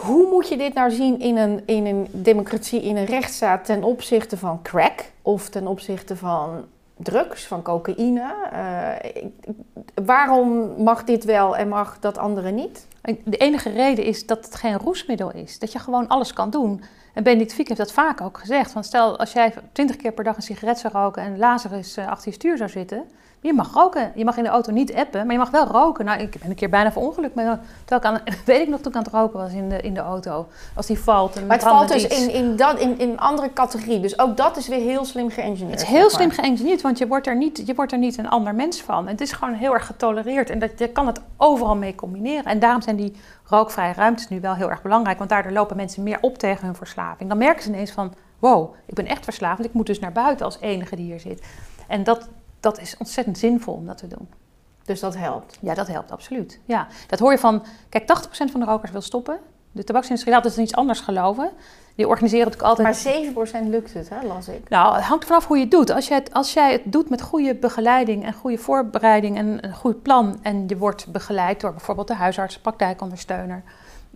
hoe 0.00 0.28
moet 0.30 0.48
je 0.48 0.56
dit 0.56 0.74
nou 0.74 0.90
zien 0.90 1.20
in 1.20 1.36
een, 1.36 1.62
in 1.66 1.86
een 1.86 2.06
democratie, 2.10 2.82
in 2.82 2.96
een 2.96 3.04
rechtsstaat 3.04 3.64
ten 3.64 3.82
opzichte 3.82 4.36
van 4.36 4.62
crack 4.62 5.04
of 5.22 5.48
ten 5.48 5.66
opzichte 5.66 6.16
van 6.16 6.64
drugs, 6.96 7.46
van 7.46 7.62
cocaïne? 7.62 8.34
Uh, 8.52 9.22
waarom 10.04 10.82
mag 10.82 11.04
dit 11.04 11.24
wel 11.24 11.56
en 11.56 11.68
mag 11.68 11.98
dat 12.00 12.18
andere 12.18 12.50
niet? 12.50 12.86
De 13.24 13.36
enige 13.36 13.70
reden 13.70 14.04
is 14.04 14.26
dat 14.26 14.44
het 14.44 14.54
geen 14.54 14.78
roesmiddel 14.78 15.32
is. 15.32 15.58
Dat 15.58 15.72
je 15.72 15.78
gewoon 15.78 16.08
alles 16.08 16.32
kan 16.32 16.50
doen. 16.50 16.82
En 17.14 17.22
Benedict 17.22 17.54
Fiek 17.54 17.68
heeft 17.68 17.80
dat 17.80 17.92
vaak 17.92 18.20
ook 18.20 18.38
gezegd. 18.38 18.72
Van 18.72 18.84
stel, 18.84 19.18
als 19.18 19.32
jij 19.32 19.54
twintig 19.72 19.96
keer 19.96 20.12
per 20.12 20.24
dag 20.24 20.36
een 20.36 20.42
sigaret 20.42 20.78
zou 20.78 20.92
roken 20.92 21.22
en 21.22 21.38
Lazarus 21.38 21.98
uh, 21.98 22.08
achter 22.08 22.28
je 22.28 22.34
stuur 22.34 22.56
zou 22.56 22.70
zitten, 22.70 23.04
je 23.46 23.52
mag 23.52 23.72
roken. 23.72 24.12
Je 24.14 24.24
mag 24.24 24.36
in 24.36 24.42
de 24.42 24.48
auto 24.48 24.72
niet 24.72 24.94
appen, 24.94 25.20
maar 25.24 25.32
je 25.32 25.38
mag 25.38 25.50
wel 25.50 25.66
roken. 25.66 26.04
Nou, 26.04 26.20
ik 26.20 26.36
ben 26.40 26.50
een 26.50 26.54
keer 26.54 26.68
bijna 26.68 26.92
verongelukt. 26.92 27.34
Maar 27.34 27.60
terwijl 27.84 28.14
ik 28.14 28.20
aan, 28.20 28.34
weet 28.44 28.60
ik 28.60 28.68
nog 28.68 28.80
toen 28.80 28.90
ik 28.90 28.96
aan 28.96 29.02
het 29.02 29.12
roken 29.12 29.38
was 29.38 29.52
in 29.52 29.68
de, 29.68 29.80
in 29.80 29.94
de 29.94 30.00
auto. 30.00 30.46
Als 30.74 30.86
die 30.86 30.98
valt. 30.98 31.36
En 31.36 31.46
maar 31.46 31.56
het 31.56 31.66
valt 31.66 31.88
dus 31.88 32.06
in, 32.06 32.32
in, 32.32 32.56
dat, 32.56 32.78
in, 32.78 32.98
in 32.98 33.10
een 33.10 33.18
andere 33.18 33.52
categorie. 33.52 34.00
Dus 34.00 34.18
ook 34.18 34.36
dat 34.36 34.56
is 34.56 34.68
weer 34.68 34.80
heel 34.80 35.04
slim 35.04 35.30
geëngineerd. 35.30 35.80
Het 35.80 35.88
is 35.88 35.94
heel 35.94 36.10
slim 36.10 36.30
geëngineerd, 36.30 36.80
want 36.80 36.98
je 36.98 37.06
wordt, 37.06 37.26
er 37.26 37.36
niet, 37.36 37.62
je 37.66 37.74
wordt 37.74 37.92
er 37.92 37.98
niet 37.98 38.18
een 38.18 38.28
ander 38.28 38.54
mens 38.54 38.82
van. 38.82 39.08
Het 39.08 39.20
is 39.20 39.32
gewoon 39.32 39.54
heel 39.54 39.74
erg 39.74 39.86
getolereerd. 39.86 40.50
En 40.50 40.58
dat, 40.58 40.70
je 40.78 40.88
kan 40.88 41.06
het 41.06 41.20
overal 41.36 41.76
mee 41.76 41.94
combineren. 41.94 42.44
En 42.44 42.58
daarom 42.58 42.82
zijn 42.82 42.96
die 42.96 43.16
rookvrije 43.44 43.92
ruimtes 43.92 44.28
nu 44.28 44.40
wel 44.40 44.54
heel 44.54 44.70
erg 44.70 44.82
belangrijk. 44.82 45.18
Want 45.18 45.30
daardoor 45.30 45.52
lopen 45.52 45.76
mensen 45.76 46.02
meer 46.02 46.18
op 46.20 46.38
tegen 46.38 46.64
hun 46.64 46.74
verslaving. 46.74 47.28
Dan 47.28 47.38
merken 47.38 47.62
ze 47.62 47.68
ineens 47.68 47.90
van 47.90 48.12
wow, 48.38 48.74
ik 48.86 48.94
ben 48.94 49.06
echt 49.06 49.24
verslaafd, 49.24 49.64
ik 49.64 49.72
moet 49.72 49.86
dus 49.86 49.98
naar 49.98 50.12
buiten 50.12 50.46
als 50.46 50.60
enige 50.60 50.96
die 50.96 51.04
hier 51.04 51.20
zit. 51.20 51.42
En 51.86 52.04
dat, 52.04 52.28
dat 52.64 52.80
is 52.80 52.96
ontzettend 52.98 53.38
zinvol 53.38 53.74
om 53.74 53.86
dat 53.86 53.98
te 53.98 54.06
doen. 54.06 54.28
Dus 54.84 55.00
dat 55.00 55.16
helpt? 55.16 55.58
Ja, 55.60 55.74
dat 55.74 55.86
helpt 55.86 56.10
absoluut. 56.10 56.60
Ja, 56.64 56.86
dat 57.06 57.18
hoor 57.18 57.32
je 57.32 57.38
van, 57.38 57.64
kijk, 57.88 58.26
80% 58.26 58.28
van 58.50 58.60
de 58.60 58.66
rokers 58.66 58.90
wil 58.90 59.00
stoppen. 59.00 59.38
De 59.72 59.84
tabaksindustrie 59.84 60.34
laat 60.34 60.44
het 60.44 60.56
iets 60.56 60.74
anders 60.74 61.00
geloven. 61.00 61.50
Die 61.94 62.08
organiseren 62.08 62.52
het 62.52 62.62
altijd. 62.62 63.04
Maar 63.04 63.64
7% 63.64 63.68
lukt 63.68 63.94
het, 63.94 64.08
hè, 64.08 64.26
las 64.26 64.48
ik. 64.48 64.68
Nou, 64.68 64.94
het 64.94 65.04
hangt 65.04 65.24
vanaf 65.24 65.46
hoe 65.46 65.56
je 65.56 65.62
het 65.62 65.72
doet. 65.72 65.90
Als 65.90 66.08
jij 66.08 66.18
het, 66.18 66.32
als 66.32 66.52
jij 66.52 66.72
het 66.72 66.82
doet 66.84 67.10
met 67.10 67.22
goede 67.22 67.54
begeleiding 67.54 68.24
en 68.24 68.32
goede 68.32 68.58
voorbereiding 68.58 69.36
en 69.36 69.64
een 69.64 69.74
goed 69.74 70.02
plan. 70.02 70.38
en 70.42 70.64
je 70.66 70.76
wordt 70.76 71.06
begeleid 71.12 71.60
door 71.60 71.70
bijvoorbeeld 71.70 72.08
de 72.08 72.14
huisarts, 72.14 72.58
praktijkondersteuner 72.58 73.62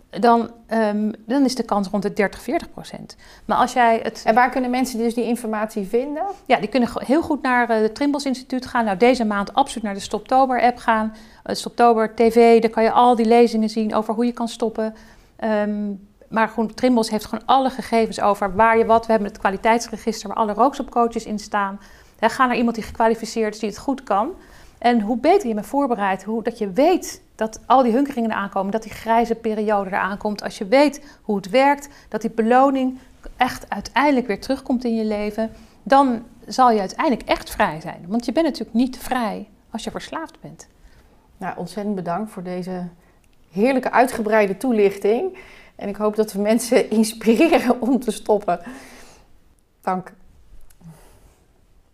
dan, 0.09 0.51
um, 0.69 1.11
dan 1.25 1.45
is 1.45 1.55
de 1.55 1.63
kans 1.63 1.87
rond 1.87 2.03
de 2.03 2.13
30, 2.13 2.41
40 2.41 2.71
procent. 2.71 3.15
Maar 3.45 3.57
als 3.57 3.73
jij 3.73 3.99
het... 4.03 4.21
En 4.25 4.35
waar 4.35 4.49
kunnen 4.49 4.69
mensen 4.69 4.99
dus 4.99 5.13
die 5.13 5.23
informatie 5.23 5.87
vinden? 5.87 6.23
Ja, 6.45 6.59
die 6.59 6.69
kunnen 6.69 6.89
heel 6.93 7.21
goed 7.21 7.41
naar 7.41 7.71
uh, 7.71 7.81
het 7.81 7.95
Trimbos 7.95 8.25
Instituut 8.25 8.65
gaan. 8.65 8.85
Nou, 8.85 8.97
deze 8.97 9.25
maand 9.25 9.53
absoluut 9.53 9.83
naar 9.83 9.93
de 9.93 9.99
Stoptober-app 9.99 10.77
gaan. 10.77 11.13
Uh, 11.45 11.55
Stoptober 11.55 12.15
TV, 12.15 12.61
daar 12.61 12.69
kan 12.69 12.83
je 12.83 12.91
al 12.91 13.15
die 13.15 13.25
lezingen 13.25 13.69
zien 13.69 13.95
over 13.95 14.13
hoe 14.13 14.25
je 14.25 14.31
kan 14.31 14.47
stoppen. 14.47 14.95
Um, 15.43 16.07
maar 16.29 16.47
gewoon, 16.47 16.73
Trimbos 16.73 17.09
heeft 17.09 17.25
gewoon 17.25 17.45
alle 17.45 17.69
gegevens 17.69 18.21
over 18.21 18.55
waar 18.55 18.77
je 18.77 18.85
wat... 18.85 19.05
We 19.05 19.11
hebben 19.11 19.29
het 19.29 19.39
kwaliteitsregister 19.39 20.27
waar 20.27 20.37
alle 20.37 20.53
rookstopcoaches 20.53 21.25
in 21.25 21.39
staan. 21.39 21.79
ga 22.19 22.45
naar 22.45 22.57
iemand 22.57 22.75
die 22.75 22.83
gekwalificeerd 22.83 23.53
is, 23.53 23.59
die 23.59 23.69
het 23.69 23.77
goed 23.77 24.03
kan... 24.03 24.31
En 24.79 25.01
hoe 25.01 25.17
beter 25.17 25.47
je 25.47 25.55
me 25.55 25.63
voorbereidt, 25.63 26.23
hoe 26.23 26.43
dat 26.43 26.57
je 26.57 26.71
weet 26.71 27.21
dat 27.35 27.59
al 27.65 27.83
die 27.83 27.93
hunkeringen 27.93 28.31
eraan 28.31 28.49
komen, 28.49 28.71
dat 28.71 28.83
die 28.83 28.91
grijze 28.91 29.35
periode 29.35 29.89
eraan 29.89 30.17
komt. 30.17 30.43
Als 30.43 30.57
je 30.57 30.65
weet 30.65 31.17
hoe 31.21 31.35
het 31.35 31.49
werkt, 31.49 31.89
dat 32.09 32.21
die 32.21 32.29
beloning 32.29 32.99
echt 33.37 33.69
uiteindelijk 33.69 34.27
weer 34.27 34.41
terugkomt 34.41 34.83
in 34.83 34.95
je 34.95 35.05
leven, 35.05 35.51
dan 35.83 36.23
zal 36.45 36.71
je 36.71 36.79
uiteindelijk 36.79 37.29
echt 37.29 37.49
vrij 37.49 37.81
zijn. 37.81 38.05
Want 38.07 38.25
je 38.25 38.31
bent 38.31 38.45
natuurlijk 38.45 38.75
niet 38.75 38.97
vrij 38.97 39.47
als 39.71 39.83
je 39.83 39.91
verslaafd 39.91 40.39
bent. 40.41 40.67
Nou, 41.37 41.57
ontzettend 41.57 41.95
bedankt 41.95 42.31
voor 42.31 42.43
deze 42.43 42.87
heerlijke 43.51 43.91
uitgebreide 43.91 44.57
toelichting. 44.57 45.37
En 45.75 45.89
ik 45.89 45.95
hoop 45.95 46.15
dat 46.15 46.33
we 46.33 46.39
mensen 46.39 46.89
inspireren 46.99 47.81
om 47.81 47.99
te 47.99 48.11
stoppen. 48.11 48.59
Dank. 49.81 50.13